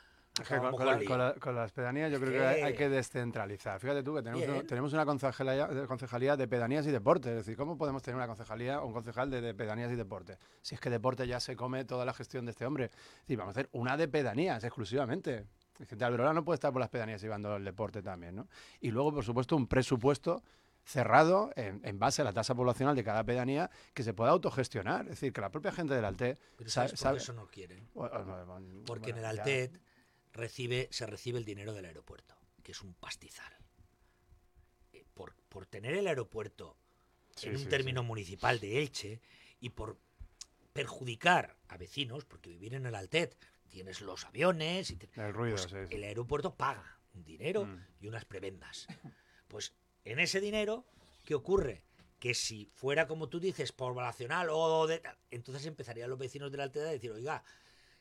Con, 0.49 0.59
con 0.61 0.71
poco 0.73 0.85
la- 0.85 0.99
lío. 0.99 1.09
con 1.09 1.19
la- 1.19 1.33
con 1.35 1.55
las 1.55 1.73
pedanías 1.73 2.13
yo 2.13 2.19
creo 2.21 2.31
que 2.31 2.37
que- 2.39 2.63
hay, 2.65 2.75
que 2.75 2.91
descentralizar. 2.91 3.81
Fíjate 3.81 4.03
tú 4.03 4.15
que 4.15 4.23
tenemos, 4.23 4.47
una- 4.47 4.63
tenemos 4.65 4.93
una 4.93 5.07
concejalía, 5.07 5.67
de- 5.67 5.87
concejalía 5.87 6.37
de 6.37 6.47
pedanías 6.47 6.87
y 6.87 6.91
deporte. 6.91 7.31
Es 7.31 7.37
decir, 7.37 7.57
¿cómo 7.57 7.79
podemos 7.79 8.03
tener 8.03 8.17
una 8.17 8.27
concejalía 8.27 8.83
o 8.83 8.87
un 8.87 8.93
concejal 8.93 9.31
de, 9.31 9.41
de 9.41 9.55
pedanías 9.55 9.91
y 9.93 9.97
deporte? 9.97 10.37
Si 10.61 10.75
es 10.75 10.81
que 10.81 10.91
deporte 10.91 11.27
ya 11.27 11.41
se 11.41 11.57
come 11.57 11.87
toda 11.87 12.05
la 12.05 12.13
gestión 12.13 12.45
de 12.45 12.51
este 12.51 12.67
hombre. 12.67 12.85
Es 12.87 13.21
decir, 13.23 13.39
vamos 13.39 13.57
a 13.57 13.61
hacer 13.61 13.71
una 13.73 13.97
de 13.97 14.09
pedanías 14.09 14.63
exclusivamente. 14.63 15.47
Vicente 15.79 16.05
Alberola 16.05 16.33
no 16.33 16.45
puede 16.45 16.57
estar 16.57 16.73
por 16.73 16.81
las 16.81 16.89
pedanías 16.91 17.21
llevando 17.21 17.57
el 17.57 17.65
deporte 17.65 18.03
también, 18.03 18.37
¿no? 18.37 18.49
Y 18.81 18.91
luego, 18.91 19.13
por 19.13 19.25
supuesto, 19.25 19.57
un 19.57 19.67
presupuesto 19.67 20.43
cerrado 20.85 21.51
en, 21.57 21.81
en 21.85 21.99
base 21.99 22.23
a 22.23 22.25
la 22.25 22.33
tasa 22.33 22.55
poblacional 22.55 22.95
de 22.95 23.03
cada 23.03 23.25
pedanía 23.25 23.71
que 23.93 24.03
se 24.05 24.15
pueda 24.15 24.31
autogestionar. 24.31 25.03
Es 25.07 25.11
decir, 25.11 25.33
que 25.33 25.41
la 25.41 25.51
propia 25.51 25.73
gente 25.73 25.95
del 25.95 26.05
ALTE 26.05 26.39
Pero 26.57 26.71
sa- 26.71 26.75
¿sabes 26.83 26.91
por 26.93 26.99
sabe- 26.99 27.19
eso 27.19 27.33
no 27.33 27.49
quieren? 27.49 27.89
o- 27.95 28.05
o- 28.05 28.07
o- 28.07 28.85
Porque 28.87 29.11
en 29.11 29.17
el 29.17 29.23
ya. 29.25 29.29
Altet 29.31 29.81
recibe, 30.33 30.89
se 30.93 31.07
recibe 31.07 31.39
el 31.39 31.45
dinero 31.45 31.73
del 31.75 31.87
aeropuerto, 31.87 32.37
que 32.63 32.73
es 32.73 32.81
un 32.83 32.95
pastizal. 32.95 33.53
Eh, 34.93 35.05
Por, 35.13 35.35
por 35.49 35.67
tener 35.67 35.95
el 35.95 36.07
aeropuerto 36.07 36.77
Sí, 37.35 37.49
en 37.49 37.57
un 37.57 37.63
sí, 37.65 37.69
término 37.69 38.03
municipal 38.03 38.61
de 38.61 38.81
Elche 38.83 39.21
y 39.61 39.71
por 39.71 39.99
perjudicar 40.73 41.57
a 41.69 41.77
vecinos, 41.77 42.25
porque 42.25 42.51
vivir 42.51 42.75
en 42.75 42.87
el 42.87 42.95
Altet 42.95 43.37
tienes 43.77 44.01
los 44.01 44.25
aviones 44.25 44.91
y 44.91 44.97
te- 44.97 45.09
El 45.21 45.35
ruido, 45.35 45.57
pues 45.57 45.69
sí, 45.71 45.77
sí. 45.91 45.95
el 45.95 46.03
aeropuerto 46.05 46.55
paga 46.57 46.99
un 47.13 47.23
dinero 47.25 47.67
Mm. 47.67 47.85
y 48.01 48.07
unas 48.07 48.25
prebendas. 48.25 48.87
Pues 49.49 49.75
en 50.05 50.19
ese 50.19 50.41
dinero, 50.41 50.87
¿qué 51.27 51.35
ocurre? 51.35 51.83
Que 52.19 52.33
si 52.33 52.71
fuera 52.75 53.07
como 53.07 53.29
tú 53.29 53.39
dices, 53.39 53.73
poblacional 53.73 54.49
o 54.51 54.87
de 54.87 55.03
entonces 55.31 55.67
empezarían 55.67 56.09
los 56.09 56.19
vecinos 56.19 56.51
del 56.51 56.63
Altet 56.63 56.85
a 56.85 56.91
decir, 56.91 57.11
oiga, 57.11 57.45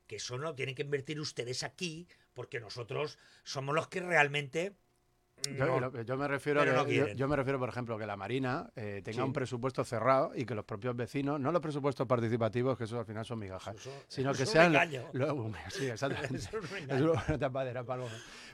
que 0.07 0.15
eso 0.15 0.37
no 0.37 0.55
tienen 0.55 0.75
que 0.75 0.83
invertir 0.83 1.19
ustedes 1.19 1.63
aquí, 1.63 2.07
porque 2.33 2.61
nosotros 2.61 3.17
somos 3.43 3.75
los 3.75 3.89
que 3.89 3.99
realmente 3.99 4.77
Yo, 5.57 5.65
no- 5.65 5.79
lo- 5.79 6.01
yo 6.01 6.17
me 6.17 6.27
refiero 6.27 6.61
pero 6.61 6.85
que- 6.85 6.99
no 7.01 7.07
yo, 7.09 7.27
me 7.27 7.35
refiero, 7.35 7.59
por 7.59 7.69
ejemplo, 7.69 7.97
que 7.99 8.05
la 8.07 8.15
Marina 8.15 8.67
eh, 8.75 9.01
tenga 9.03 9.17
Sí. 9.17 9.21
un 9.21 9.33
presupuesto 9.33 9.83
cerrado 9.83 10.31
y 10.35 10.45
que 10.45 10.55
los 10.55 10.65
propios 10.65 10.95
vecinos, 10.95 11.39
no 11.39 11.51
los 11.51 11.61
presupuestos 11.61 12.07
participativos, 12.07 12.77
que 12.77 12.85
eso 12.85 12.97
al 12.99 13.05
final 13.05 13.25
son 13.25 13.39
migajas, 13.39 13.75
Eso- 13.75 13.91
sino 14.07 14.31
eso 14.31 14.39
que 14.39 14.45
sean 14.47 14.73
lo- 15.13 15.51
sí, 15.69 15.85
exactamente. 15.87 16.39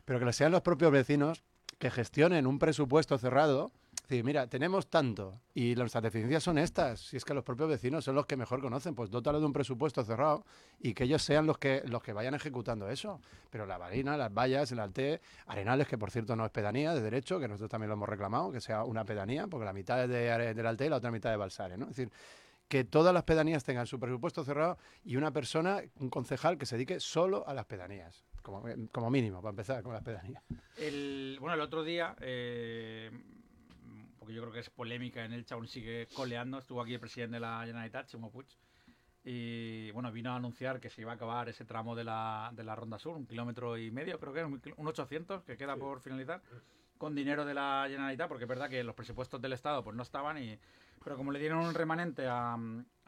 Pero 0.05 0.19
que 0.19 0.33
sean 0.33 0.51
los 0.51 0.61
propios 0.61 0.91
vecinos 0.91 1.43
que 1.79 1.89
gestionen 1.91 2.45
un 2.47 2.59
presupuesto 2.59 3.17
cerrado. 3.17 3.71
Decir, 4.11 4.25
mira, 4.25 4.45
tenemos 4.45 4.89
tanto 4.89 5.39
y 5.53 5.73
nuestras 5.73 6.03
deficiencias 6.03 6.43
son 6.43 6.57
estas. 6.57 6.99
Si 6.99 7.15
es 7.15 7.23
que 7.23 7.33
los 7.33 7.45
propios 7.45 7.69
vecinos 7.69 8.03
son 8.03 8.13
los 8.13 8.25
que 8.25 8.35
mejor 8.35 8.59
conocen, 8.59 8.93
pues 8.93 9.09
dótalo 9.09 9.39
de 9.39 9.45
un 9.45 9.53
presupuesto 9.53 10.03
cerrado 10.03 10.43
y 10.79 10.93
que 10.93 11.05
ellos 11.05 11.21
sean 11.21 11.47
los 11.47 11.57
que 11.57 11.81
los 11.85 12.03
que 12.03 12.11
vayan 12.11 12.33
ejecutando 12.33 12.89
eso. 12.89 13.21
Pero 13.49 13.65
la 13.65 13.79
Marina, 13.79 14.17
las 14.17 14.33
vallas, 14.33 14.69
el 14.73 14.79
Alte, 14.79 15.21
Arenales, 15.45 15.87
que 15.87 15.97
por 15.97 16.11
cierto 16.11 16.35
no 16.35 16.43
es 16.43 16.51
pedanía 16.51 16.93
de 16.93 16.99
derecho, 16.99 17.39
que 17.39 17.47
nosotros 17.47 17.69
también 17.69 17.87
lo 17.87 17.93
hemos 17.93 18.09
reclamado, 18.09 18.51
que 18.51 18.59
sea 18.59 18.83
una 18.83 19.05
pedanía, 19.05 19.47
porque 19.47 19.63
la 19.63 19.71
mitad 19.71 20.03
es 20.03 20.09
de, 20.09 20.53
del 20.55 20.67
Alte 20.67 20.87
y 20.87 20.89
la 20.89 20.97
otra 20.97 21.09
mitad 21.09 21.29
de 21.29 21.37
Balsare, 21.37 21.77
¿no? 21.77 21.85
Es 21.85 21.95
decir, 21.95 22.11
que 22.67 22.83
todas 22.83 23.13
las 23.13 23.23
pedanías 23.23 23.63
tengan 23.63 23.87
su 23.87 23.97
presupuesto 23.97 24.43
cerrado 24.43 24.77
y 25.05 25.15
una 25.15 25.31
persona, 25.31 25.83
un 26.01 26.09
concejal, 26.09 26.57
que 26.57 26.65
se 26.65 26.75
dedique 26.75 26.99
solo 26.99 27.47
a 27.47 27.53
las 27.53 27.65
pedanías, 27.65 28.25
como, 28.41 28.61
como 28.91 29.09
mínimo, 29.09 29.41
para 29.41 29.51
empezar 29.51 29.81
con 29.81 29.93
las 29.93 30.03
pedanías. 30.03 30.43
El, 30.75 31.37
bueno, 31.39 31.53
el 31.55 31.61
otro 31.61 31.81
día, 31.85 32.13
eh, 32.19 33.09
porque 34.21 34.35
yo 34.35 34.41
creo 34.41 34.53
que 34.53 34.59
es 34.59 34.69
polémica 34.69 35.25
en 35.25 35.33
el 35.33 35.43
aún 35.49 35.67
sigue 35.67 36.07
coleando, 36.13 36.59
estuvo 36.59 36.79
aquí 36.79 36.93
el 36.93 36.99
presidente 36.99 37.37
de 37.37 37.39
la 37.39 37.61
Generalitat, 37.65 38.07
Ximo 38.07 38.29
Puig, 38.29 38.45
y 39.23 39.89
bueno, 39.91 40.11
vino 40.11 40.31
a 40.31 40.35
anunciar 40.35 40.79
que 40.79 40.91
se 40.91 41.01
iba 41.01 41.11
a 41.11 41.15
acabar 41.15 41.49
ese 41.49 41.65
tramo 41.65 41.95
de 41.95 42.03
la, 42.03 42.51
de 42.53 42.63
la 42.63 42.75
Ronda 42.75 42.99
Sur, 42.99 43.17
un 43.17 43.25
kilómetro 43.25 43.79
y 43.79 43.89
medio, 43.89 44.19
creo 44.19 44.31
que 44.31 44.43
un, 44.43 44.61
un 44.77 44.87
800 44.87 45.41
que 45.43 45.57
queda 45.57 45.75
por 45.75 46.01
finalizar, 46.01 46.39
con 46.99 47.15
dinero 47.15 47.45
de 47.45 47.55
la 47.55 47.85
Generalitat, 47.89 48.27
porque 48.27 48.43
es 48.43 48.47
verdad 48.47 48.69
que 48.69 48.83
los 48.83 48.93
presupuestos 48.93 49.41
del 49.41 49.53
Estado 49.53 49.83
pues 49.83 49.95
no 49.95 50.03
estaban, 50.03 50.37
y, 50.37 50.59
pero 51.03 51.17
como 51.17 51.31
le 51.31 51.39
dieron 51.39 51.57
un 51.57 51.73
remanente 51.73 52.27
a, 52.27 52.53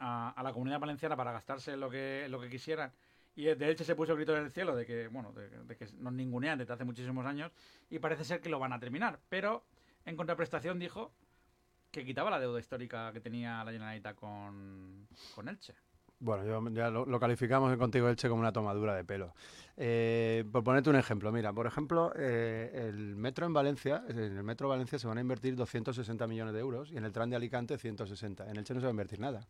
a- 0.00 0.30
a 0.30 0.42
la 0.42 0.52
comunidad 0.52 0.80
valenciana 0.80 1.14
para 1.16 1.30
gastarse 1.30 1.76
lo 1.76 1.88
que, 1.90 2.26
lo 2.28 2.40
que 2.40 2.48
quisieran, 2.50 2.90
y 3.36 3.44
de 3.44 3.68
Elche 3.68 3.84
se 3.84 3.94
puso 3.94 4.10
el 4.12 4.18
grito 4.18 4.36
en 4.36 4.42
el 4.46 4.50
cielo 4.50 4.74
de 4.74 4.84
que, 4.84 5.06
bueno, 5.06 5.30
de, 5.32 5.48
de 5.48 5.76
que 5.76 5.86
nos 5.98 6.12
ningunean 6.12 6.58
desde 6.58 6.72
hace 6.72 6.82
muchísimos 6.84 7.24
años, 7.24 7.52
y 7.88 8.00
parece 8.00 8.24
ser 8.24 8.40
que 8.40 8.48
lo 8.48 8.58
van 8.58 8.72
a 8.72 8.80
terminar, 8.80 9.20
pero 9.28 9.64
en 10.04 10.16
contraprestación 10.16 10.78
dijo 10.78 11.12
que 11.90 12.04
quitaba 12.04 12.30
la 12.30 12.40
deuda 12.40 12.58
histórica 12.60 13.12
que 13.12 13.20
tenía 13.20 13.62
la 13.64 13.70
Generalitat 13.72 14.16
con, 14.16 15.06
con 15.34 15.48
Elche. 15.48 15.74
Bueno, 16.20 16.44
yo- 16.44 16.70
ya 16.70 16.90
lo, 16.90 17.20
calificamos 17.20 17.76
contigo, 17.76 18.08
Elche, 18.08 18.28
como 18.28 18.40
una 18.40 18.52
tomadura 18.52 18.94
de 18.94 19.04
pelo. 19.04 19.34
Eh, 19.76 20.44
por 20.50 20.64
ponerte 20.64 20.88
un 20.90 20.96
ejemplo, 20.96 21.30
mira, 21.32 21.52
por 21.52 21.66
ejemplo, 21.66 22.12
eh, 22.16 22.86
el 22.88 23.14
metro 23.16 23.46
en 23.46 23.52
Valencia, 23.52 24.04
en 24.08 24.18
el 24.18 24.42
metro 24.42 24.68
Valencia 24.68 24.98
se 24.98 25.06
van 25.06 25.18
a 25.18 25.20
invertir 25.20 25.54
260 25.56 26.26
millones 26.26 26.54
de 26.54 26.60
euros 26.60 26.90
y 26.92 26.96
en 26.96 27.04
el 27.04 27.12
tren 27.12 27.30
de 27.30 27.36
Alicante 27.36 27.76
160. 27.78 28.48
En 28.50 28.56
Elche 28.56 28.74
no 28.74 28.80
se 28.80 28.86
va 28.86 28.90
a 28.90 28.92
invertir 28.92 29.20
nada, 29.20 29.46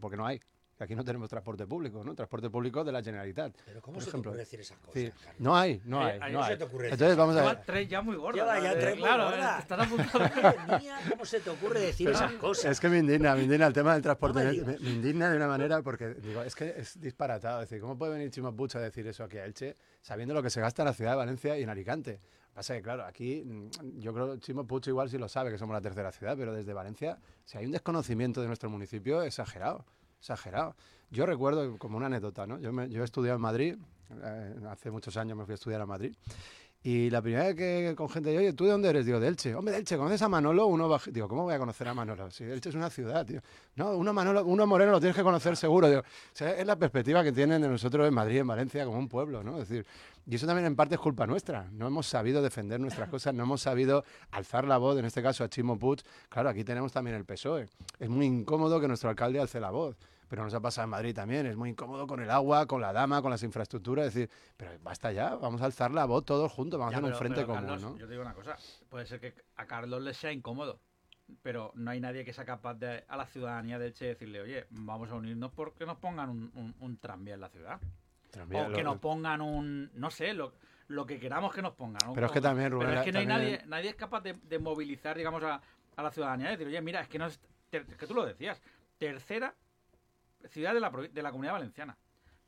porque 0.00 0.16
no 0.16 0.26
hay. 0.26 0.40
Aquí 0.80 0.94
no 0.94 1.04
tenemos 1.04 1.28
transporte 1.28 1.66
público, 1.66 2.02
¿no? 2.02 2.14
Transporte 2.14 2.48
público 2.50 2.82
de 2.82 2.90
la 2.92 3.02
Generalitat. 3.02 3.54
Pero 3.66 3.80
¿cómo 3.82 3.94
por 3.94 4.02
se 4.02 4.08
ejemplo. 4.08 4.30
te 4.30 4.34
ocurre 4.36 4.40
decir 4.40 4.60
esas 4.60 4.78
cosas, 4.78 4.94
Sí, 4.94 5.12
no 5.38 5.56
hay, 5.56 5.80
no 5.84 6.08
Eh, 6.08 6.18
hay, 6.20 6.32
no 6.32 6.44
se 6.46 6.56
te 6.56 6.64
ocurre 6.64 6.82
decir 6.84 6.92
Entonces 6.94 7.16
vamos 7.16 7.36
a 7.36 7.42
ver. 7.44 7.62
tres 7.66 7.88
ya 7.88 8.00
muy 8.02 8.16
gordas. 8.16 8.36
Lleva 8.36 8.60
ya 8.60 8.74
¿no? 8.74 8.80
tres 8.80 8.94
muy 8.94 9.02
claro, 9.04 9.24
gordas. 9.24 9.58
eh, 9.58 9.60
estás 9.62 9.80
apuntado. 9.86 10.18
Madre 10.42 10.78
mía, 10.80 10.98
¿cómo 11.10 11.24
se 11.24 11.40
te 11.40 11.50
ocurre 11.50 11.80
decir 11.80 12.08
esas 12.08 12.32
cosas? 12.32 12.72
Es 12.72 12.80
que 12.80 12.88
me 12.88 12.98
indigna, 12.98 13.34
me 13.34 13.42
indigna 13.42 13.66
el 13.66 13.72
tema 13.74 13.92
del 13.92 14.02
transporte. 14.02 14.42
No 14.42 14.66
me 14.66 14.78
me, 14.78 14.90
indigna 14.90 15.30
de 15.30 15.36
una 15.36 15.48
manera 15.48 15.82
porque 15.82 16.14
digo, 16.14 16.42
es 16.42 16.54
que 16.54 16.74
es 16.76 16.98
disparatado. 17.00 17.62
Es 17.62 17.68
decir, 17.68 17.80
¿cómo 17.82 17.98
puede 17.98 18.12
venir 18.12 18.30
Chimo 18.30 18.54
Puig 18.56 18.74
a 18.76 18.80
decir 18.80 19.06
eso 19.06 19.24
aquí 19.24 19.36
a 19.38 19.44
Elche 19.44 19.74
sabiendo 20.00 20.32
lo 20.34 20.42
que 20.42 20.50
se 20.50 20.60
gasta 20.60 20.82
en 20.82 20.86
la 20.86 20.94
ciudad 20.94 21.10
de 21.12 21.16
Valencia 21.18 21.58
y 21.58 21.62
en 21.62 21.68
Alicante? 21.68 22.20
Pasa 22.54 22.74
que, 22.74 22.82
claro, 22.82 23.04
aquí 23.04 23.44
mm, 23.44 24.00
yo 24.00 24.12
creo 24.12 24.32
que 24.32 24.40
Chimo 24.40 24.66
Puig 24.66 24.88
igual 24.88 25.08
sí 25.08 25.18
lo 25.18 25.28
sabe 25.28 25.50
que 25.52 25.58
somos 25.58 25.72
la 25.74 25.80
tercera 25.80 26.10
ciudad, 26.10 26.36
pero 26.36 26.52
desde 26.52 26.72
Valencia, 26.72 27.18
si 27.44 27.58
hay 27.58 27.66
un 27.66 27.70
desconocimiento 27.72 28.40
de 28.40 28.48
nuestro 28.48 28.68
municipio, 28.70 29.22
exagerado, 29.22 29.84
exagerado. 30.20 30.76
Yo 31.10 31.26
recuerdo 31.26 31.76
como 31.78 31.96
una 31.96 32.06
anécdota, 32.06 32.46
¿no? 32.46 32.58
Yo, 32.60 32.72
me- 32.72 32.88
yo 32.88 33.02
he 33.02 33.04
estudiado 33.04 33.36
en 33.36 33.42
Madrid, 33.42 33.76
eh, 34.22 34.54
hace 34.68 34.90
muchos 34.90 35.16
años 35.16 35.36
me 35.36 35.44
fui 35.44 35.52
a 35.52 35.54
estudiar 35.56 35.80
a 35.80 35.86
Madrid. 35.86 36.14
Y 36.82 37.10
la 37.10 37.20
primera 37.20 37.44
vez 37.44 37.56
que 37.56 37.94
con 37.94 38.08
gente, 38.08 38.34
oye, 38.38 38.54
¿tú 38.54 38.64
de 38.64 38.70
dónde 38.70 38.88
eres? 38.88 39.04
Digo, 39.04 39.20
de 39.20 39.28
Elche. 39.28 39.54
Hombre, 39.54 39.72
de 39.74 39.80
Elche, 39.80 39.98
¿conoces 39.98 40.22
a 40.22 40.30
Manolo? 40.30 40.64
Uno 40.66 40.88
baj- 40.88 41.10
Digo, 41.12 41.28
¿cómo 41.28 41.42
voy 41.42 41.52
a 41.52 41.58
conocer 41.58 41.86
a 41.88 41.92
Manolo? 41.92 42.30
Si 42.30 42.42
Elche 42.44 42.70
es 42.70 42.74
una 42.74 42.88
ciudad, 42.88 43.26
tío. 43.26 43.42
No, 43.76 43.90
uno 43.98 44.14
Manolo, 44.14 44.46
uno 44.46 44.66
Moreno 44.66 44.92
lo 44.92 44.98
tienes 44.98 45.14
que 45.14 45.22
conocer 45.22 45.58
seguro. 45.58 45.88
Digo, 45.90 46.00
o 46.00 46.04
sea, 46.32 46.52
es 46.52 46.66
la 46.66 46.76
perspectiva 46.76 47.22
que 47.22 47.32
tienen 47.32 47.60
de 47.60 47.68
nosotros 47.68 48.08
en 48.08 48.14
Madrid, 48.14 48.38
en 48.38 48.46
Valencia, 48.46 48.86
como 48.86 48.98
un 48.98 49.08
pueblo, 49.08 49.42
¿no? 49.42 49.60
Es 49.60 49.68
decir, 49.68 49.84
y 50.26 50.34
eso 50.36 50.46
también 50.46 50.64
en 50.68 50.74
parte 50.74 50.94
es 50.94 51.00
culpa 51.02 51.26
nuestra. 51.26 51.68
No 51.70 51.86
hemos 51.86 52.06
sabido 52.06 52.40
defender 52.40 52.80
nuestras 52.80 53.08
cosas, 53.10 53.34
no 53.34 53.42
hemos 53.42 53.60
sabido 53.60 54.02
alzar 54.30 54.64
la 54.66 54.78
voz, 54.78 54.98
en 54.98 55.04
este 55.04 55.22
caso 55.22 55.44
a 55.44 55.50
Chimo 55.50 55.78
Puig. 55.78 56.00
Claro, 56.30 56.48
aquí 56.48 56.64
tenemos 56.64 56.92
también 56.92 57.14
el 57.16 57.26
PSOE. 57.26 57.68
Es 57.98 58.08
muy 58.08 58.24
incómodo 58.24 58.80
que 58.80 58.88
nuestro 58.88 59.10
alcalde 59.10 59.38
alce 59.38 59.60
la 59.60 59.70
voz. 59.70 59.96
Pero 60.30 60.44
nos 60.44 60.54
ha 60.54 60.60
pasado 60.60 60.84
en 60.84 60.90
Madrid 60.90 61.12
también. 61.12 61.44
Es 61.46 61.56
muy 61.56 61.70
incómodo 61.70 62.06
con 62.06 62.20
el 62.22 62.30
agua, 62.30 62.66
con 62.66 62.80
la 62.80 62.92
dama, 62.92 63.20
con 63.20 63.32
las 63.32 63.42
infraestructuras. 63.42 64.06
Es 64.06 64.14
decir, 64.14 64.30
pero 64.56 64.70
basta 64.80 65.10
ya, 65.10 65.34
vamos 65.34 65.60
a 65.60 65.64
alzar 65.64 65.90
la 65.90 66.04
voz 66.04 66.24
todos 66.24 66.52
juntos, 66.52 66.78
vamos 66.78 66.92
Ya, 66.92 66.98
a 66.98 67.00
hacer 67.00 67.12
un 67.12 67.18
frente 67.18 67.44
común, 67.44 67.62
Carlos, 67.64 67.82
¿no? 67.82 67.96
Yo 67.98 68.06
te 68.06 68.12
digo 68.12 68.22
una 68.22 68.32
cosa, 68.34 68.56
puede 68.88 69.06
ser 69.06 69.18
que 69.18 69.34
a 69.56 69.66
Carlos 69.66 70.00
le 70.02 70.14
sea 70.14 70.30
incómodo, 70.30 70.78
pero 71.42 71.72
no 71.74 71.90
hay 71.90 72.00
nadie 72.00 72.24
que 72.24 72.32
sea 72.32 72.44
capaz 72.44 72.74
de 72.74 73.02
a 73.08 73.16
la 73.16 73.26
ciudadanía 73.26 73.80
de 73.80 73.88
Elche 73.88 74.04
decirle, 74.06 74.40
oye, 74.40 74.66
vamos 74.70 75.10
a 75.10 75.16
unirnos 75.16 75.50
porque 75.50 75.84
nos 75.84 75.98
pongan 75.98 76.30
un, 76.30 76.52
un, 76.54 76.74
un 76.78 76.96
tranvía 76.98 77.34
en 77.34 77.40
la 77.40 77.48
ciudad. 77.48 77.80
Tranvía, 78.30 78.66
o 78.66 78.68
lo- 78.68 78.76
que 78.76 78.84
nos 78.84 78.98
pongan 78.98 79.40
un, 79.40 79.90
no 79.94 80.12
sé, 80.12 80.32
lo, 80.32 80.52
lo 80.86 81.06
que 81.06 81.18
queramos 81.18 81.52
que 81.52 81.60
nos 81.60 81.72
pongan. 81.74 81.98
¿no? 82.06 82.12
Pero 82.12 82.26
es 82.26 82.32
que 82.32 82.40
también, 82.40 82.70
Rubén, 82.70 82.86
Pero 82.86 83.00
es 83.00 83.04
que 83.04 83.10
no 83.12 83.18
hay 83.18 83.26
también- 83.26 83.52
nadie, 83.52 83.66
nadie 83.66 83.88
es 83.90 83.96
capaz 83.96 84.20
de, 84.20 84.34
de 84.34 84.58
movilizar, 84.60 85.16
digamos, 85.16 85.42
a, 85.42 85.60
a 85.96 86.02
la 86.04 86.12
ciudadanía 86.12 86.46
y 86.46 86.50
decir, 86.52 86.68
oye, 86.68 86.80
mira, 86.80 87.00
es 87.00 87.08
que 87.08 87.18
no 87.18 87.26
es, 87.26 87.40
que 87.72 88.06
tú 88.06 88.14
lo 88.14 88.24
decías, 88.24 88.62
tercera 88.96 89.52
ciudad 90.48 90.74
de 90.74 90.80
la, 90.80 90.90
de 90.90 91.22
la 91.22 91.30
comunidad 91.30 91.54
valenciana, 91.54 91.96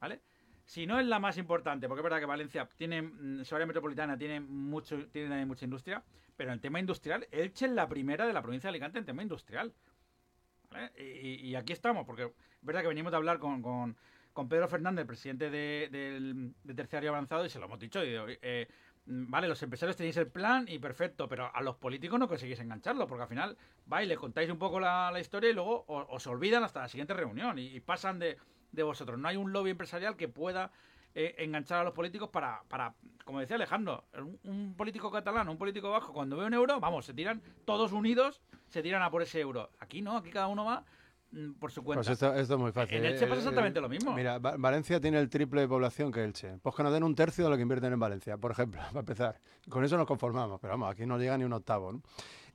¿vale? 0.01 0.21
Si 0.65 0.87
no 0.87 0.99
es 0.99 1.07
la 1.07 1.19
más 1.19 1.39
importante, 1.39 1.89
porque 1.89 2.01
es 2.01 2.05
verdad 2.05 2.21
que 2.21 2.27
Valencia 2.27 2.69
tiene, 2.77 3.03
mm, 3.03 3.45
su 3.45 3.55
área 3.55 3.67
metropolitana 3.67 4.17
tiene 4.17 4.41
mucho, 4.41 5.09
tiene 5.09 5.45
mucha 5.45 5.65
industria, 5.65 6.03
pero 6.37 6.51
en 6.51 6.55
el 6.55 6.61
tema 6.61 6.81
industrial, 6.81 7.27
Elche 7.31 7.67
es 7.67 7.73
la 7.73 7.89
primera 7.89 8.27
de 8.27 8.33
la 8.33 8.43
provincia 8.43 8.69
de 8.69 8.73
Alicante 8.73 8.99
en 8.99 9.05
tema 9.05 9.23
industrial. 9.23 9.73
¿vale? 10.71 10.93
Y, 10.97 11.55
aquí 11.55 11.73
estamos, 11.73 12.07
porque 12.07 12.25
es 12.25 12.31
verdad 12.63 12.83
que 12.83 12.89
venimos 12.89 13.13
de 13.13 13.17
hablar 13.17 13.39
con, 13.39 13.61
con, 13.63 14.49
Pedro 14.49 14.67
Fernández, 14.67 15.07
presidente 15.07 15.51
de, 15.51 15.89
del 15.91 16.55
de 16.65 16.75
Terciario 16.75 17.11
Avanzado, 17.11 17.45
y 17.45 17.51
se 17.51 17.59
lo 17.59 17.67
hemos 17.67 17.79
dicho, 17.79 18.01
eh, 18.03 18.69
vale, 19.07 19.49
los 19.49 19.63
empresarios 19.63 19.97
tenéis 19.97 20.17
el 20.17 20.29
plan 20.29 20.67
y 20.69 20.79
perfecto, 20.79 21.29
pero 21.29 21.55
a 21.55 21.61
los 21.63 21.77
políticos 21.77 22.19
no 22.19 22.29
conseguís 22.29 22.61
engancharlo, 22.61 23.07
porque 23.07 23.23
al 23.23 23.29
final 23.29 23.57
vais, 23.87 24.09
le 24.09 24.17
contáis 24.17 24.51
un 24.51 24.59
poco 24.59 24.81
la, 24.81 25.13
historia 25.21 25.51
y 25.51 25.53
luego 25.53 25.85
os, 25.87 26.27
olvidan 26.27 26.63
hasta 26.65 26.81
la 26.81 26.89
siguiente 26.89 27.15
reunión 27.15 27.59
y, 27.59 27.81
pasan 27.81 28.19
de, 28.19 28.39
de 28.71 28.83
vosotros. 28.83 29.19
No 29.19 29.29
hay 29.29 29.37
un 29.37 29.53
lobby 29.53 29.71
empresarial 29.71 30.17
que 30.17 30.29
pueda 30.29 30.71
eh, 31.15 31.35
enganchar 31.39 31.81
a 31.81 31.85
los 31.85 31.93
políticos 31.93 32.31
para, 32.31 32.63
para 32.69 32.95
como 33.25 33.41
decía 33.41 33.57
Alejandro, 33.57 34.05
un, 34.17 34.39
un 34.45 34.75
político 34.77 35.11
catalán, 35.11 35.49
un 35.49 35.59
político 35.59 35.91
bajo, 35.91 36.13
cuando 36.13 36.37
ve 36.37 36.47
un 36.47 36.55
euro, 36.55 36.81
vamos, 36.81 37.05
se 37.05 37.15
tiran 37.15 37.43
todos 37.65 37.93
unidos, 37.93 38.41
se 38.69 38.83
tiran 38.83 39.03
a 39.03 39.11
por 39.11 39.23
ese 39.23 39.41
euro. 39.41 39.71
Aquí 39.79 40.01
no, 40.01 40.17
aquí 40.17 40.31
cada 40.31 40.47
uno 40.47 40.65
va 40.65 40.85
por 41.59 41.73
su 41.73 41.83
cuenta. 41.83 42.01
Pues 42.01 42.09
esto, 42.11 42.35
esto 42.35 42.55
es 42.55 42.61
muy 42.61 42.73
fácil. 42.73 42.97
En 42.99 43.05
Elche 43.05 43.25
eh, 43.25 43.29
pasa 43.29 43.35
eh, 43.35 43.39
exactamente 43.39 43.81
lo 43.81 43.89
mismo. 43.89 44.13
Mira, 44.15 44.39
Va- 44.39 44.57
Valencia 44.57 45.01
tiene 45.01 45.19
el 45.19 45.29
triple 45.29 45.63
de 45.63 45.69
población 45.69 46.13
que 46.13 46.23
Elche. 46.25 46.59
Pues 46.63 46.75
que 46.75 46.83
nos 46.83 46.93
den 46.93 47.03
un 47.05 47.15
tercio 47.15 47.45
de 47.45 47.51
lo 47.51 47.57
que 47.57 47.63
invierten 47.63 47.93
en 47.93 47.99
Valencia, 48.01 48.37
por 48.37 48.51
ejemplo, 48.53 48.81
para 48.89 49.01
empezar. 49.01 49.41
Con 49.69 49.85
eso 49.85 49.97
nos 49.97 50.07
conformamos, 50.07 50.61
pero 50.61 50.73
vamos, 50.75 50.91
aquí 50.91 51.07
no 51.07 51.19
llega 51.19 51.37
ni 51.39 51.45
un 51.45 51.53
octavo. 51.53 51.93
¿no? 51.93 52.03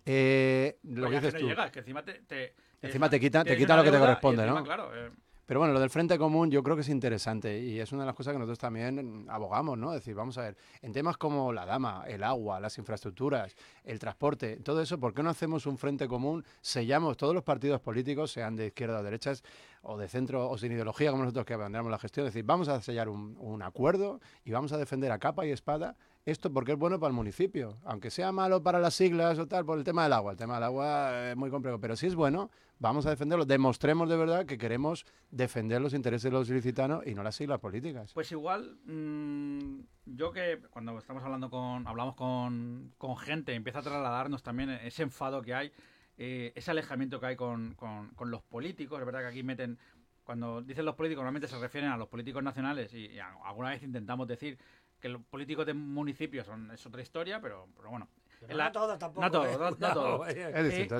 Eh, 0.05 0.77
lo 0.83 1.07
Pues 1.07 1.09
que 1.09 1.15
dices 1.27 1.33
no 1.33 1.39
tú. 1.39 1.47
llega, 1.47 1.65
es 1.65 1.71
que 1.71 1.79
encima 1.79 2.03
te, 2.03 2.13
te- 2.21 2.53
Encima 2.81 3.09
te 3.09 3.19
quita- 3.19 3.39
te 3.39 3.45
tienes 3.49 3.59
quita 3.63 3.73
una 3.73 3.83
lo 3.83 3.85
que 3.85 3.91
te 3.91 3.99
corresponde, 3.99 4.43
encima, 4.43 4.59
¿no? 4.59 4.65
Claro, 4.65 4.91
eh, 4.95 5.11
Pero 5.47 5.61
bueno, 5.61 5.73
lo 5.73 5.79
del 5.79 5.89
Frente 5.89 6.17
Común 6.17 6.51
yo 6.51 6.61
creo 6.61 6.75
que 6.75 6.81
es 6.81 6.89
interesante 6.89 7.57
y 7.57 7.79
es 7.79 7.93
una 7.93 8.03
de 8.03 8.07
las 8.07 8.15
cosas 8.15 8.33
que 8.33 8.37
nosotros 8.37 8.59
también 8.59 9.25
abogamos, 9.29 9.77
¿no? 9.77 9.93
Es 9.93 10.01
decir, 10.01 10.13
vamos 10.13 10.37
a 10.37 10.41
ver, 10.41 10.57
en 10.81 10.91
temas 10.91 11.15
como 11.15 11.53
la 11.53 11.65
dama, 11.65 12.03
el 12.05 12.21
agua, 12.23 12.59
las 12.59 12.77
infraestructuras, 12.77 13.55
el 13.85 13.97
transporte, 13.97 14.57
todo 14.57 14.81
eso, 14.81 14.99
¿por 14.99 15.13
qué 15.13 15.23
no 15.23 15.29
hacemos 15.29 15.65
un 15.65 15.77
Frente 15.77 16.05
Común? 16.05 16.43
Sellamos 16.59 17.15
todos 17.15 17.33
los 17.33 17.43
partidos 17.43 17.79
políticos, 17.79 18.29
sean 18.29 18.57
de 18.57 18.67
izquierda 18.67 18.99
o 18.99 19.03
derechas, 19.03 19.41
o 19.83 19.97
de 19.97 20.09
centro 20.09 20.49
o 20.49 20.57
sin 20.57 20.73
ideología, 20.73 21.11
como 21.11 21.23
nosotros 21.23 21.45
que 21.45 21.53
abandonamos 21.53 21.91
la 21.91 21.99
gestión, 21.99 22.27
es 22.27 22.33
decir, 22.33 22.45
vamos 22.45 22.67
a 22.67 22.81
sellar 22.81 23.07
un, 23.07 23.37
un 23.39 23.61
acuerdo 23.61 24.19
y 24.43 24.51
vamos 24.51 24.73
a 24.73 24.77
defender 24.77 25.13
a 25.13 25.17
capa 25.17 25.45
y 25.45 25.51
espada 25.51 25.95
esto 26.27 26.51
porque 26.51 26.73
es 26.73 26.77
bueno 26.77 26.99
para 26.99 27.09
el 27.09 27.15
municipio, 27.15 27.77
aunque 27.85 28.11
sea 28.11 28.33
malo 28.33 28.61
para 28.61 28.79
las 28.79 28.95
siglas 28.95 29.39
o 29.39 29.47
tal, 29.47 29.65
por 29.65 29.77
el 29.77 29.85
tema 29.85 30.03
del 30.03 30.11
agua. 30.11 30.33
El 30.33 30.37
tema 30.37 30.55
del 30.55 30.63
agua 30.65 31.31
es 31.31 31.37
muy 31.37 31.49
complejo, 31.49 31.79
pero 31.79 31.95
si 31.95 32.05
es 32.05 32.15
bueno, 32.15 32.51
vamos 32.79 33.05
a 33.05 33.11
defenderlo. 33.11 33.45
Demostremos 33.45 34.09
de 34.09 34.17
verdad 34.17 34.45
que 34.45 34.57
queremos 34.57 35.05
defender 35.31 35.79
los 35.79 35.93
intereses 35.93 36.25
de 36.25 36.31
los 36.31 36.49
ilicitanos 36.49 37.07
y 37.07 37.15
no 37.15 37.23
las 37.23 37.35
siglas 37.35 37.59
políticas. 37.61 38.11
Pues 38.13 38.29
igual, 38.33 38.77
mm, 38.83 39.79
yo 40.05 40.33
que 40.33 40.59
cuando 40.69 40.97
estamos 40.97 41.23
hablando 41.23 41.49
con, 41.49 41.87
hablamos 41.87 42.15
con, 42.15 42.91
con 42.97 43.15
gente, 43.15 43.53
empieza 43.53 43.79
a 43.79 43.83
trasladarnos 43.83 44.43
también 44.43 44.69
ese 44.71 45.03
enfado 45.03 45.41
que 45.41 45.53
hay, 45.53 45.71
eh, 46.17 46.51
ese 46.55 46.71
alejamiento 46.71 47.21
que 47.21 47.27
hay 47.27 47.35
con, 47.37 47.73
con- 47.75 48.11
los 48.29 48.43
políticos. 48.43 48.99
Es 48.99 49.05
verdad 49.05 49.21
que 49.21 49.27
aquí 49.27 49.43
meten, 49.43 49.79
cuando 50.25 50.61
dicen 50.61 50.83
los 50.83 50.95
políticos, 50.95 51.21
normalmente 51.21 51.47
se 51.47 51.57
refieren 51.57 51.89
a 51.89 51.95
los 51.95 52.09
políticos 52.09 52.43
nacionales 52.43 52.93
y, 52.93 53.17
alguna 53.45 53.69
vez 53.69 53.81
intentamos 53.81 54.27
decir 54.27 54.57
que 54.99 55.09
los 55.09 55.21
políticos 55.23 55.65
de 55.65 55.73
municipios 55.73 56.45
son, 56.45 56.71
es 56.71 56.85
otra 56.85 57.01
historia, 57.01 57.39
pero, 57.41 57.67
pero 57.75 57.89
bueno. 57.89 58.07
Pero 58.39 58.55
la- 58.57 58.65
no 58.65 58.71
todos 58.71 58.99
tampoco. 58.99 59.21
no 59.25 59.31
todos, 59.31 59.47
eh, 59.47 59.57
no- 59.57 59.69
no 59.87 59.93
todos. 59.93 60.27
eh. 60.29 60.51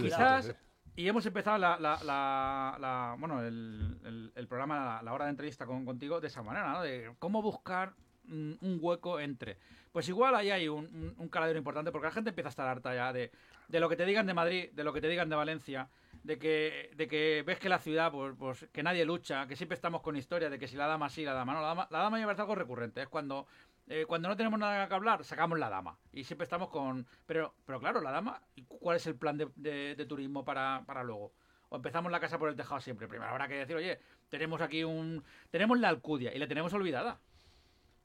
Quizás-. 0.01 0.55
Y 0.95 1.07
hemos 1.07 1.25
empezado 1.27 1.57
la, 1.59 1.77
la- 1.79 1.99
la- 2.03 2.77
la- 2.79 3.15
bueno, 3.19 3.41
el, 3.43 3.99
el- 4.03 4.31
el 4.35 4.47
programa, 4.47 4.83
la, 4.97 5.01
la 5.03 5.13
hora 5.13 5.25
de 5.25 5.31
entrevista 5.31 5.65
con, 5.67 5.85
contigo 5.85 6.19
de 6.19 6.27
esa 6.27 6.41
manera, 6.41 6.71
¿no? 6.73 6.81
De 6.81 7.13
cómo 7.19 7.41
buscar 7.43 7.93
mm, 8.25 8.53
un 8.61 8.79
hueco 8.81 9.19
entre. 9.19 9.57
Pues 9.91 10.09
igual 10.09 10.35
ahí 10.35 10.49
hay 10.49 10.67
un, 10.67 10.85
un, 10.85 11.15
un 11.17 11.29
caladero 11.29 11.57
importante 11.59 11.91
porque 11.91 12.07
la 12.07 12.11
gente 12.11 12.29
empieza 12.31 12.49
a 12.49 12.51
estar 12.51 12.67
harta 12.67 12.95
ya 12.95 13.13
de, 13.13 13.31
de 13.67 13.79
lo 13.79 13.87
que 13.89 13.95
te 13.95 14.05
digan 14.05 14.25
de 14.25 14.33
Madrid, 14.33 14.69
de 14.73 14.83
lo 14.83 14.91
que 14.93 15.01
te 15.01 15.07
digan 15.07 15.29
de 15.29 15.35
Valencia, 15.35 15.87
de 16.23 16.37
que, 16.39 16.91
de 16.95 17.07
que 17.07 17.43
ves 17.45 17.59
que 17.59 17.69
la 17.69 17.77
ciudad, 17.79 18.11
pues, 18.11 18.33
pues 18.37 18.67
que 18.73 18.81
nadie 18.83 19.05
lucha, 19.05 19.47
que 19.47 19.55
siempre 19.55 19.75
estamos 19.75 20.01
con 20.01 20.17
historia, 20.17 20.49
de 20.49 20.57
que 20.59 20.67
si 20.67 20.75
la 20.75 20.87
dama 20.87 21.09
sí, 21.09 21.23
la 21.23 21.33
dama 21.33 21.53
no. 21.53 21.61
La 21.61 21.67
dama, 21.67 21.87
la 21.91 21.99
dama 21.99 22.17
me 22.17 22.25
parece 22.25 22.41
algo 22.41 22.55
recurrente. 22.55 23.01
Es 23.03 23.07
cuando 23.07 23.47
eh, 23.87 24.05
cuando 24.05 24.27
no 24.29 24.35
tenemos 24.37 24.59
nada 24.59 24.87
que 24.87 24.93
hablar, 24.93 25.23
sacamos 25.23 25.57
la 25.59 25.69
dama. 25.69 25.97
Y 26.11 26.23
siempre 26.23 26.43
estamos 26.43 26.69
con... 26.69 27.05
Pero, 27.25 27.53
pero 27.65 27.79
claro, 27.79 28.01
la 28.01 28.11
dama, 28.11 28.41
¿y 28.55 28.63
cu- 28.63 28.79
¿cuál 28.79 28.97
es 28.97 29.07
el 29.07 29.15
plan 29.15 29.37
de, 29.37 29.49
de- 29.55 30.05
turismo 30.05 30.43
para, 30.45 30.83
para 30.85 31.03
luego? 31.03 31.33
O 31.69 31.75
empezamos 31.77 32.11
la 32.11 32.19
casa 32.19 32.37
por 32.39 32.49
el 32.49 32.55
tejado 32.55 32.79
siempre. 32.81 33.07
Primero 33.07 33.31
habrá 33.31 33.47
que 33.47 33.55
decir, 33.55 33.75
oye, 33.75 33.99
tenemos 34.29 34.61
aquí 34.61 34.83
un... 34.83 35.23
Tenemos 35.51 35.79
la 35.79 35.89
Alcudia 35.89 36.33
y 36.33 36.39
la 36.39 36.47
tenemos 36.47 36.73
olvidada. 36.73 37.19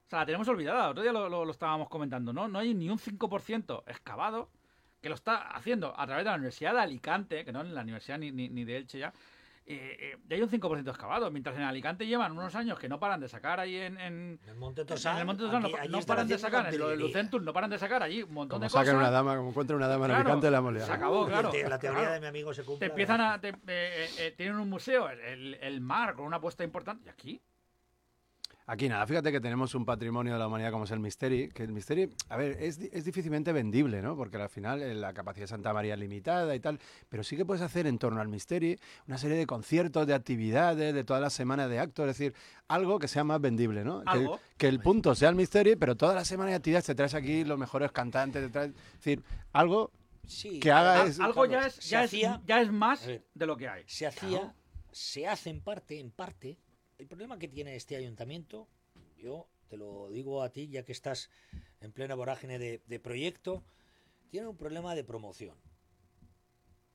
O 0.06 0.08
sea, 0.10 0.20
la 0.20 0.26
tenemos 0.26 0.48
olvidada. 0.48 0.88
Otro 0.90 1.02
día 1.02 1.12
lo, 1.12 1.28
lo- 1.28 1.50
estábamos 1.50 1.88
comentando, 1.88 2.32
¿no? 2.32 2.48
No 2.48 2.58
hay 2.58 2.74
ni 2.74 2.88
un 2.90 2.98
5% 2.98 3.84
excavado 3.86 4.50
que 5.00 5.08
lo 5.08 5.14
está 5.16 5.48
haciendo 5.48 5.98
a 5.98 6.06
través 6.06 6.24
de 6.24 6.30
la 6.30 6.36
Universidad 6.36 6.74
de 6.74 6.80
Alicante, 6.80 7.44
que 7.44 7.52
no 7.52 7.62
es 7.62 7.68
la 7.70 7.82
Universidad 7.82 8.18
ni, 8.18 8.30
ni, 8.30 8.48
ni 8.48 8.64
de 8.64 8.76
Elche 8.76 8.98
ya. 9.00 9.12
Eh, 9.64 9.96
eh, 10.00 10.18
ya 10.28 10.34
hay 10.36 10.42
un 10.42 10.48
5% 10.50 10.90
excavado, 10.90 11.30
mientras 11.30 11.54
en 11.56 11.62
Alicante 11.62 12.04
llevan 12.06 12.32
unos 12.32 12.54
años 12.56 12.78
que 12.80 12.88
no 12.88 12.98
paran 12.98 13.20
de 13.20 13.28
sacar 13.28 13.60
ahí 13.60 13.76
en, 13.76 13.96
en, 14.00 14.40
En 14.42 14.48
el 14.48 14.56
Monte 14.56 14.84
Tosán. 14.84 15.14
en 15.14 15.20
el 15.20 15.26
Monte 15.26 15.44
Tosán 15.44 15.62
no, 15.62 15.68
allí 15.78 16.04
paran 16.04 16.26
de 16.26 16.36
sacar, 16.36 16.66
en 16.74 16.80
lo 16.80 16.88
del. 16.88 16.98
Lucentum 16.98 17.44
no 17.44 17.52
paran 17.52 17.70
de 17.70 17.78
sacar 17.78 18.02
allí 18.02 18.22
un 18.24 18.34
montón 18.34 18.58
Como 18.58 18.68
de 18.68 18.72
cosas. 18.72 18.92
una 18.94 19.10
dama, 19.10 19.36
como 19.36 19.50
encuentren 19.50 19.76
una 19.76 19.86
dama 19.86 20.06
en 20.06 20.10
Claro, 20.10 20.20
Alicante, 20.24 20.50
la 20.50 20.58
hemos 20.58 20.72
liado. 20.72 20.86
se 20.88 20.92
acabó, 20.92 21.26
claro. 21.26 21.52
La 21.68 21.78
teoría 21.78 22.00
Claro. 22.00 22.14
de 22.14 22.20
mi 22.20 22.26
amigo 22.26 22.52
se 22.52 22.64
cumple. 22.64 22.86
Te 22.88 22.92
empiezan 22.92 23.20
a. 23.20 23.40
te- 23.40 23.50
eh, 23.50 23.54
eh, 23.68 24.08
eh, 24.18 24.34
tienen 24.36 24.56
un 24.56 24.68
museo, 24.68 25.08
el, 25.08 25.54
el 25.54 25.80
mar, 25.80 26.14
con 26.14 26.24
una 26.26 26.38
apuesta 26.38 26.64
importante. 26.64 27.04
¿Y 27.06 27.10
aquí? 27.10 27.40
Aquí 28.66 28.88
nada, 28.88 29.04
fíjate 29.06 29.32
que 29.32 29.40
tenemos 29.40 29.74
un 29.74 29.84
patrimonio 29.84 30.34
de 30.34 30.38
la 30.38 30.46
humanidad 30.46 30.70
como 30.70 30.84
es 30.84 30.90
el 30.92 31.00
Misteri, 31.00 31.48
que 31.48 31.64
el 31.64 31.72
Misteri, 31.72 32.08
a 32.28 32.36
ver, 32.36 32.56
es, 32.60 32.78
es 32.78 33.04
difícilmente 33.04 33.52
vendible, 33.52 34.00
¿no? 34.00 34.16
Porque 34.16 34.36
al 34.36 34.48
final 34.48 34.82
eh, 34.82 34.94
la 34.94 35.12
capacidad 35.12 35.44
de 35.44 35.48
Santa 35.48 35.72
María 35.72 35.94
es 35.94 36.00
limitada 36.00 36.54
y 36.54 36.60
tal, 36.60 36.78
pero 37.08 37.24
sí 37.24 37.36
que 37.36 37.44
puedes 37.44 37.62
hacer 37.62 37.86
en 37.88 37.98
torno 37.98 38.20
al 38.20 38.28
Misteri 38.28 38.78
una 39.08 39.18
serie 39.18 39.36
de 39.36 39.46
conciertos, 39.46 40.06
de 40.06 40.14
actividades, 40.14 40.94
de 40.94 41.04
toda 41.04 41.18
la 41.18 41.30
semana 41.30 41.66
de 41.66 41.80
actos, 41.80 42.08
es 42.08 42.16
decir, 42.18 42.34
algo 42.68 42.98
que 43.00 43.08
sea 43.08 43.24
más 43.24 43.40
vendible, 43.40 43.82
¿no? 43.84 44.02
Que, 44.02 44.10
Algo. 44.10 44.40
que 44.56 44.68
el 44.68 44.78
punto 44.80 45.14
sea 45.16 45.28
el 45.28 45.34
Misteri, 45.34 45.74
pero 45.76 45.96
toda 45.96 46.14
la 46.14 46.24
semana 46.24 46.50
de 46.50 46.56
actividades 46.56 46.86
te 46.86 46.94
traes 46.94 47.14
aquí 47.14 47.44
los 47.44 47.58
mejores 47.58 47.90
cantantes, 47.90 48.44
te 48.44 48.50
traes, 48.50 48.70
es 48.70 48.96
decir, 48.98 49.22
algo 49.52 49.90
Sí, 50.24 50.60
que 50.60 50.70
haga 50.70 51.04
es- 51.06 51.18
Algo 51.18 51.46
ya 51.46 51.66
es, 51.66 51.80
ya, 51.90 52.04
es, 52.04 52.10
hacía- 52.10 52.40
ya 52.46 52.60
es 52.60 52.70
más 52.70 53.04
de 53.06 53.46
lo 53.46 53.56
que 53.56 53.68
hay. 53.68 53.82
se 53.88 54.06
hacía, 54.06 54.54
se 54.92 55.26
hace 55.26 55.50
en 55.50 55.60
parte, 55.60 55.98
en 55.98 56.12
parte. 56.12 56.58
El 57.02 57.08
problema 57.08 57.36
que 57.36 57.48
tiene 57.48 57.74
este 57.74 57.96
ayuntamiento, 57.96 58.68
yo 59.18 59.48
te 59.66 59.76
lo 59.76 60.08
digo 60.10 60.40
a 60.40 60.50
ti, 60.52 60.68
ya 60.68 60.84
que 60.84 60.92
estás 60.92 61.30
en 61.80 61.90
plena 61.90 62.14
vorágine 62.14 62.60
de, 62.60 63.00
proyecto, 63.00 63.64
tiene 64.30 64.46
un 64.46 64.56
problema 64.56 64.94
de 64.94 65.02
promoción. 65.02 65.56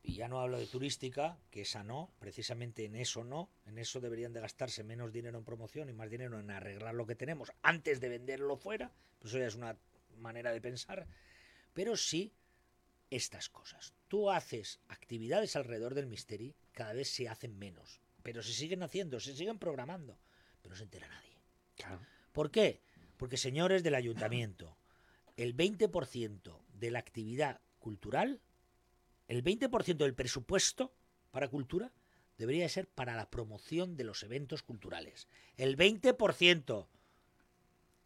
Y 0.02 0.14
ya 0.14 0.30
no 0.30 0.40
hablo 0.40 0.60
de 0.60 0.66
turística, 0.66 1.38
que 1.52 1.64
esa 1.64 1.84
no, 1.84 2.10
precisamente 2.20 2.86
en 2.86 2.96
eso 2.96 3.26
no, 3.26 3.50
en 3.66 3.80
eso 3.80 4.00
deberían 4.00 4.32
de 4.32 4.40
gastarse 4.40 4.82
menos 4.86 5.12
dinero 5.12 5.40
en 5.40 5.44
promoción 5.44 5.90
y 5.90 5.94
más 5.94 6.10
dinero 6.10 6.40
en 6.40 6.52
arreglar 6.52 6.96
lo 6.96 7.06
que 7.06 7.16
tenemos 7.16 7.52
antes 7.62 8.00
de 8.00 8.08
venderlo 8.08 8.56
fuera, 8.56 8.94
pues 9.20 9.34
eso 9.34 9.40
ya 9.40 9.48
es 9.48 9.56
una 9.56 9.78
manera 10.20 10.54
de 10.54 10.62
pensar, 10.62 11.06
pero 11.74 11.98
sí 11.98 12.32
estas 13.10 13.50
cosas. 13.50 13.94
Tú 14.08 14.32
haces 14.32 14.80
actividades 14.88 15.58
alrededor 15.58 15.96
del 15.96 16.08
Misteri, 16.08 16.56
cada 16.72 16.94
vez 16.94 17.10
se 17.10 17.28
hacen 17.28 17.60
menos, 17.60 18.00
pero 18.28 18.44
se 18.44 18.52
siguen 18.52 18.84
haciendo, 18.84 19.22
se 19.22 19.34
siguen 19.34 19.58
programando, 19.58 20.20
pero 20.62 20.74
no 20.74 20.76
se 20.76 20.84
entera 20.84 21.08
nadie. 21.08 21.38
¿Por 22.34 22.52
qué? 22.52 22.82
Porque, 23.16 23.38
señores 23.38 23.84
del 23.84 23.96
ayuntamiento, 23.96 24.76
el 25.38 25.56
20% 25.56 26.60
de 26.74 26.92
la 26.92 27.00
actividad 27.00 27.62
cultural, 27.80 28.42
el 29.30 29.46
20% 29.46 29.96
del 29.96 30.14
presupuesto 30.14 30.94
para 31.32 31.48
cultura, 31.48 31.94
debería 32.38 32.64
de 32.64 32.70
ser 32.70 32.90
para 32.90 33.16
la 33.16 33.30
promoción 33.30 33.96
de 33.96 34.04
los 34.04 34.22
eventos 34.24 34.62
culturales. 34.62 35.30
El 35.56 35.78
20%. 35.78 36.86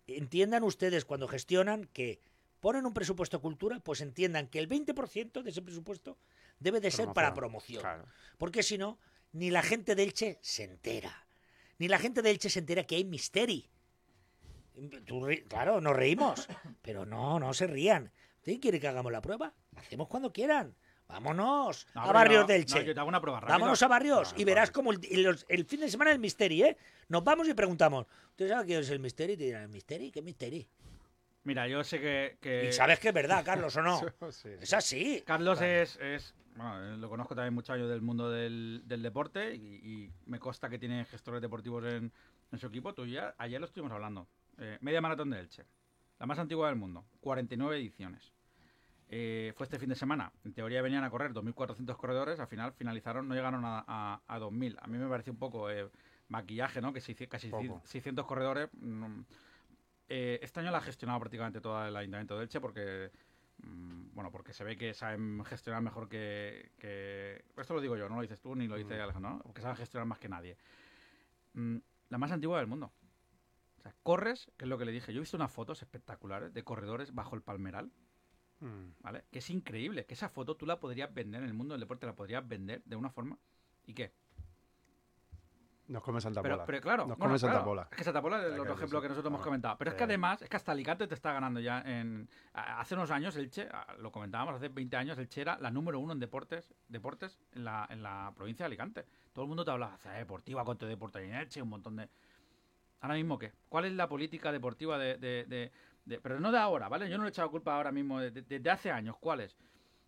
Entiendan 0.05 0.61
ustedes 0.61 1.03
cuando 1.03 1.27
gestionan 1.27 1.85
que 1.85 2.19
ponen 2.59 2.85
un 2.85 2.93
presupuesto 2.93 3.41
cultura, 3.41 3.79
pues 3.79 4.01
entiendan 4.01 4.49
que 4.49 4.59
el 4.59 4.69
20% 4.69 5.41
de 5.41 5.49
ese 5.49 5.63
presupuesto 5.63 6.19
debe 6.59 6.79
de 6.79 6.91
ser 6.91 7.11
para 7.11 7.33
promoción. 7.33 7.81
Claro. 7.81 8.05
Porque 8.37 8.61
si 8.61 8.77
no, 8.77 8.99
ni 9.33 9.49
la 9.49 9.61
gente 9.61 9.95
de 9.95 10.03
Elche 10.03 10.39
se 10.41 10.63
entera. 10.63 11.25
Ni 11.77 11.87
la 11.87 11.97
gente 11.99 12.21
de 12.21 12.29
Elche 12.31 12.49
se 12.49 12.59
entera 12.59 12.83
que 12.83 12.95
hay 12.95 13.05
misteri. 13.05 13.69
Tú 15.05 15.27
claro, 15.47 15.81
nos 15.81 15.95
reímos. 15.95 16.47
Pero 16.81 17.05
no, 17.05 17.39
no 17.39 17.53
se 17.53 17.67
rían. 17.67 18.11
¿Usted 18.37 18.59
quiere 18.59 18.79
que 18.79 18.87
hagamos 18.87 19.11
la 19.11 19.21
prueba? 19.21 19.53
La 19.75 19.81
hacemos 19.81 20.07
cuando 20.07 20.31
quieran. 20.33 20.75
Vámonos 21.07 21.87
No, 21.93 22.01
a 22.03 22.11
barrios 22.13 22.43
yo- 22.43 22.47
de 22.47 22.53
no, 22.53 22.59
Elche. 22.61 22.85
yo 22.85 22.93
te 22.93 22.99
hago 22.99 23.09
una 23.09 23.19
prueba. 23.19 23.41
Vámonos 23.41 23.81
a 23.83 23.87
barrios 23.87 24.33
y 24.37 24.45
verás 24.45 24.71
como 24.71 24.91
el, 24.93 24.99
el- 25.11 25.45
el 25.49 25.65
fin 25.65 25.81
de 25.81 25.89
semana 25.91 26.11
el 26.11 26.19
misteri, 26.19 26.63
¿eh? 26.63 26.77
Nos 27.09 27.23
vamos 27.23 27.47
y 27.49 27.53
preguntamos. 27.53 28.05
¿Usted 28.29 28.47
sabe 28.47 28.65
qué 28.65 28.79
es 28.79 28.89
el 28.89 28.99
misteri? 28.99 29.33
Y 29.33 29.37
te 29.37 29.43
dirán, 29.43 29.63
¿el 29.63 29.69
misteri? 29.69 30.09
¿Qué 30.09 30.21
misteri? 30.21 30.67
Mira, 31.43 31.67
yo 31.67 31.83
sé 31.83 31.99
que. 31.99 32.37
que 32.39 32.67
Y 32.69 32.71
sabes 32.71 32.99
que 32.99 33.07
es 33.09 33.13
verdad, 33.13 33.43
Carlos, 33.43 33.75
¿o 33.77 33.81
no? 33.81 33.99
Sí. 34.31 34.49
Es 34.59 34.73
así. 34.73 35.23
Carlos 35.25 35.61
es, 35.61 35.97
es- 35.97 36.35
bueno, 36.55 36.83
eh, 36.93 36.97
lo 36.97 37.09
conozco 37.09 37.33
también 37.33 37.53
muchos 37.53 37.73
años 37.73 37.89
del 37.89 38.01
mundo 38.01 38.29
del, 38.29 38.83
del 38.85 39.01
deporte 39.01 39.55
y, 39.55 39.59
y 39.59 40.11
me 40.25 40.37
consta 40.37 40.69
que 40.69 40.77
tiene 40.77 41.05
gestores 41.05 41.41
deportivos 41.41 41.83
en, 41.85 42.11
en 42.51 42.59
su 42.59 42.67
equipo. 42.67 42.93
Tú 42.93 43.05
ya, 43.05 43.33
ayer 43.37 43.59
lo 43.59 43.65
estuvimos 43.67 43.91
hablando. 43.93 44.27
Eh, 44.57 44.77
media 44.81 44.99
maratón 45.01 45.29
de 45.29 45.39
Elche, 45.39 45.63
la 46.19 46.25
más 46.25 46.37
antigua 46.37 46.67
del 46.67 46.75
mundo, 46.75 47.05
49 47.21 47.77
ediciones. 47.77 48.31
Eh, 49.09 49.53
fue 49.57 49.63
este 49.65 49.79
fin 49.79 49.89
de 49.89 49.95
semana. 49.95 50.31
En 50.45 50.53
teoría 50.53 50.81
venían 50.81 51.03
a 51.03 51.09
correr 51.09 51.33
2.400 51.33 51.95
corredores, 51.97 52.39
al 52.39 52.47
final 52.47 52.73
finalizaron, 52.73 53.27
no 53.27 53.33
llegaron 53.33 53.63
a, 53.65 53.83
a, 53.87 54.21
a 54.27 54.39
2.000. 54.39 54.77
A 54.81 54.87
mí 54.87 54.97
me 54.97 55.07
parece 55.09 55.31
un 55.31 55.37
poco 55.37 55.69
eh, 55.69 55.89
maquillaje, 56.27 56.81
¿no? 56.81 56.93
Que 56.93 56.99
hici- 56.99 57.27
casi 57.27 57.47
Poco. 57.49 57.81
600 57.85 58.25
corredores. 58.25 58.69
mm, 58.73 59.21
eh, 60.13 60.39
este 60.43 60.59
año 60.59 60.71
la 60.71 60.79
ha 60.79 60.81
gestionado 60.81 61.19
prácticamente 61.21 61.61
todo 61.61 61.87
el 61.87 61.95
Ayuntamiento 61.95 62.37
de 62.37 62.43
Elche 62.43 62.59
porque 62.59 63.11
Mm, 63.63 64.15
bueno, 64.15 64.31
porque 64.31 64.53
se 64.53 64.63
ve 64.63 64.75
que 64.75 64.91
saben 64.95 65.43
gestionar 65.45 65.83
mejor 65.83 66.09
que, 66.09 66.71
que- 66.79 67.45
Esto 67.55 67.75
lo 67.75 67.81
digo 67.81 67.95
yo, 67.95 68.09
no 68.09 68.15
lo 68.15 68.21
dices 68.23 68.41
tú 68.41 68.55
ni 68.55 68.67
lo 68.67 68.75
dice 68.75 68.97
Mm. 68.97 69.01
Alejandro, 69.01 69.29
¿no? 69.33 69.39
Porque 69.43 69.61
saben 69.61 69.77
gestionar 69.77 70.07
más 70.07 70.17
que 70.17 70.27
nadie. 70.29 70.57
Mm, 71.53 71.77
la 72.09 72.17
más 72.17 72.31
antigua 72.31 72.57
del 72.57 72.65
mundo. 72.65 72.91
O 73.77 73.81
sea, 73.81 73.93
corres, 74.01 74.49
que 74.57 74.65
es 74.65 74.69
lo 74.69 74.79
que 74.79 74.85
le 74.85 74.91
dije. 74.91 75.13
Yo 75.13 75.19
he 75.19 75.21
visto 75.21 75.37
unas 75.37 75.51
fotos 75.51 75.79
espectaculares 75.83 76.51
de 76.55 76.63
corredores 76.63 77.13
bajo 77.13 77.35
el 77.35 77.43
palmeral, 77.43 77.91
Mm. 78.61 78.93
¿vale? 79.01 79.25
Que 79.29 79.39
es 79.39 79.49
increíble, 79.51 80.07
que 80.07 80.15
esa 80.15 80.29
foto 80.29 80.55
tú 80.57 80.65
la 80.65 80.79
podrías 80.79 81.13
vender 81.13 81.43
en 81.43 81.47
el 81.47 81.53
mundo 81.53 81.75
del 81.75 81.81
deporte, 81.81 82.07
la 82.07 82.15
podrías 82.15 82.47
vender 82.47 82.81
de 82.83 82.95
una 82.95 83.11
forma. 83.11 83.37
¿Y 83.85 83.93
qué? 83.93 84.11
Nos 85.91 86.01
come 86.03 86.21
Santa 86.21 86.41
Pero, 86.41 86.55
Pola. 86.55 86.65
pero 86.65 86.81
claro, 86.81 86.97
Nos 87.05 87.17
bueno, 87.17 87.29
come 87.31 87.39
Santa 87.39 87.53
claro, 87.55 87.65
Pola. 87.65 87.87
Es 87.91 87.97
que 87.97 88.03
Santa 88.05 88.21
Pola 88.21 88.39
es 88.39 88.53
el 88.53 88.59
otro 88.61 88.73
ejemplo 88.75 89.01
que 89.01 89.09
nosotros 89.09 89.29
hemos 89.29 89.41
comentado. 89.41 89.77
Pero 89.77 89.91
es 89.91 89.97
que 89.97 90.03
además, 90.05 90.41
es 90.41 90.49
que 90.49 90.55
hasta 90.55 90.71
Alicante 90.71 91.05
te 91.07 91.13
está 91.15 91.33
ganando 91.33 91.59
ya 91.59 91.81
en. 91.81 92.29
Hace 92.53 92.95
unos 92.95 93.11
años, 93.11 93.35
Elche, 93.35 93.67
lo 93.99 94.11
comentábamos 94.11 94.55
hace 94.55 94.69
20 94.69 94.95
años, 94.95 95.17
Elche 95.17 95.41
era 95.41 95.57
la 95.59 95.69
número 95.69 95.99
uno 95.99 96.13
en 96.13 96.19
deportes 96.19 96.73
deportes 96.87 97.39
en 97.53 97.65
la, 97.65 97.85
en 97.89 98.01
la 98.01 98.31
provincia 98.35 98.63
de 98.63 98.67
Alicante. 98.67 99.05
Todo 99.33 99.43
el 99.43 99.49
mundo 99.49 99.65
te 99.65 99.71
hablaba, 99.71 99.97
"Ciudad 99.97 100.17
deportiva, 100.17 100.63
contra 100.63 100.87
deporte 100.87 101.19
en 101.23 101.33
Elche, 101.35 101.61
un 101.61 101.69
montón 101.69 101.97
de. 101.97 102.09
Ahora 103.01 103.15
mismo, 103.15 103.37
¿qué? 103.37 103.51
¿Cuál 103.67 103.85
es 103.85 103.93
la 103.93 104.07
política 104.07 104.51
deportiva 104.51 104.97
de, 104.97 105.17
de- 105.17 105.45
de- 105.45 105.71
de- 106.05 106.21
Pero 106.21 106.39
no 106.39 106.51
de 106.51 106.57
ahora, 106.59 106.87
¿vale? 106.87 107.09
Yo 107.09 107.17
no 107.17 107.23
le 107.23 107.29
he 107.29 107.31
echado 107.31 107.49
culpa 107.51 107.75
ahora 107.75 107.91
mismo, 107.91 108.19
de- 108.19 108.31
de- 108.31 108.43
desde 108.43 108.69
hace 108.69 108.91
años. 108.91 109.17
¿Cuál 109.19 109.41
es? 109.41 109.57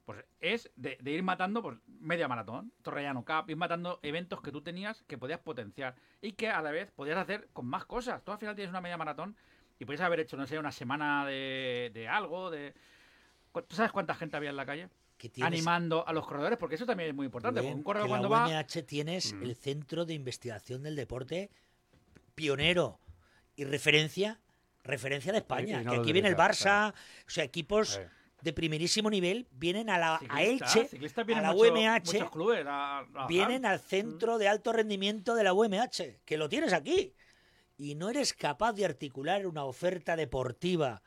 Pues 0.05 0.23
es 0.41 0.69
de, 0.75 0.97
de 1.01 1.11
ir 1.11 1.23
matando 1.23 1.61
pues, 1.61 1.77
media 1.87 2.27
maratón, 2.27 2.73
Torrellano 2.81 3.23
Cup, 3.23 3.49
ir 3.49 3.55
matando 3.55 3.99
eventos 4.03 4.41
que 4.41 4.51
tú 4.51 4.61
tenías 4.61 5.03
que 5.07 5.17
podías 5.17 5.39
potenciar 5.39 5.95
y 6.21 6.33
que 6.33 6.49
a 6.49 6.61
la 6.61 6.71
vez 6.71 6.91
podías 6.91 7.17
hacer 7.17 7.47
con 7.53 7.65
más 7.65 7.85
cosas. 7.85 8.21
Tú 8.23 8.31
al 8.31 8.37
final 8.37 8.55
tienes 8.55 8.69
una 8.71 8.81
media 8.81 8.97
maratón 8.97 9.37
y 9.79 9.85
podías 9.85 10.01
haber 10.01 10.19
hecho, 10.19 10.35
no 10.35 10.45
sé, 10.45 10.59
una 10.59 10.71
semana 10.71 11.25
de, 11.25 11.91
de 11.93 12.07
algo, 12.07 12.51
de... 12.51 12.73
¿Tú 13.53 13.75
sabes 13.75 13.91
cuánta 13.91 14.13
gente 14.15 14.35
había 14.35 14.49
en 14.49 14.57
la 14.57 14.65
calle? 14.65 14.89
Animando 15.41 16.05
a 16.05 16.11
los 16.11 16.25
corredores, 16.25 16.57
porque 16.57 16.75
eso 16.75 16.85
también 16.85 17.09
es 17.11 17.15
muy 17.15 17.27
importante. 17.27 17.61
Porque 17.61 17.73
un 17.75 17.83
corredor 17.83 18.07
que 18.07 18.09
cuando 18.09 18.29
la 18.29 18.39
va... 18.39 18.47
UMH 18.47 18.83
tienes 18.85 19.33
Mm. 19.33 19.43
el 19.43 19.55
centro 19.55 20.05
de 20.05 20.13
investigación 20.15 20.83
del 20.83 20.97
deporte 20.97 21.49
pionero 22.35 22.99
y 23.55 23.63
referencia 23.63 24.39
referencia 24.83 25.31
de 25.31 25.37
España. 25.37 25.81
Y 25.81 25.85
no 25.85 25.91
que 25.91 25.97
aquí 25.99 26.11
viene 26.11 26.27
el 26.27 26.35
Barça, 26.35 26.91
o 26.91 27.29
sea, 27.29 27.45
equipos 27.45 27.97
Eh, 27.97 28.09
de 28.43 28.51
primerísimo 28.53 29.09
nivel 29.09 29.47
vienen 29.51 29.89
a, 29.89 29.97
la, 29.97 30.19
a 30.29 30.43
Elche, 30.43 30.89
a 31.37 31.41
la 31.41 31.53
mucho- 31.53 31.71
UMH, 31.73 32.01
muchos 32.13 32.31
clubes 32.31 32.65
a- 32.67 32.99
a 32.99 33.05
trabajar. 33.05 33.27
vienen 33.29 33.65
al 33.65 33.79
centro 33.79 34.37
de 34.37 34.49
alto 34.49 34.73
rendimiento 34.73 35.33
de 35.33 35.43
la 35.45 35.53
UMH, 35.53 36.19
que 36.25 36.37
lo 36.37 36.49
tienes 36.49 36.73
aquí. 36.73 37.13
Y 37.77 37.95
no 37.95 38.09
eres 38.09 38.33
capaz 38.33 38.73
de 38.73 38.85
articular 38.85 39.47
una 39.47 39.63
oferta 39.65 40.15
deportiva 40.15 41.01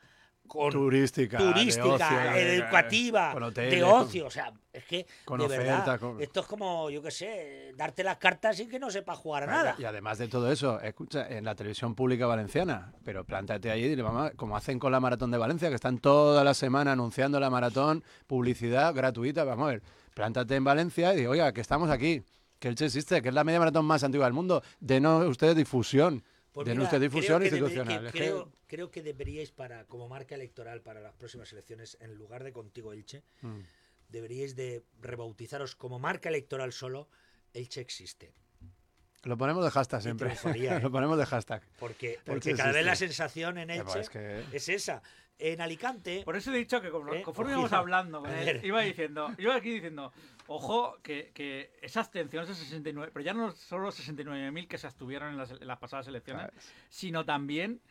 con 0.47 0.71
turística, 0.71 1.37
de 1.37 1.43
ocio, 1.81 1.97
educativa, 2.35 3.33
con 3.33 3.53
de 3.53 3.83
ocio. 3.83 4.27
O 4.27 4.29
sea, 4.31 4.51
es 4.71 4.83
que, 4.85 5.05
con 5.25 5.39
de 5.39 5.45
oferta, 5.45 5.63
verdad, 5.65 5.99
con- 5.99 6.21
esto 6.21 6.39
es 6.41 6.45
como, 6.45 6.89
yo 6.89 7.01
qué 7.01 7.11
sé, 7.11 7.73
darte 7.75 8.03
las 8.03 8.17
cartas 8.17 8.57
sin 8.57 8.69
que 8.69 8.79
no 8.79 8.89
sepa 8.89 9.15
jugar 9.15 9.43
a 9.43 9.47
nada. 9.47 9.75
Y 9.77 9.83
además 9.85 10.17
de 10.17 10.27
todo 10.27 10.51
eso, 10.51 10.79
escucha, 10.81 11.27
en 11.29 11.45
la 11.45 11.55
televisión 11.55 11.95
pública 11.95 12.25
valenciana, 12.25 12.93
pero 13.03 13.25
plántate 13.25 13.71
ahí 13.71 13.83
y 13.83 13.89
dile, 13.89 14.03
mamá, 14.03 14.31
como 14.35 14.55
hacen 14.57 14.79
con 14.79 14.91
la 14.91 14.99
maratón 14.99 15.31
de 15.31 15.37
Valencia, 15.37 15.69
que 15.69 15.75
están 15.75 15.97
toda 15.99 16.43
la 16.43 16.53
semana 16.53 16.91
anunciando 16.93 17.39
la 17.39 17.49
maratón, 17.49 18.03
publicidad 18.27 18.93
gratuita, 18.93 19.43
vamos 19.43 19.67
a 19.67 19.71
ver, 19.71 19.81
plántate 20.13 20.55
en 20.55 20.63
Valencia 20.63 21.13
y 21.13 21.17
digo, 21.17 21.31
oiga, 21.31 21.51
que 21.53 21.61
estamos 21.61 21.89
aquí, 21.89 22.23
que 22.59 22.67
Elche 22.69 22.85
existe, 22.85 23.21
que 23.21 23.29
es 23.29 23.35
la 23.35 23.43
media 23.43 23.59
maratón 23.59 23.85
más 23.85 24.03
antigua 24.03 24.25
del 24.25 24.33
mundo, 24.33 24.63
denos 24.79 25.25
ustedes 25.27 25.55
difusión, 25.55 26.23
Pues 26.63 26.77
ustedes 26.79 27.01
difusión 27.01 27.39
creo 27.41 27.49
que 27.51 27.55
debe- 27.55 27.67
institucional. 27.67 28.11
que- 28.11 28.51
creo 28.67 28.91
que 28.91 29.01
deberíais, 29.01 29.51
para 29.51 29.85
como 29.85 30.07
marca 30.07 30.35
electoral 30.35 30.81
para 30.81 30.99
las 31.01 31.13
próximas 31.15 31.51
elecciones, 31.53 31.97
en 32.01 32.15
lugar 32.15 32.43
de 32.43 32.53
Contigo 32.53 32.93
Elche, 32.93 33.23
Mm. 33.41 33.59
deberíais 34.09 34.55
de 34.55 34.83
rebautizaros 35.01 35.75
como 35.75 35.99
marca 35.99 36.29
electoral 36.29 36.71
solo, 36.73 37.09
Elche 37.53 37.81
existe. 37.81 38.33
Lo 39.23 39.37
ponemos 39.37 39.63
de 39.65 39.71
hashtag 39.71 40.01
siempre, 40.01 40.27
triunfaría, 40.29 40.77
¿eh? 40.77 40.81
lo 40.81 40.91
ponemos 40.91 41.17
de 41.17 41.25
hashtag. 41.25 41.61
Porque, 41.79 42.19
porque 42.25 42.51
Elche 42.51 42.61
cada 42.61 42.71
vez 42.71 42.85
la 42.85 42.91
existe. 42.93 43.13
sensación 43.13 43.57
en 43.57 43.67
pues 43.67 43.79
Elche 43.95 43.99
es 44.01 44.09
que- 44.09 44.43
es 44.55 44.69
esa. 44.69 45.01
En 45.39 45.61
Alicante, 45.61 46.23
Por 46.25 46.35
eso 46.35 46.51
he 46.51 46.57
dicho 46.57 46.81
que 46.81 46.89
como- 46.89 47.13
Eh, 47.13 47.21
conforme 47.21 47.51
íbamos 47.51 47.71
hablando, 47.73 48.21
con 48.21 48.31
él, 48.31 48.59
iba 48.63 48.81
diciendo, 48.81 49.29
iba 49.37 49.55
aquí 49.55 49.71
diciendo, 49.71 50.11
ojo, 50.47 50.97
que, 51.03 51.31
que 51.33 51.71
esa 51.81 51.99
abstención, 51.99 52.43
esos 52.43 52.57
69, 52.57 53.11
pero 53.13 53.23
ya 53.23 53.33
no 53.33 53.51
solo 53.51 53.83
los 53.85 53.95
69.000 53.99 54.67
que 54.67 54.77
se 54.79 54.87
abstuvieron 54.87 55.29
en 55.29 55.37
las, 55.37 55.51
en 55.51 55.67
las 55.67 55.77
pasadas 55.77 56.07
elecciones, 56.07 56.49
sino 56.89 57.23
también 57.23 57.81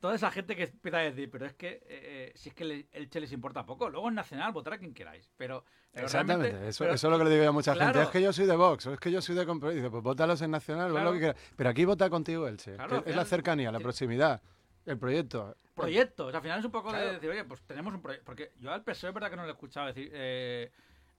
toda 0.00 0.14
esa 0.14 0.30
gente 0.30 0.54
que 0.56 0.64
empieza 0.64 0.98
a 0.98 1.02
decir, 1.02 1.30
pero 1.30 1.46
es 1.46 1.54
que 1.54 1.68
eh, 1.68 1.80
eh, 1.88 2.32
si 2.34 2.50
es 2.50 2.54
que 2.54 2.86
el 2.92 3.10
Che 3.10 3.20
les 3.20 3.32
importa 3.32 3.64
poco, 3.66 3.88
luego 3.90 4.08
en 4.08 4.14
Nacional 4.14 4.52
votar 4.52 4.74
a 4.74 4.78
quien 4.78 4.94
queráis, 4.94 5.30
pero, 5.36 5.64
pero 5.92 6.06
Exactamente, 6.06 6.68
eso, 6.68 6.84
pero- 6.84 6.94
eso 6.94 7.06
es 7.08 7.10
lo 7.10 7.18
que 7.18 7.24
le 7.24 7.30
digo 7.30 7.42
yo 7.44 7.48
a 7.50 7.52
mucha 7.52 7.74
gente. 7.74 8.02
Es 8.02 8.08
que 8.08 8.22
yo 8.22 8.32
soy 8.32 8.46
de 8.46 8.56
Vox, 8.56 8.86
o 8.86 8.92
es 8.94 9.00
que 9.00 9.10
yo 9.10 9.20
soy 9.20 9.34
de 9.34 9.44
Compro. 9.46 9.70
Dice, 9.70 9.90
pues 9.90 10.02
votalos 10.02 10.40
en 10.42 10.50
Nacional, 10.52 10.90
Claro. 10.90 11.06
lo 11.06 11.12
que 11.12 11.18
quieras. 11.18 11.36
Pero 11.56 11.70
aquí 11.70 11.84
vota 11.84 12.08
contigo, 12.10 12.46
Elche. 12.46 12.74
Claro, 12.76 13.02
es 13.04 13.16
la 13.16 13.24
cercanía, 13.24 13.72
la 13.72 13.80
proximidad, 13.80 14.40
el 14.86 14.98
proyecto. 14.98 15.56
proyectos. 15.74 16.34
Al 16.34 16.42
final 16.42 16.58
es 16.58 16.64
un 16.64 16.72
poco 16.72 16.92
de 16.92 17.12
decir, 17.14 17.30
oye, 17.30 17.44
pues 17.44 17.62
tenemos 17.62 17.92
un 17.94 18.00
proyecto. 18.02 18.24
Porque 18.26 18.52
yo 18.60 18.72
al 18.72 18.82
PSOE 18.82 19.10
es 19.10 19.14
verdad 19.14 19.30
que 19.30 19.36
no 19.36 19.42
le 19.42 19.48
he 19.50 19.52
escuchado 19.52 19.86
decir 19.86 20.10
eh, 20.12 20.70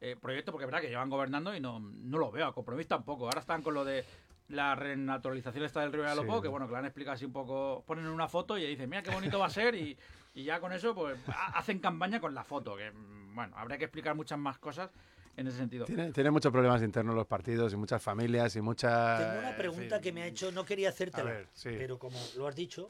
eh, 0.02 0.16
proyecto, 0.20 0.52
porque 0.52 0.66
es 0.66 0.68
verdad 0.72 0.82
que 0.82 0.90
llevan 0.90 1.10
gobernando 1.10 1.56
y 1.56 1.60
no, 1.62 1.80
no 1.80 2.18
lo 2.18 2.30
veo. 2.32 2.46
A 2.48 2.54
compromiso 2.54 2.90
tampoco. 2.90 3.26
Ahora 3.26 3.40
están 3.42 3.62
con 3.62 3.74
lo 3.74 3.86
de 3.86 4.04
la 4.50 4.76
renaturalización 4.76 5.64
esta 5.64 5.82
del 5.82 5.94
Río 5.94 6.04
de 6.04 6.16
Lopo, 6.16 6.38
Sí. 6.38 6.42
que 6.44 6.48
bueno, 6.48 6.68
que 6.68 6.74
la 6.74 6.80
han 6.80 6.86
explicado 6.86 7.14
así 7.16 7.26
un 7.26 7.34
poco. 7.34 7.84
Ponen 7.88 8.08
una 8.08 8.28
foto 8.28 8.58
y 8.58 8.66
dicen, 8.66 8.90
mira 8.90 9.02
qué 9.04 9.12
bonito 9.12 9.40
va 9.40 9.46
a 9.48 9.50
ser. 9.50 9.76
Y, 9.76 9.98
y 10.34 10.44
ya 10.44 10.60
con 10.60 10.74
eso, 10.74 10.94
pues 10.96 11.18
ha- 11.28 11.58
hacen 11.58 11.80
campaña 11.80 12.20
con 12.20 12.34
la 12.36 12.44
foto. 12.44 12.76
Que 12.76 12.92
mm, 12.92 13.36
bueno, 13.36 13.56
habría 13.58 13.78
que 13.78 13.86
explicar 13.86 14.16
muchas 14.16 14.38
más 14.40 14.58
cosas 14.58 14.90
en 15.38 15.48
ese 15.48 15.58
sentido. 15.58 15.86
Tiene, 15.86 16.12
tiene 16.12 16.32
muchos 16.32 16.52
problemas 16.52 16.82
internos 16.82 17.16
los 17.16 17.28
partidos 17.28 17.72
y 17.74 17.78
muchas 17.78 18.02
familias 18.02 18.56
y 18.56 18.62
muchas... 18.62 19.20
tengo 19.20 19.40
una 19.48 19.56
pregunta 19.56 20.02
que 20.02 20.12
me 20.12 20.24
ha 20.24 20.28
hecho, 20.28 20.52
no 20.52 20.66
quería 20.66 20.90
hacértela, 20.90 21.30
A 21.30 21.34
ver, 21.34 21.48
sí. 21.54 21.70
pero 21.78 21.98
como 22.00 22.20
lo 22.36 22.48
has 22.48 22.56
dicho, 22.56 22.90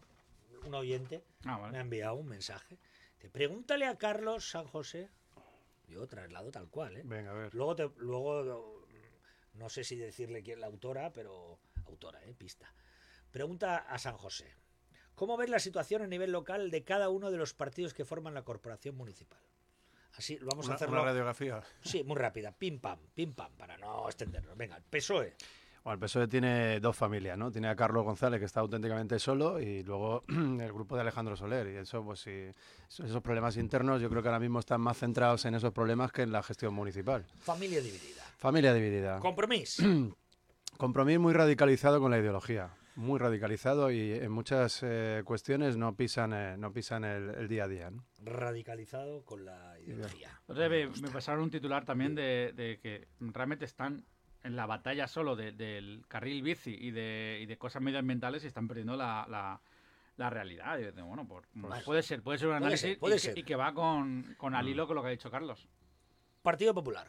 un 0.66 0.74
oyente 0.74 1.24
Ah, 1.46 1.68
me 1.72 1.78
ha 1.78 1.82
enviado 1.82 2.16
un 2.16 2.28
mensaje. 2.28 2.78
Te 3.20 3.30
pregúntale 3.30 3.86
a 3.86 3.98
Carlos 3.98 4.50
San 4.50 4.66
José. 4.66 5.10
Yo 5.90 6.08
traslado 6.08 6.52
tal 6.52 6.70
cual, 6.70 6.96
¿eh? 6.98 7.02
Venga, 7.04 7.32
a 7.32 7.34
ver. 7.34 7.54
Luego, 7.54 7.76
te- 7.76 7.90
luego 7.98 8.79
no 9.60 9.70
sé 9.70 9.84
si 9.84 9.96
decirle 9.98 10.42
quién 10.42 10.56
es 10.58 10.62
la 10.62 10.68
autora, 10.68 11.12
pero 11.14 11.60
autora, 11.86 12.24
¿eh? 12.26 12.34
Pista. 12.34 12.74
Pregunta 13.30 13.78
a 13.78 14.00
San 14.00 14.18
José. 14.18 14.56
¿Cómo 15.14 15.36
ves 15.38 15.50
la 15.50 15.60
situación 15.60 16.02
a 16.02 16.08
nivel 16.08 16.32
local 16.32 16.72
de 16.72 16.84
cada 16.84 17.10
uno 17.10 17.30
de 17.30 17.38
los 17.38 17.54
partidos 17.54 17.94
que 17.94 18.06
forman 18.06 18.34
la 18.34 18.44
corporación 18.44 18.96
municipal? 18.96 19.40
Así, 20.14 20.40
vamos 20.42 20.66
Una, 20.66 20.74
a 20.74 20.76
hacerlo. 20.78 20.96
una 20.96 21.06
radiografía. 21.12 21.62
Sí, 21.82 22.04
muy 22.04 22.16
rápida. 22.16 22.52
Pim 22.52 22.80
pam, 22.80 23.00
pim 23.14 23.34
pam, 23.34 23.52
para 23.56 23.78
no 23.78 24.08
extendernos. 24.08 24.58
Venga, 24.58 24.78
el 24.78 24.84
PSOE. 24.84 25.36
Bueno, 25.84 25.94
el 25.94 26.00
PSOE 26.00 26.28
tiene 26.28 26.80
dos 26.80 26.96
familias, 26.96 27.38
¿no? 27.38 27.52
Tiene 27.52 27.68
a 27.70 27.76
Carlos 27.76 28.04
González, 28.04 28.40
que 28.40 28.46
está 28.46 28.60
auténticamente 28.62 29.20
solo, 29.20 29.60
y 29.60 29.84
luego 29.84 30.24
el 30.28 30.74
grupo 30.74 30.96
de 30.96 31.02
Alejandro 31.02 31.36
Soler. 31.36 31.68
Y 31.68 31.76
eso, 31.78 32.04
pues 32.04 32.22
sí, 32.22 32.52
esos 32.90 33.22
problemas 33.22 33.56
internos 33.58 34.02
yo 34.02 34.10
creo 34.10 34.22
que 34.22 34.30
ahora 34.30 34.40
mismo 34.40 34.60
están 34.60 34.82
más 34.82 34.98
centrados 34.98 35.46
en 35.46 35.56
esos 35.56 35.72
problemas 35.74 36.12
que 36.12 36.24
en 36.24 36.32
la 36.32 36.42
gestión 36.44 36.74
municipal. 36.74 37.26
Familia 37.40 37.82
dividida. 37.82 38.19
Familia 38.40 38.74
dividida. 38.74 39.20
Compromiso. 39.20 39.84
Compromiso 40.78 41.20
muy 41.20 41.34
radicalizado 41.34 42.00
con 42.00 42.10
la 42.10 42.20
ideología. 42.20 42.72
Muy 42.96 43.20
radicalizado 43.20 43.92
y 43.92 44.12
en 44.14 44.32
muchas 44.32 44.80
eh, 44.84 45.22
cuestiones 45.26 45.76
no 45.78 45.96
pisan, 45.96 46.34
eh, 46.34 46.56
no 46.58 46.72
pisan 46.74 47.04
el, 47.04 47.30
el 47.36 47.48
día 47.50 47.66
a 47.66 47.68
día. 47.68 47.90
¿no? 47.92 48.06
radicalizado 48.24 49.24
con 49.26 49.46
la 49.46 49.78
ideología. 49.80 50.32
Entonces 50.48 50.70
me, 50.70 51.02
me 51.02 51.10
pasaron 51.10 51.44
un 51.44 51.52
titular 51.52 51.84
también 51.86 52.16
de, 52.16 52.54
de 52.56 52.80
que 52.82 53.08
realmente 53.20 53.66
están 53.66 54.06
en 54.44 54.56
la 54.56 54.66
batalla 54.66 55.08
solo 55.08 55.36
de- 55.36 55.52
del 55.52 56.06
carril 56.08 56.42
bici 56.42 56.74
y 56.80 56.92
de, 56.92 57.40
y 57.42 57.46
de 57.46 57.58
cosas 57.58 57.82
medioambientales 57.82 58.44
y 58.44 58.48
están 58.48 58.68
perdiendo 58.70 58.96
la, 58.96 59.26
la, 59.30 59.62
la 60.18 60.30
realidad. 60.30 60.78
Y 60.80 60.90
bueno, 61.02 61.28
Pues- 61.28 61.84
puede 61.84 62.04
ser, 62.04 62.22
puede 62.22 62.38
ser 62.38 62.48
un 62.48 62.54
puede 62.54 62.66
análisis 62.66 62.90
ser, 62.92 63.00
puede 63.00 63.16
y, 63.16 63.18
que- 63.18 63.22
ser. 63.22 63.38
y 63.38 63.44
que 63.44 63.56
va 63.56 63.74
con, 63.74 64.34
con 64.38 64.56
al 64.56 64.68
hilo 64.68 64.88
con 64.88 64.96
lo 64.96 65.02
que 65.02 65.10
ha 65.10 65.12
dicho 65.12 65.30
Carlos. 65.32 65.68
Partido 66.42 66.74
Popular. 66.74 67.08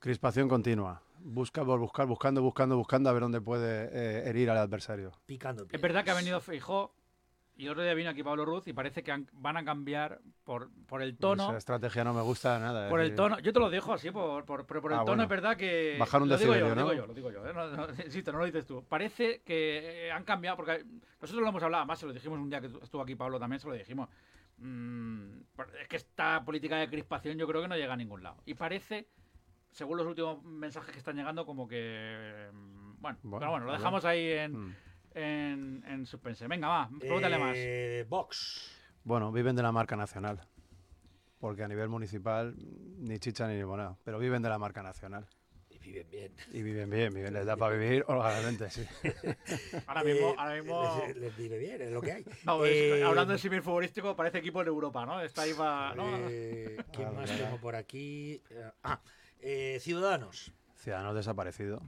Crispación 0.00 0.48
continua. 0.48 1.02
Busca 1.22 1.62
por 1.64 1.78
buscar, 1.78 2.06
buscando, 2.06 2.40
buscando, 2.42 2.76
buscando 2.76 3.10
a 3.10 3.12
ver 3.12 3.20
dónde 3.22 3.40
puede 3.42 3.90
eh, 3.92 4.28
herir 4.30 4.48
al 4.50 4.56
adversario. 4.56 5.12
Picando 5.26 5.62
Es 5.64 5.68
piedras. 5.68 5.82
verdad 5.82 6.04
que 6.04 6.10
ha 6.10 6.14
venido 6.14 6.40
Feijó 6.40 6.94
y 7.56 7.68
otro 7.68 7.82
día 7.82 7.92
vino 7.92 8.08
aquí 8.08 8.22
Pablo 8.22 8.46
Ruz 8.46 8.66
y 8.68 8.72
parece 8.72 9.02
que 9.02 9.12
han- 9.12 9.28
van 9.32 9.58
a 9.58 9.64
cambiar 9.64 10.20
por, 10.44 10.70
por 10.86 11.02
el 11.02 11.18
tono. 11.18 11.48
Esa 11.50 11.58
estrategia 11.58 12.02
no 12.04 12.14
me 12.14 12.22
gusta 12.22 12.58
nada. 12.58 12.88
Por 12.88 13.02
es 13.02 13.10
el 13.10 13.14
tono, 13.14 13.38
yo 13.40 13.52
te 13.52 13.60
lo 13.60 13.68
dejo 13.68 13.92
así, 13.92 14.10
por, 14.10 14.46
por- 14.46 14.64
pero 14.64 14.80
por 14.80 14.92
el 14.92 14.96
Ah, 14.98 15.00
tono 15.00 15.08
bueno. 15.10 15.22
es 15.24 15.28
verdad 15.28 15.56
que... 15.58 15.96
Bajar 16.00 16.22
un 16.22 16.30
lo 16.30 16.38
digo 16.38 16.54
yo, 16.54 16.60
decibelio, 16.60 16.74
lo 16.74 16.80
digo 16.80 16.88
¿no? 16.88 16.94
yo, 17.02 17.06
lo 17.06 17.14
digo 17.14 17.30
yo, 17.30 17.46
¿eh? 17.46 17.52
No, 17.52 17.66
no, 17.86 17.86
insisto, 18.06 18.32
no 18.32 18.38
lo 18.38 18.46
dices 18.46 18.64
tú. 18.64 18.82
Parece 18.88 19.42
que 19.42 20.06
eh, 20.06 20.10
han 20.12 20.24
cambiado, 20.24 20.56
porque 20.56 20.82
nosotros 21.20 21.42
lo 21.42 21.48
hemos 21.50 21.62
hablado, 21.62 21.82
además 21.82 21.98
se 21.98 22.06
lo 22.06 22.14
dijimos 22.14 22.38
un 22.38 22.48
día 22.48 22.62
que 22.62 22.68
estuvo 22.68 23.02
aquí 23.02 23.14
Pablo 23.14 23.38
también, 23.38 23.60
se 23.60 23.68
lo 23.68 23.74
dijimos. 23.74 24.08
Mm, 24.56 25.40
es 25.82 25.88
que 25.88 25.96
esta 25.96 26.42
política 26.42 26.76
de 26.76 26.88
crispación 26.88 27.36
yo 27.36 27.46
creo 27.46 27.60
que 27.60 27.68
no 27.68 27.76
llega 27.76 27.92
a 27.92 27.96
ningún 27.96 28.22
lado. 28.22 28.38
Y 28.46 28.54
parece, 28.54 29.06
según 29.70 29.98
los 29.98 30.06
últimos 30.06 30.42
mensajes 30.44 30.92
que 30.92 30.98
están 30.98 31.16
llegando, 31.16 31.44
como 31.46 31.66
que... 31.68 32.48
mm, 32.52 33.00
Bueno, 33.00 33.18
Bueno, 33.22 33.38
pero 33.38 33.50
bueno, 33.52 33.66
lo 33.66 33.72
dejamos 33.72 34.04
ahí 34.04 34.30
en, 34.32 34.52
Mm. 34.52 34.74
en, 35.14 35.84
en 35.86 36.06
suspense. 36.06 36.46
Venga, 36.48 36.68
va, 36.68 36.90
pregúntale 36.98 37.38
más. 37.38 37.54
Eh, 37.56 38.04
Vox. 38.08 38.70
Bueno, 39.04 39.32
viven 39.32 39.56
de 39.56 39.62
la 39.62 39.72
marca 39.72 39.96
nacional. 39.96 40.40
Porque 41.38 41.62
a 41.64 41.68
nivel 41.68 41.88
municipal 41.88 42.54
ni 42.98 43.18
chicha 43.18 43.48
ni 43.48 43.56
limonada. 43.56 43.96
Pero 44.04 44.18
viven 44.18 44.42
de 44.42 44.50
la 44.50 44.58
marca 44.58 44.82
nacional. 44.82 45.26
viven 45.80 46.10
bien. 46.10 46.34
Y 46.52 46.60
viven 46.62 46.90
bien, 46.90 47.14
viven, 47.14 47.32
les 47.32 47.46
da 47.46 47.56
para 47.56 47.74
vivir 47.74 48.04
holgadamente, 48.06 48.68
sí. 48.68 48.84
Ahora 49.86 50.04
mismo, 50.04 50.28
Eh, 50.28 50.34
ahora 50.36 50.54
mismo 50.56 51.02
Les, 51.06 51.16
les 51.16 51.36
vive 51.38 51.56
bien, 51.58 51.80
es 51.80 51.90
lo 51.90 52.02
que 52.02 52.12
hay. 52.12 52.24
no, 52.44 52.66
Eh, 52.66 53.02
hablando 53.02 53.32
de 53.32 53.38
símil 53.38 53.62
futbolístico, 53.62 54.14
parece 54.14 54.36
equipo 54.38 54.62
de 54.62 54.68
Europa, 54.68 55.06
¿no? 55.06 55.22
Está 55.22 55.42
ahí 55.42 55.54
para. 55.54 55.94
¿no? 55.94 56.04
eh, 56.28 56.76
¿Quién 56.92 57.16
más 57.16 57.30
tengo 57.34 57.56
por 57.58 57.74
aquí? 57.74 58.42
Ah, 58.82 59.00
eh, 59.42 59.78
Ciudadanos. 59.80 60.52
Ciudadanos 60.76 61.14
desaparecido. 61.14 61.82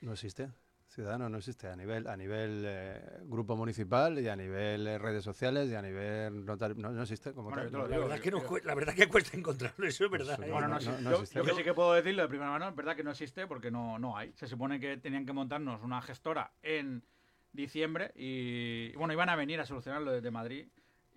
No 0.00 0.12
existe. 0.12 0.48
Ciudadanos 0.88 1.30
no 1.30 1.38
existe 1.38 1.68
a 1.68 1.76
nivel, 1.76 2.08
a 2.08 2.16
nivel 2.16 2.64
eh, 2.66 3.00
grupo 3.22 3.54
municipal 3.56 4.18
y 4.18 4.28
a 4.28 4.34
nivel 4.34 4.88
eh, 4.88 4.98
redes 4.98 5.22
sociales 5.22 5.70
y 5.70 5.76
a 5.76 5.82
nivel 5.82 6.44
notar- 6.44 6.74
no, 6.76 6.90
no 6.90 7.02
existe 7.02 7.32
como 7.32 7.50
Bueno, 7.50 7.70
tal. 7.70 7.88
La 7.90 7.98
verdad, 7.98 8.18
que 8.18 8.30
no 8.32 8.42
la 8.64 8.74
verdad 8.74 8.94
que 8.94 9.06
cuesta 9.06 9.36
encontrarlo, 9.36 9.86
eso 9.86 10.06
es 10.06 10.10
verdad. 10.10 10.36
Pues, 10.36 10.48
¿eh? 10.48 10.52
Bueno, 10.52 10.66
no, 10.66 10.74
no, 10.74 10.80
existe. 10.80 11.02
no 11.02 11.10
yo, 11.10 11.16
existe. 11.18 11.38
yo 11.38 11.44
que 11.44 11.54
sí 11.54 11.62
que 11.62 11.74
puedo 11.74 11.92
decirlo 11.92 12.22
de 12.22 12.28
primera 12.28 12.50
mano, 12.50 12.68
es 12.70 12.74
verdad 12.74 12.96
que 12.96 13.04
no 13.04 13.12
existe 13.12 13.46
porque 13.46 13.70
no, 13.70 14.00
no 14.00 14.16
hay. 14.16 14.32
Se 14.34 14.48
supone 14.48 14.80
que 14.80 14.96
tenían 14.96 15.24
que 15.24 15.32
montarnos 15.32 15.80
una 15.82 16.02
gestora 16.02 16.50
en 16.62 17.04
diciembre 17.52 18.10
y 18.16 18.92
bueno, 18.96 19.12
iban 19.12 19.28
a 19.28 19.36
venir 19.36 19.60
a 19.60 19.66
solucionarlo 19.66 20.10
desde 20.10 20.30
Madrid. 20.32 20.66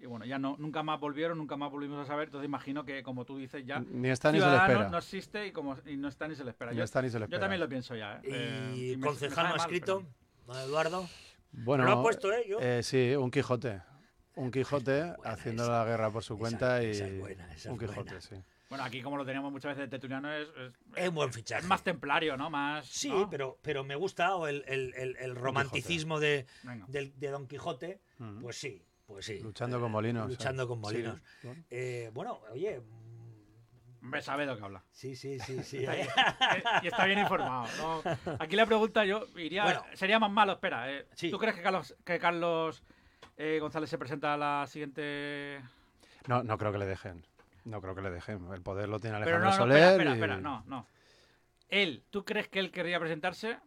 Y 0.03 0.05
bueno, 0.05 0.25
ya 0.25 0.37
no, 0.37 0.57
nunca 0.59 0.83
más 0.83 0.99
volvieron, 0.99 1.37
nunca 1.37 1.55
más 1.55 1.71
volvimos 1.71 1.97
a 2.03 2.05
saber. 2.05 2.25
Entonces 2.27 2.45
imagino 2.45 2.83
que, 2.83 3.01
como 3.03 3.23
tú 3.23 3.37
dices, 3.37 3.65
ya 3.65 3.79
Ni 3.79 4.09
está 4.09 4.33
ni 4.33 4.39
se 4.41 4.45
le 4.45 4.57
espera. 4.57 4.89
no 4.89 4.97
existe 4.97 5.47
y, 5.47 5.51
como, 5.53 5.77
y 5.85 5.95
no 5.95 6.09
está 6.09 6.27
ni 6.27 6.35
se 6.35 6.43
le 6.43 6.49
espera. 6.49 6.71
Ni 6.71 6.77
yo, 6.77 6.83
está 6.83 7.01
ni 7.01 7.09
se 7.09 7.19
le 7.19 7.27
yo 7.29 7.39
también 7.39 7.61
lo 7.61 7.69
pienso 7.69 7.95
ya. 7.95 8.17
¿eh? 8.17 8.21
Eh, 8.25 8.73
Y 8.75 8.91
me- 8.91 8.97
me 8.97 9.07
concejal 9.07 9.45
no 9.45 9.53
ha 9.53 9.57
mal, 9.57 9.59
escrito, 9.61 10.03
pero- 10.45 10.57
don 10.59 10.67
Eduardo. 10.69 11.09
Bueno, 11.53 11.85
Lo 11.85 11.91
ha 11.93 12.01
puesto, 12.01 12.33
¿eh? 12.33 12.43
Yo. 12.49 12.59
eh, 12.59 12.83
sí, 12.83 13.15
un 13.15 13.31
Quijote. 13.31 13.81
Un 14.35 14.51
Quijote 14.51 15.03
buena 15.03 15.15
haciendo 15.23 15.63
esa. 15.63 15.71
la 15.71 15.85
guerra 15.85 16.11
por 16.11 16.21
su 16.23 16.33
Esa- 16.33 16.39
cuenta 16.39 16.83
y 16.83 16.87
esa 16.87 17.07
es 17.07 17.19
buena, 17.19 17.53
esa 17.53 17.71
un 17.71 17.79
Quijote, 17.79 18.01
buena. 18.03 18.19
sí. 18.21 18.35
Bueno, 18.67 18.83
aquí 18.83 19.01
como 19.03 19.15
lo 19.17 19.25
teníamos 19.25 19.51
muchas 19.53 19.69
veces 19.69 19.83
de 19.83 19.87
Tertuliano 19.87 20.33
es, 20.33 20.47
es, 20.49 20.73
Es 20.95 21.09
un 21.09 21.15
buen 21.15 21.31
fichaje. 21.31 21.61
es 21.61 21.67
más 21.67 21.81
templario, 21.83 22.35
¿no? 22.35 22.49
Más, 22.49 22.87
Sí, 22.87 23.07
¿no? 23.09 23.29
pero, 23.29 23.57
pero 23.61 23.83
me 23.85 23.95
gusta 23.95 24.35
o 24.35 24.47
el, 24.47 24.65
el- 24.67 24.93
el- 24.95 25.15
el 25.17 25.35
romanticismo 25.35 26.19
de, 26.19 26.45
del- 26.87 27.17
de 27.17 27.27
Don 27.29 27.47
Quijote. 27.47 28.01
Pues 28.41 28.57
sí, 28.59 28.83
pues 29.13 29.25
sí. 29.25 29.39
Luchando 29.39 29.79
con 29.79 29.91
molinos. 29.91 30.29
Luchando 30.29 30.67
con 30.67 30.77
Sí, 30.77 30.81
molinos. 30.81 31.21
bueno. 31.43 31.63
Eh, 31.69 32.11
bueno, 32.13 32.39
oye. 32.51 32.79
mm, 32.79 34.03
Hombre, 34.05 34.21
sabe 34.21 34.45
de 34.45 34.51
lo 34.51 34.57
que 34.57 34.63
habla. 34.65 34.83
Sí, 34.91 35.15
sí, 35.15 35.39
sí, 35.39 35.63
sí. 35.63 35.77
Está 35.77 35.93
bien- 35.95 36.07
eh, 36.07 36.63
y 36.83 36.87
está 36.87 37.05
bien 37.05 37.19
informado. 37.19 37.67
¿no? 37.77 38.35
Aquí 38.39 38.55
la 38.57 38.65
pregunta 38.65 39.05
yo 39.05 39.25
iría, 39.37 39.63
Bueno. 39.63 39.83
sería 39.93 40.19
más 40.19 40.29
malo, 40.31 40.53
espera. 40.53 40.91
eh, 40.91 41.07
Sí. 41.13 41.29
¿Tú 41.31 41.37
crees 41.39 41.55
que 41.55 41.61
Carlos, 41.61 41.95
que 42.03 42.19
Carlos 42.19 42.83
eh, 43.37 43.59
González 43.61 43.89
se 43.89 43.97
presenta 43.97 44.33
a 44.33 44.37
la 44.37 44.65
siguiente? 44.67 45.61
No, 46.27 46.43
no 46.43 46.57
creo 46.57 46.71
que 46.73 46.77
le 46.79 46.85
dejen. 46.85 47.25
No 47.65 47.81
creo 47.81 47.95
que 47.95 48.01
le 48.01 48.11
dejen. 48.11 48.45
El 48.51 48.61
poder 48.61 48.89
lo 48.89 48.99
tiene 48.99 49.17
Pero 49.23 49.37
Alejandro 49.37 49.45
no, 49.51 49.51
no, 49.51 49.57
Soler. 49.57 49.77
espera, 49.77 49.91
espera, 49.93 50.09
y- 50.11 50.13
espera, 50.15 50.37
no, 50.37 50.63
no. 50.67 50.87
Él, 51.69 52.03
¿tú 52.09 52.25
crees 52.25 52.49
que 52.49 52.59
él 52.59 52.71
querría 52.71 52.99
presentarse? 52.99 53.57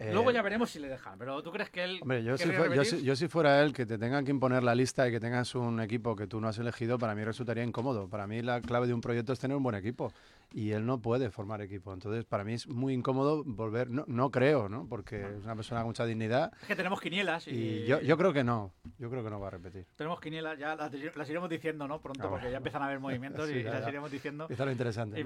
Eh, 0.00 0.10
Luego 0.12 0.30
ya 0.30 0.42
veremos 0.42 0.70
si 0.70 0.78
le 0.80 0.88
dejan, 0.88 1.16
pero 1.18 1.42
¿tú 1.42 1.52
crees 1.52 1.70
que 1.70 1.84
él 1.84 1.98
Hombre, 2.02 2.24
yo 2.24 2.36
si, 2.36 2.44
querría 2.44 2.64
fue- 2.64 2.76
yo, 2.76 2.84
si, 2.84 3.02
yo 3.02 3.14
si 3.16 3.28
fuera 3.28 3.62
él, 3.62 3.72
que 3.72 3.86
te 3.86 3.96
tengan 3.96 4.24
que 4.24 4.30
imponer 4.32 4.62
la 4.62 4.74
lista 4.74 5.06
y 5.08 5.12
que 5.12 5.20
tengas 5.20 5.54
un 5.54 5.80
equipo 5.80 6.16
que 6.16 6.26
tú 6.26 6.40
no 6.40 6.48
has 6.48 6.58
elegido, 6.58 6.98
para 6.98 7.14
mí 7.14 7.22
resultaría 7.24 7.62
incómodo. 7.62 8.08
Para 8.08 8.26
mí 8.26 8.42
la 8.42 8.60
clave 8.60 8.86
de 8.86 8.94
un 8.94 9.00
proyecto 9.00 9.32
es 9.32 9.38
tener 9.38 9.56
un 9.56 9.62
buen 9.62 9.76
equipo 9.76 10.12
y 10.56 10.70
él 10.70 10.86
no 10.86 11.02
puede 11.02 11.30
formar 11.32 11.60
equipo. 11.62 11.92
Entonces, 11.92 12.24
para 12.24 12.44
mí 12.44 12.52
es 12.54 12.68
muy 12.68 12.94
incómodo 12.94 13.42
volver, 13.44 13.90
no, 13.90 14.04
no 14.06 14.30
creo, 14.30 14.68
¿no? 14.68 14.86
Porque 14.88 15.20
es 15.20 15.42
una 15.44 15.56
persona 15.56 15.80
con 15.80 15.88
mucha 15.88 16.06
dignidad 16.06 16.52
Es 16.62 16.68
que 16.68 16.76
tenemos 16.76 17.00
quinielas 17.00 17.48
y, 17.48 17.50
y 17.50 17.86
yo, 17.86 18.00
yo 18.00 18.16
creo 18.16 18.32
que 18.32 18.44
no. 18.44 18.72
Yo 18.98 19.10
creo 19.10 19.24
que 19.24 19.30
no 19.30 19.40
va 19.40 19.48
a 19.48 19.50
repetir. 19.50 19.84
tenemos 19.96 20.20
quinielas, 20.20 20.56
ya 20.56 20.76
las, 20.76 20.92
las 21.16 21.28
iremos 21.28 21.50
diciendo, 21.50 21.88
¿no? 21.88 22.00
Pronto, 22.00 22.28
Ah, 22.28 22.30
porque 22.30 22.50
ya 22.52 22.58
empiezan 22.58 22.82
a 22.82 22.86
haber 22.86 23.00
movimientos 23.00 23.48
Sí, 23.48 23.56
y 23.58 23.62
ya, 23.64 23.70
las 23.72 23.82
ya. 23.82 23.88
iremos 23.88 24.10
diciendo. 24.12 24.44
Empieza 24.44 24.64
lo 24.64 24.70
interesante. 24.70 25.20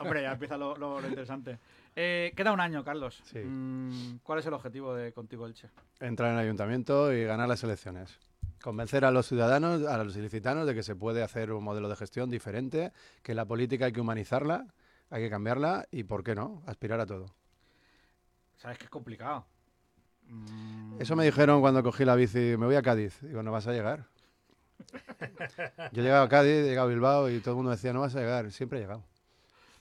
Hombre, 0.00 0.22
ya 0.22 0.32
empieza 0.32 0.56
lo, 0.56 0.76
lo- 0.76 1.00
lo 1.00 1.06
interesante. 1.06 1.58
Eh, 1.94 2.32
queda 2.36 2.52
un 2.52 2.60
año, 2.60 2.82
Carlos. 2.82 3.20
Sí. 3.24 3.38
Mm, 3.38 4.18
¿Cuál 4.24 4.40
es 4.40 4.46
el 4.46 4.54
objetivo 4.54 4.94
de 4.94 5.12
Contigo 5.12 5.46
Elche? 5.46 5.68
Entrar 6.00 6.30
en 6.32 6.38
el 6.38 6.42
ayuntamiento 6.44 7.12
y 7.12 7.22
ganar 7.24 7.48
las 7.48 7.62
elecciones. 7.62 8.18
Convencer 8.62 9.04
a 9.04 9.10
los 9.10 9.26
ciudadanos, 9.26 9.84
a 9.86 10.02
los 10.04 10.16
ilicitanos, 10.16 10.66
de 10.66 10.74
que 10.74 10.82
se 10.82 10.94
puede 10.94 11.22
hacer 11.22 11.52
un 11.52 11.64
modelo 11.64 11.88
de 11.88 11.96
gestión 11.96 12.30
diferente, 12.30 12.92
que 13.22 13.34
la 13.34 13.44
política 13.44 13.86
hay 13.86 13.92
que 13.92 14.00
humanizarla, 14.00 14.66
hay 15.10 15.22
que 15.22 15.30
cambiarla 15.30 15.86
y, 15.90 16.04
¿por 16.04 16.22
qué 16.22 16.34
no?, 16.34 16.62
aspirar 16.66 17.00
a 17.00 17.06
todo. 17.06 17.26
Sabes 18.56 18.78
que 18.78 18.84
es 18.84 18.90
complicado. 18.90 19.44
Mm, 20.28 21.00
Eso 21.00 21.16
me 21.16 21.24
dijeron 21.24 21.60
cuando 21.60 21.82
cogí 21.82 22.04
la 22.04 22.14
bici, 22.14 22.56
me 22.56 22.66
voy 22.66 22.76
a 22.76 22.82
Cádiz. 22.82 23.20
Digo, 23.22 23.42
no 23.42 23.50
vas 23.50 23.66
a 23.66 23.72
llegar. 23.72 24.06
Yo 25.92 26.00
he 26.00 26.04
llegado 26.04 26.22
a 26.22 26.28
Cádiz, 26.28 26.52
he 26.52 26.62
llegado 26.62 26.86
a 26.86 26.90
Bilbao 26.90 27.30
y 27.30 27.40
todo 27.40 27.54
el 27.54 27.56
mundo 27.56 27.72
decía, 27.72 27.92
no 27.92 28.00
vas 28.00 28.14
a 28.14 28.20
llegar. 28.20 28.52
Siempre 28.52 28.78
he 28.78 28.82
llegado. 28.82 29.02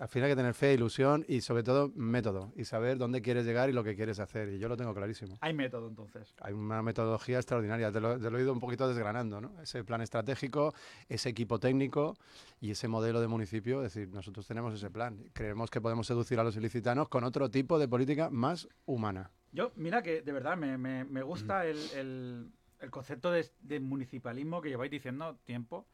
Al 0.01 0.07
final 0.07 0.25
hay 0.25 0.31
que 0.31 0.35
tener 0.37 0.55
fe, 0.55 0.73
ilusión 0.73 1.23
y 1.27 1.41
sobre 1.41 1.61
todo 1.61 1.91
método 1.93 2.51
y 2.55 2.65
saber 2.65 2.97
dónde 2.97 3.21
quieres 3.21 3.45
llegar 3.45 3.69
y 3.69 3.71
lo 3.73 3.83
que 3.83 3.95
quieres 3.95 4.19
hacer. 4.19 4.49
Y 4.49 4.57
yo 4.57 4.67
lo 4.67 4.75
tengo 4.75 4.95
clarísimo. 4.95 5.37
Hay 5.41 5.53
método, 5.53 5.87
entonces. 5.87 6.33
Hay 6.41 6.53
una 6.53 6.81
metodología 6.81 7.37
extraordinaria, 7.37 7.91
te 7.91 8.01
lo, 8.01 8.19
te 8.19 8.31
lo 8.31 8.39
he 8.39 8.41
ido 8.41 8.51
un 8.51 8.59
poquito 8.59 8.87
desgranando, 8.87 9.39
¿no? 9.39 9.61
Ese 9.61 9.83
plan 9.83 10.01
estratégico, 10.01 10.73
ese 11.07 11.29
equipo 11.29 11.59
técnico 11.59 12.17
y 12.59 12.71
ese 12.71 12.87
modelo 12.87 13.21
de 13.21 13.27
municipio. 13.27 13.83
Es 13.83 13.93
decir, 13.93 14.11
nosotros 14.11 14.47
tenemos 14.47 14.73
ese 14.73 14.89
plan. 14.89 15.23
Creemos 15.33 15.69
que 15.69 15.79
podemos 15.81 16.07
seducir 16.07 16.39
a 16.39 16.43
los 16.43 16.55
ilicitanos 16.57 17.07
con 17.07 17.23
otro 17.23 17.51
tipo 17.51 17.77
de 17.77 17.87
política 17.87 18.31
más 18.31 18.67
humana. 18.85 19.29
Yo, 19.51 19.71
mira 19.75 20.01
que 20.01 20.23
de 20.23 20.31
verdad 20.31 20.57
me, 20.57 20.79
me- 20.79 21.05
me 21.05 21.21
gusta 21.21 21.67
el, 21.67 21.77
el- 21.95 22.51
el 22.79 22.89
concepto 22.89 23.29
de, 23.29 23.47
de 23.59 23.79
municipalismo 23.79 24.61
que 24.63 24.69
lleváis 24.69 24.89
diciendo 24.89 25.37
tiempo. 25.45 25.85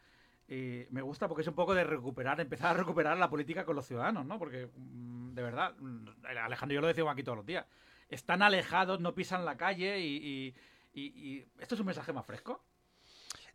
Y 0.50 0.86
me 0.92 1.02
gusta 1.02 1.28
porque 1.28 1.42
es 1.42 1.48
un 1.48 1.56
poco 1.56 1.74
de 1.76 1.84
recuperar, 1.84 2.40
empezar 2.40 2.72
a 2.76 2.80
recuperar 2.80 3.18
la 3.18 3.30
política 3.30 3.66
con 3.66 3.76
los 3.76 3.86
ciudadanos, 3.86 4.26
¿no? 4.26 4.40
Porque, 4.40 4.70
mm, 4.76 5.34
de 5.34 5.42
verdad, 5.44 5.74
mm, 5.78 6.06
Alejandro 6.44 6.76
yo 6.76 6.82
lo 6.82 6.88
decimos 6.88 7.12
aquí 7.12 7.24
todos 7.24 7.38
los 7.38 7.46
días. 7.46 7.66
Están 8.10 8.42
alejados, 8.42 9.02
no 9.02 9.14
pisan 9.14 9.44
la 9.44 9.58
calle 9.58 10.00
y, 10.00 10.16
y- 10.16 10.56
y- 11.02 11.02
y 11.36 11.46
¿esto 11.60 11.76
es 11.76 11.82
un 11.82 11.88
mensaje 11.88 12.14
más 12.14 12.26
fresco? 12.26 12.64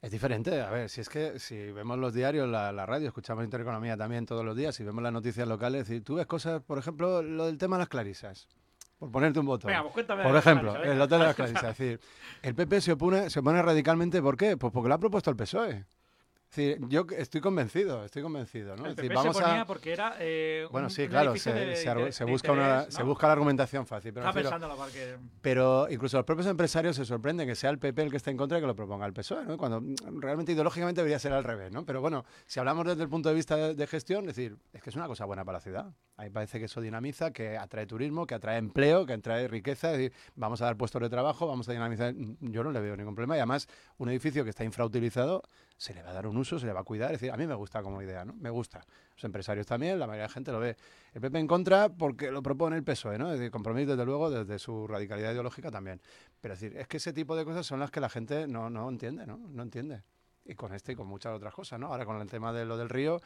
Es 0.02 0.10
diferente, 0.10 0.60
a 0.60 0.68
ver, 0.68 0.88
si 0.90 1.00
es 1.00 1.08
que 1.08 1.38
si 1.38 1.70
vemos 1.70 1.96
los 1.96 2.12
diarios, 2.12 2.48
la, 2.48 2.72
la 2.72 2.84
radio, 2.84 3.06
escuchamos 3.08 3.44
Intereconomía 3.44 3.96
también 3.96 4.26
todos 4.26 4.44
los 4.44 4.56
días, 4.56 4.74
si 4.74 4.82
vemos 4.84 5.02
las 5.02 5.12
noticias 5.12 5.46
locales, 5.48 5.88
y 5.90 6.00
tú 6.00 6.16
ves 6.16 6.26
cosas, 6.26 6.60
por 6.60 6.76
ejemplo, 6.76 7.22
lo 7.22 7.46
del 7.46 7.56
tema 7.56 7.76
de 7.76 7.82
las 7.82 7.88
clarisas, 7.88 8.48
por 8.98 9.10
ponerte 9.12 9.38
un. 9.38 9.46
Venga, 9.46 9.82
pues. 9.84 9.92
Por 10.06 10.36
ejemplo, 10.36 10.72
el 10.92 11.00
hotel 11.00 11.18
de 11.20 11.24
las 11.24 11.36
clarisas. 11.36 11.62
Es 11.70 11.78
decir, 11.78 12.00
el 12.42 12.54
PP 12.54 12.80
se 12.80 12.92
opone, 12.92 13.30
se 13.30 13.38
opone 13.38 13.62
radicalmente, 13.62 14.20
¿por 14.20 14.36
qué? 14.36 14.56
Pues 14.56 14.72
porque 14.72 14.88
lo 14.88 14.94
ha 14.96 14.98
propuesto 14.98 15.30
el 15.30 15.36
PSOE. 15.36 15.84
Yo 16.88 17.06
estoy 17.16 17.40
convencido, 17.40 18.04
estoy 18.04 18.22
convencido, 18.22 18.76
¿no? 18.76 18.84
El 18.84 18.90
Es 18.90 18.96
decir, 18.96 19.08
PP 19.10 19.14
vamos 19.14 19.36
se 19.36 19.42
ponía 19.42 19.60
a... 19.62 19.66
porque 19.66 19.92
era. 19.92 20.16
eh, 20.20 20.66
Bueno, 20.70 20.90
sí, 20.90 21.02
un 21.02 21.08
claro, 21.08 21.34
se, 21.36 21.52
de- 21.52 21.76
se 21.76 21.88
argu- 21.90 22.04
de- 22.06 22.12
se 22.12 22.24
de 22.26 22.30
busca 22.30 22.52
una, 22.52 22.90
se 22.90 23.02
busca 23.02 23.26
la 23.26 23.32
argumentación 23.32 23.86
fácil. 23.86 24.12
Pero, 24.12 24.26
Estaba 24.26 24.32
refiero- 24.42 24.50
pensando 24.50 24.76
para 24.76 24.92
que. 24.92 25.16
pero 25.40 25.86
incluso 25.90 26.18
los 26.18 26.26
propios 26.26 26.46
empresarios 26.48 26.94
se 26.96 27.04
sorprenden 27.06 27.46
que 27.48 27.54
sea 27.54 27.70
el 27.70 27.78
PP 27.78 28.02
el 28.02 28.10
que 28.10 28.18
esté 28.18 28.30
en 28.30 28.36
contra 28.36 28.58
y 28.58 28.60
que 28.60 28.66
lo 28.66 28.76
proponga 28.76 29.06
el 29.06 29.12
PSOE, 29.14 29.44
¿no? 29.46 29.56
Cuando 29.56 29.80
mm, 29.80 30.20
realmente 30.20 30.52
ideológicamente 30.52 31.00
debería 31.00 31.18
ser 31.18 31.32
al 31.32 31.44
revés, 31.44 31.72
¿no? 31.72 31.86
Pero 31.86 32.00
bueno, 32.02 32.24
si 32.46 32.60
hablamos 32.60 32.86
desde 32.86 33.02
el 33.02 33.08
punto 33.08 33.30
de 33.30 33.34
vista 33.34 33.56
de, 33.56 33.74
de 33.74 33.86
gestión, 33.86 34.28
es 34.28 34.36
decir, 34.36 34.56
es 34.72 34.82
que 34.82 34.90
es 34.90 34.96
una 34.96 35.06
cosa 35.06 35.24
buena 35.24 35.44
para 35.44 35.56
la 35.56 35.62
ciudad. 35.62 35.86
A 36.16 36.24
mí 36.24 36.30
parece 36.30 36.58
que 36.58 36.66
eso 36.66 36.80
dinamiza, 36.80 37.30
que 37.30 37.56
atrae 37.56 37.86
turismo, 37.86 38.26
que 38.26 38.34
atrae 38.34 38.58
empleo, 38.58 39.06
que 39.06 39.14
atrae 39.14 39.48
riqueza, 39.48 39.92
es 39.92 39.98
decir, 39.98 40.12
vamos 40.34 40.60
a 40.60 40.66
dar 40.66 40.76
puestos 40.76 41.00
de 41.00 41.08
trabajo, 41.08 41.46
vamos 41.46 41.68
a 41.68 41.72
dinamizar. 41.72 42.14
Yo 42.40 42.62
no 42.62 42.70
le 42.70 42.80
veo 42.80 42.96
ningún 42.96 43.14
problema 43.14 43.36
y 43.36 43.40
además 43.40 43.66
un 43.96 44.10
edificio 44.10 44.44
que 44.44 44.50
está 44.50 44.62
infrautilizado 44.62 45.42
se 45.76 45.94
le 45.94 46.02
va 46.02 46.10
a 46.10 46.12
dar 46.12 46.26
un 46.26 46.36
uso, 46.36 46.58
se 46.58 46.66
le 46.66 46.72
va 46.72 46.80
a 46.80 46.84
cuidar, 46.84 47.12
es 47.12 47.20
decir, 47.20 47.32
a 47.32 47.36
mí 47.36 47.46
me 47.46 47.54
gusta 47.54 47.82
como 47.82 48.02
idea, 48.02 48.24
¿no? 48.24 48.34
Me 48.34 48.50
gusta. 48.50 48.84
Los 49.16 49.24
empresarios 49.24 49.66
también, 49.66 49.98
la 49.98 50.06
mayoría 50.06 50.24
de 50.24 50.28
la 50.28 50.34
gente 50.34 50.52
lo 50.52 50.60
ve. 50.60 50.76
El 51.14 51.20
PP 51.20 51.38
en 51.38 51.46
contra 51.46 51.88
porque 51.88 52.30
lo 52.30 52.42
propone 52.42 52.76
el 52.76 52.84
PSOE, 52.84 53.18
¿no? 53.18 53.32
Es 53.32 53.38
decir, 53.38 53.50
compromiso 53.50 53.92
desde 53.92 54.04
luego 54.04 54.30
desde 54.30 54.58
su 54.58 54.86
radicalidad 54.86 55.32
ideológica 55.32 55.70
también. 55.70 56.00
Pero 56.40 56.54
es 56.54 56.60
decir, 56.60 56.78
es 56.78 56.86
que 56.86 56.98
ese 56.98 57.12
tipo 57.12 57.34
de 57.34 57.44
cosas 57.44 57.66
son 57.66 57.80
las 57.80 57.90
que 57.90 58.00
la 58.00 58.08
gente 58.08 58.46
no, 58.46 58.70
no 58.70 58.88
entiende, 58.88 59.26
¿no? 59.26 59.38
No 59.38 59.62
entiende. 59.62 60.02
Y 60.44 60.54
con 60.54 60.74
este 60.74 60.92
y 60.92 60.94
con 60.94 61.06
muchas 61.06 61.32
otras 61.34 61.54
cosas, 61.54 61.78
¿no? 61.78 61.86
Ahora 61.86 62.04
con 62.04 62.20
el 62.20 62.28
tema 62.28 62.52
de 62.52 62.64
lo 62.64 62.76
del 62.76 62.88
río, 62.88 63.20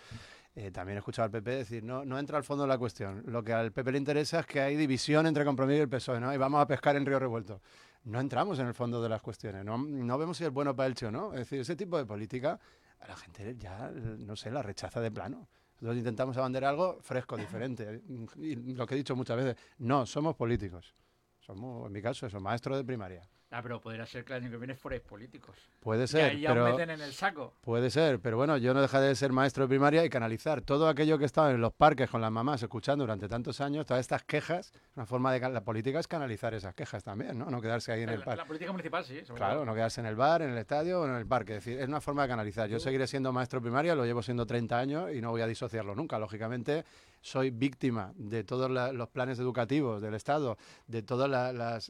eh, 0.59 0.71
también 0.71 0.97
he 0.97 1.01
escuchado 1.01 1.27
al 1.27 1.31
PP 1.31 1.51
decir, 1.51 1.85
no, 1.85 2.03
no 2.07 2.19
entra 2.19 2.39
al 2.39 2.43
fondo 2.43 2.65
de 2.65 2.69
la 2.69 2.79
cuestión. 2.79 3.23
Lo 3.27 3.45
que 3.45 3.53
al 3.53 3.73
PP 3.73 3.93
le 3.93 3.99
interesa 3.99 4.41
es 4.41 4.47
que 4.47 4.63
hay 4.63 4.75
división 4.75 5.27
entre 5.27 5.45
compromiso 5.45 5.77
y 5.77 5.83
el 5.83 5.89
PSOE, 5.91 6.19
¿no? 6.19 6.33
Y 6.33 6.39
vamos 6.39 6.63
a 6.63 6.67
pescar 6.67 6.97
en 6.97 7.05
río 7.05 7.19
revuelto. 7.19 7.61
No 8.05 8.19
entramos 8.21 8.59
en 8.59 8.67
el 8.67 8.73
fondo 8.73 9.03
de 9.03 9.11
las 9.11 9.21
cuestiones, 9.21 9.67
no, 9.67 9.77
no 9.77 10.17
vemos 10.17 10.39
si 10.39 10.45
es 10.45 10.51
bueno 10.51 10.75
para 10.75 10.87
Elche 10.87 11.07
o 11.07 11.11
no. 11.11 11.35
Es 11.35 11.41
decir, 11.41 11.61
ese 11.61 11.77
tipo 11.77 11.99
de 11.99 12.07
política 12.07 12.59
a 13.01 13.07
la 13.07 13.17
gente 13.17 13.55
ya, 13.59 13.91
no 13.91 14.35
sé, 14.35 14.51
la 14.51 14.63
rechaza 14.63 14.99
de 14.99 15.11
plano. 15.11 15.47
Nosotros 15.75 15.99
intentamos 15.99 16.39
abanderar 16.39 16.71
algo 16.71 17.01
fresco, 17.03 17.37
diferente. 17.37 18.01
Y 18.39 18.57
lo 18.73 18.87
que 18.87 18.95
he 18.95 18.97
dicho 18.97 19.15
muchas 19.15 19.37
veces, 19.37 19.57
no, 19.77 20.07
somos 20.07 20.37
políticos. 20.37 20.95
Somos, 21.41 21.87
en 21.87 21.93
mi 21.93 22.01
caso, 22.01 22.27
eso, 22.27 22.41
maestro 22.41 22.79
de 22.79 22.83
primaria. 22.83 23.29
Ah, 23.57 23.63
pero 23.63 23.81
podría 23.81 24.05
ser 24.05 24.23
que 24.23 24.35
el 24.35 24.43
año 24.43 24.51
que 24.51 24.59
viene 24.59 24.75
fuerais 24.75 25.01
políticos. 25.03 25.57
Puede 25.81 26.07
ser, 26.07 26.31
ahí 26.33 26.41
ya 26.43 26.53
os 26.53 26.59
meten 26.73 26.91
en 26.91 27.01
el 27.01 27.15
saco. 27.15 27.55
Puede 27.63 27.89
ser, 27.89 28.21
pero 28.21 28.37
bueno, 28.37 28.59
yo 28.59 28.75
no 28.75 28.83
dejaré 28.83 29.07
de 29.07 29.15
ser 29.15 29.33
maestro 29.33 29.65
de 29.65 29.69
primaria 29.69 30.05
y 30.05 30.11
canalizar 30.11 30.61
todo 30.61 30.89
aquello 30.89 31.17
que 31.17 31.25
estaba 31.25 31.51
en 31.51 31.63
los 31.63 31.73
parques 31.73 32.11
con 32.11 32.21
las 32.21 32.31
mamás 32.31 32.63
escuchando 32.63 33.05
durante 33.05 33.29
tantos 33.29 33.63
años, 33.63 33.87
todas 33.87 34.03
estas 34.03 34.25
quejas, 34.25 34.75
una 34.95 35.07
forma 35.07 35.33
de... 35.33 35.41
La 35.49 35.63
política 35.63 36.01
es 36.01 36.07
canalizar 36.07 36.53
esas 36.53 36.75
quejas 36.75 37.03
también, 37.03 37.39
¿no? 37.39 37.47
No 37.47 37.63
quedarse 37.63 37.93
ahí 37.93 38.03
en 38.03 38.11
el 38.11 38.23
parque. 38.23 38.37
la 38.37 38.45
política 38.47 38.73
municipal, 38.73 39.03
sí. 39.07 39.25
sobre 39.25 39.39
Claro, 39.39 39.55
todo. 39.55 39.65
no 39.65 39.75
quedarse 39.75 40.03
en 40.03 40.07
el 40.07 40.17
bar, 40.17 40.43
en 40.43 40.51
el 40.51 40.59
estadio 40.59 41.01
o 41.01 41.07
en 41.07 41.15
el 41.15 41.27
parque. 41.27 41.57
Es 41.57 41.65
decir, 41.65 41.81
es 41.81 41.89
una 41.89 42.03
forma 42.03 42.25
de 42.25 42.29
canalizar. 42.29 42.69
Yo 42.69 42.79
seguiré 42.79 43.07
siendo 43.07 43.33
maestro 43.33 43.61
de 43.61 43.63
primaria, 43.63 43.95
lo 43.95 44.05
llevo 44.05 44.23
siendo 44.23 44.45
30 44.45 44.79
años 44.79 45.11
y 45.15 45.23
no 45.23 45.31
voy 45.31 45.41
a 45.41 45.47
disociarlo 45.47 45.95
nunca. 45.95 46.19
Lógicamente, 46.19 46.85
soy 47.27 47.51
víctima 47.51 48.13
de 48.17 48.45
todos 48.45 48.71
los 48.71 49.09
planes 49.09 49.41
educativos 49.41 50.01
del 50.01 50.15
Estado, 50.15 50.57
de 50.87 51.03
todos 51.03 51.29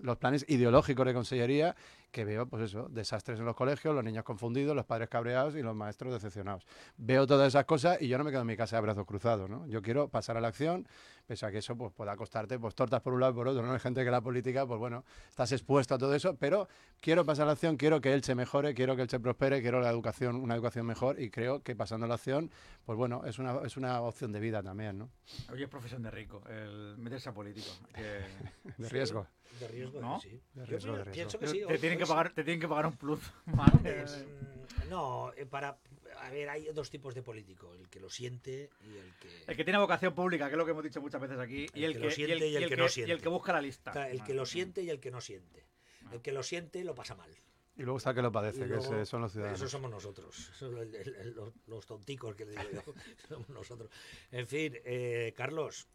los 0.02 0.16
planes 0.16 0.46
ideológicos 0.48 1.04
de 1.04 1.12
Consellería, 1.12 1.76
que 2.10 2.24
veo, 2.24 2.46
pues 2.46 2.62
eso, 2.62 2.88
desastres 2.88 3.38
en 3.38 3.44
los 3.44 3.54
colegios, 3.54 3.94
los 3.94 4.04
niños 4.04 4.24
confundidos, 4.24 4.74
los 4.74 4.86
padres 4.86 5.08
cabreados 5.08 5.54
y 5.54 5.62
los 5.62 5.74
maestros 5.74 6.12
decepcionados. 6.12 6.66
Veo 6.96 7.26
todas 7.26 7.48
esas 7.48 7.64
cosas 7.64 8.00
y 8.00 8.08
yo 8.08 8.18
no 8.18 8.24
me 8.24 8.30
quedo 8.30 8.40
en 8.40 8.46
mi 8.46 8.56
casa 8.56 8.76
de 8.76 8.82
brazos 8.82 9.04
cruzados, 9.04 9.50
¿no? 9.50 9.66
Yo 9.66 9.82
quiero 9.82 10.08
pasar 10.08 10.36
a 10.36 10.40
la 10.40 10.48
acción, 10.48 10.88
pese 11.26 11.44
a 11.44 11.50
que 11.50 11.58
eso 11.58 11.76
pues, 11.76 11.92
pueda 11.92 12.16
costarte 12.16 12.58
pues, 12.58 12.74
tortas 12.74 13.02
por 13.02 13.12
un 13.12 13.20
lado 13.20 13.32
y 13.32 13.34
por 13.36 13.48
otro, 13.48 13.62
¿no? 13.62 13.72
Hay 13.72 13.80
gente 13.80 14.04
que 14.04 14.10
la 14.10 14.20
política, 14.20 14.66
pues 14.66 14.78
bueno, 14.78 15.04
estás 15.28 15.52
expuesto 15.52 15.94
a 15.94 15.98
todo 15.98 16.14
eso, 16.14 16.36
pero 16.36 16.68
quiero 17.00 17.24
pasar 17.24 17.44
a 17.44 17.46
la 17.46 17.52
acción, 17.52 17.76
quiero 17.76 18.00
que 18.00 18.12
él 18.14 18.24
se 18.24 18.34
mejore, 18.34 18.74
quiero 18.74 18.96
que 18.96 19.02
él 19.02 19.10
se 19.10 19.20
prospere, 19.20 19.60
quiero 19.60 19.80
la 19.80 19.90
educación, 19.90 20.36
una 20.36 20.54
educación 20.54 20.86
mejor 20.86 21.20
y 21.20 21.30
creo 21.30 21.62
que 21.62 21.76
pasando 21.76 22.06
a 22.06 22.08
la 22.08 22.14
acción, 22.14 22.50
pues 22.84 22.96
bueno, 22.96 23.22
es 23.26 23.38
una, 23.38 23.60
es 23.64 23.76
una 23.76 24.00
opción 24.00 24.32
de 24.32 24.40
vida 24.40 24.62
también, 24.62 24.98
¿no? 24.98 25.10
Oye, 25.52 25.64
es 25.64 25.70
profesión 25.70 26.02
de 26.02 26.10
rico, 26.10 26.42
el 26.48 26.96
meterse 26.98 27.28
a 27.28 27.34
político. 27.34 27.68
de 28.78 28.88
riesgo. 28.88 29.26
De 29.60 29.68
riesgo, 29.68 30.00
¿No? 30.00 30.20
sí. 30.20 30.40
De 30.54 30.66
riesgo, 30.66 30.88
Yo 30.92 30.96
de 30.98 31.04
riesgo. 31.04 31.12
pienso 31.14 31.38
que 31.38 31.46
sí. 31.48 31.62
Te 31.66 31.78
tienen, 31.78 31.98
que 31.98 32.06
pagar, 32.06 32.30
te 32.32 32.44
tienen 32.44 32.60
que 32.60 32.68
pagar 32.68 32.86
un 32.86 32.96
plus. 32.96 33.20
Mm, 33.46 34.90
No, 34.90 35.32
eh, 35.36 35.46
para. 35.46 35.78
A 36.20 36.30
ver, 36.30 36.48
hay 36.48 36.64
dos 36.72 36.90
tipos 36.90 37.14
de 37.14 37.22
político: 37.22 37.74
el 37.74 37.88
que 37.88 38.00
lo 38.00 38.10
siente 38.10 38.70
y 38.82 38.96
el 38.96 39.12
que. 39.20 39.44
El 39.46 39.56
que 39.56 39.64
tiene 39.64 39.78
vocación 39.78 40.14
pública, 40.14 40.46
que 40.46 40.52
es 40.52 40.58
lo 40.58 40.64
que 40.64 40.70
hemos 40.72 40.84
dicho 40.84 41.00
muchas 41.00 41.20
veces 41.20 41.38
aquí, 41.38 41.66
y 41.74 41.84
El 41.84 41.92
que 41.94 41.98
que, 42.00 42.04
lo 42.06 42.10
siente 42.10 42.48
y 42.48 42.56
el 42.56 42.68
que 42.68 42.76
no 42.76 42.82
y 42.82 42.86
el 42.86 42.90
siente. 42.92 43.18
que 43.22 43.28
busca 43.28 43.52
la 43.52 43.60
lista. 43.60 43.90
O 43.90 43.94
sea, 43.94 44.10
el 44.10 44.22
que 44.22 44.34
lo 44.34 44.46
siente 44.46 44.82
y 44.82 44.90
el 44.90 45.00
que 45.00 45.10
no 45.10 45.20
siente. 45.20 45.64
El 46.12 46.20
que 46.22 46.32
lo 46.32 46.42
siente 46.42 46.82
lo 46.84 46.94
pasa 46.94 47.14
mal. 47.14 47.30
Y 47.78 47.82
luego 47.82 47.98
está 47.98 48.10
el 48.10 48.16
que 48.16 48.22
lo 48.22 48.32
padece, 48.32 48.66
que 48.66 49.04
son 49.06 49.20
los 49.20 49.32
ciudadanos. 49.32 49.60
Esos 49.60 49.70
somos 49.70 49.90
nosotros. 49.90 50.34
Son 50.58 50.76
el- 50.78 50.94
el- 50.94 51.14
el- 51.16 51.34
los, 51.34 51.52
los 51.66 51.84
tonticos 51.86 52.34
que 52.34 52.46
le 52.46 52.52
digo 52.52 52.62
yo. 52.72 52.94
somos 53.28 53.48
nosotros. 53.50 53.90
En 54.32 54.46
fin, 54.46 54.78
eh, 54.84 55.34
Carlos, 55.36 55.86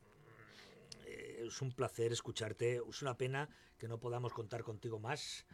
eh, 1.14 1.44
es 1.48 1.62
un 1.62 1.72
placer 1.74 2.12
escucharte. 2.12 2.82
Es 2.90 3.02
una 3.02 3.18
pena 3.18 3.50
que 3.78 3.88
no 3.88 4.00
podamos 4.00 4.34
contar 4.34 4.64
contigo 4.64 5.00
más. 5.00 5.46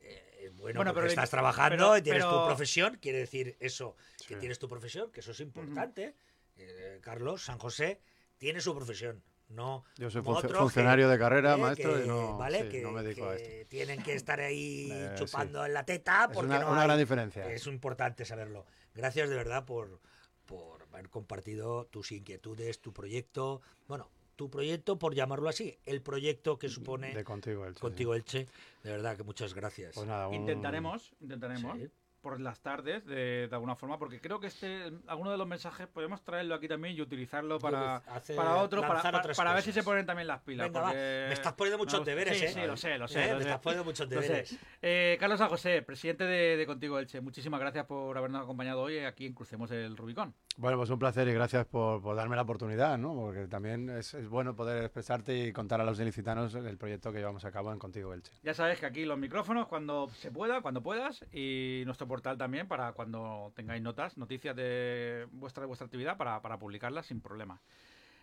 Eh, 0.00 0.50
bueno, 0.54 0.78
Bueno, 0.78 0.94
pero- 0.94 1.06
estás 1.06 1.30
trabajando 1.30 1.76
pero- 1.76 1.98
y 1.98 2.02
tienes 2.02 2.24
tu 2.24 2.46
profesión. 2.46 2.98
Quiere 3.00 3.18
decir 3.18 3.56
eso, 3.60 3.96
que 4.26 4.36
tienes 4.36 4.58
tu 4.58 4.68
profesión, 4.68 5.10
que 5.10 5.20
eso 5.20 5.32
es 5.32 5.40
importante. 5.40 6.14
Eh, 6.56 6.98
Carlos, 7.02 7.42
San 7.44 7.58
José, 7.58 8.00
tiene 8.38 8.60
su 8.60 8.74
profesión. 8.74 9.22
No, 9.48 9.84
Yo 9.96 10.10
soy 10.10 10.20
funcionario 10.22 11.06
que- 11.06 11.12
de 11.12 11.18
carrera, 11.18 11.54
eh, 11.54 11.56
maestro, 11.56 11.94
que- 11.96 12.04
y 12.04 12.06
no, 12.08 12.36
¿vale? 12.36 12.64
sí, 12.64 12.68
que, 12.68 12.82
no 12.82 12.92
me 12.92 13.02
dedico 13.02 13.28
a 13.30 13.36
esto. 13.36 13.68
tienen 13.70 14.02
que 14.02 14.12
estar 14.14 14.40
ahí 14.40 14.90
Eh, 14.92 15.10
sí. 15.16 15.24
chupando 15.24 15.64
en 15.64 15.72
la 15.72 15.84
teta 15.86 16.26
Es 16.28 16.34
porque 16.34 16.48
una, 16.50 16.58
no 16.60 16.70
una 16.72 16.82
hay- 16.82 16.86
gran 16.86 16.98
diferencia. 16.98 17.50
es 17.50 17.66
importante 17.66 18.26
saberlo. 18.26 18.66
Gracias 18.94 19.30
de 19.30 19.36
verdad 19.36 19.64
por, 19.64 20.00
por 20.44 20.82
haber 20.82 21.08
compartido 21.08 21.86
tus 21.86 22.12
inquietudes, 22.12 22.80
tu 22.82 22.92
proyecto. 22.92 23.62
Bueno, 23.86 24.10
tu 24.38 24.48
proyecto, 24.48 25.00
por 25.00 25.14
llamarlo 25.16 25.48
así, 25.48 25.76
el 25.84 26.00
proyecto 26.00 26.60
que 26.60 26.68
supone 26.68 27.12
de 27.12 27.24
contigo, 27.24 27.66
Elche, 27.66 27.74
sí. 27.74 27.80
contigo 27.80 28.14
Elche. 28.14 28.46
De 28.84 28.90
verdad 28.92 29.16
que 29.16 29.24
muchas 29.24 29.52
gracias. 29.52 29.96
Pues 29.96 30.06
nada, 30.06 30.28
un- 30.28 30.34
Intentaremos, 30.34 31.12
intentaremos. 31.20 31.76
Sí. 31.76 31.88
Por 32.20 32.40
las 32.40 32.60
tardes, 32.60 33.06
de, 33.06 33.46
de 33.46 33.50
alguna 33.52 33.76
forma, 33.76 33.96
porque 33.98 34.20
creo 34.20 34.40
que 34.40 34.48
este, 34.48 34.90
alguno 35.06 35.30
de 35.30 35.38
los 35.38 35.46
mensajes 35.46 35.86
podemos 35.86 36.22
traerlo 36.24 36.56
aquí 36.56 36.66
también 36.66 36.96
y 36.96 37.00
utilizarlo 37.00 37.60
para, 37.60 37.96
Hace- 37.98 38.34
para 38.34 38.56
otro, 38.56 38.80
para, 38.80 39.00
para, 39.36 39.54
ver 39.54 39.62
si 39.62 39.72
se 39.72 39.84
ponen 39.84 40.04
también 40.04 40.26
las 40.26 40.40
pilas. 40.40 40.66
Venga, 40.66 40.80
va. 40.80 40.86
porque- 40.88 41.24
Me 41.28 41.32
estás 41.34 41.52
poniendo 41.52 41.78
muchos 41.78 42.00
me 42.00 42.06
deberes, 42.06 42.36
sí, 42.36 42.44
¿eh? 42.46 42.48
Sí, 42.48 42.60
lo 42.66 42.76
sé, 42.76 42.98
lo 42.98 43.06
sé. 43.06 43.22
Eh, 43.24 43.28
lo 43.28 43.34
me 43.36 43.42
sé. 43.42 43.48
estás 43.48 43.60
poniendo 43.62 43.84
muchos 43.84 44.08
Lo 44.10 44.20
deberes. 44.20 44.58
Eh, 44.82 45.16
Carlos 45.20 45.38
San 45.38 45.48
José, 45.48 45.82
presidente 45.82 46.24
de, 46.24 46.56
de 46.56 46.66
Contigo 46.66 46.98
Elche, 46.98 47.20
muchísimas 47.20 47.60
gracias 47.60 47.86
por 47.86 48.18
habernos 48.18 48.42
acompañado 48.42 48.80
hoy 48.82 48.98
aquí 48.98 49.26
en 49.26 49.34
Crucemos 49.34 49.70
el 49.70 49.96
Rubicón. 49.96 50.34
Bueno, 50.56 50.76
pues 50.76 50.90
un 50.90 50.98
placer 50.98 51.28
y 51.28 51.32
gracias 51.32 51.66
por, 51.66 52.02
por 52.02 52.16
darme 52.16 52.34
la 52.34 52.42
oportunidad, 52.42 52.98
¿no? 52.98 53.14
Porque 53.14 53.46
también 53.46 53.88
es, 53.90 54.12
es 54.14 54.28
bueno 54.28 54.56
poder 54.56 54.82
expresarte 54.82 55.38
y 55.46 55.52
contar 55.52 55.80
a 55.80 55.84
los 55.84 56.00
ilicitanos 56.00 56.52
el 56.56 56.76
proyecto 56.78 57.12
que 57.12 57.18
llevamos 57.18 57.44
a 57.44 57.52
cabo 57.52 57.72
en 57.72 57.78
Contigo 57.78 58.12
Elche. 58.12 58.32
Ya 58.42 58.54
sabes 58.54 58.80
que 58.80 58.86
aquí 58.86 59.04
los 59.04 59.18
micrófonos 59.18 59.68
cuando 59.68 60.08
se 60.16 60.32
pueda, 60.32 60.60
cuando 60.62 60.82
puedas, 60.82 61.24
y 61.32 61.82
nuestro 61.86 62.07
portal 62.08 62.38
también 62.38 62.66
para 62.66 62.92
cuando 62.92 63.52
tengáis 63.54 63.82
notas, 63.82 64.16
noticias 64.16 64.56
de 64.56 65.26
vuestra, 65.32 65.62
de 65.62 65.66
vuestra 65.66 65.84
actividad 65.84 66.16
para, 66.16 66.40
para 66.42 66.58
publicarlas 66.58 67.06
sin 67.06 67.20
problema. 67.20 67.60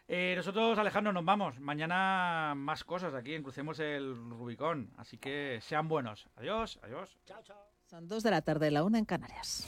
Eh, 0.08 0.34
nosotros, 0.36 0.78
Alejandro, 0.78 1.14
nos 1.14 1.26
vamos. 1.26 1.60
Mañana 1.60 2.54
más 2.56 2.84
cosas 2.84 3.14
aquí 3.14 3.34
en 3.34 3.44
Crucemos 3.44 3.80
el 3.80 4.16
Rubicón. 4.30 4.92
Así 4.98 5.18
que 5.18 5.60
sean 5.62 5.88
buenos. 5.88 6.28
Adiós, 6.36 6.80
adiós. 6.84 7.18
Chao, 7.26 7.42
chao. 7.44 7.68
Son 7.90 8.08
dos 8.08 8.24
de 8.24 8.32
la 8.32 8.42
tarde, 8.42 8.72
la 8.72 8.84
una 8.84 9.00
en 9.00 9.06
Canarias. 9.06 9.68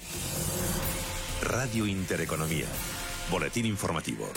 Radio 1.41 1.87
Intereconomía. 1.87 2.67
Boletín 3.31 3.65
informativo. 3.65 4.27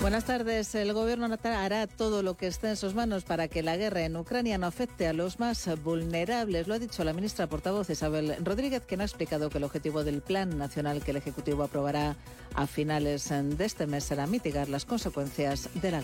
Buenas 0.00 0.26
tardes. 0.26 0.76
El 0.76 0.92
gobierno 0.92 1.26
hará 1.42 1.88
todo 1.88 2.22
lo 2.22 2.36
que 2.36 2.46
esté 2.46 2.68
en 2.68 2.76
sus 2.76 2.94
manos 2.94 3.24
para 3.24 3.48
que 3.48 3.64
la 3.64 3.76
guerra 3.76 4.02
en 4.02 4.16
Ucrania 4.16 4.56
no 4.56 4.68
afecte 4.68 5.08
a 5.08 5.12
los 5.12 5.40
más 5.40 5.68
vulnerables. 5.82 6.68
Lo 6.68 6.74
ha 6.74 6.78
dicho 6.78 7.02
la 7.02 7.12
ministra 7.12 7.48
portavoz 7.48 7.90
Isabel 7.90 8.36
Rodríguez, 8.44 8.84
quien 8.86 9.00
ha 9.00 9.04
explicado 9.04 9.50
que 9.50 9.58
el 9.58 9.64
objetivo 9.64 10.04
del 10.04 10.22
Plan 10.22 10.56
Nacional 10.56 11.02
que 11.02 11.10
el 11.10 11.16
Ejecutivo 11.16 11.64
aprobará 11.64 12.14
a 12.54 12.68
finales 12.68 13.28
de 13.28 13.64
este 13.64 13.88
mes 13.88 14.04
será 14.04 14.28
mitigar 14.28 14.68
las 14.68 14.84
consecuencias 14.84 15.68
de 15.74 15.90
la 15.90 15.90
guerra. 15.90 15.96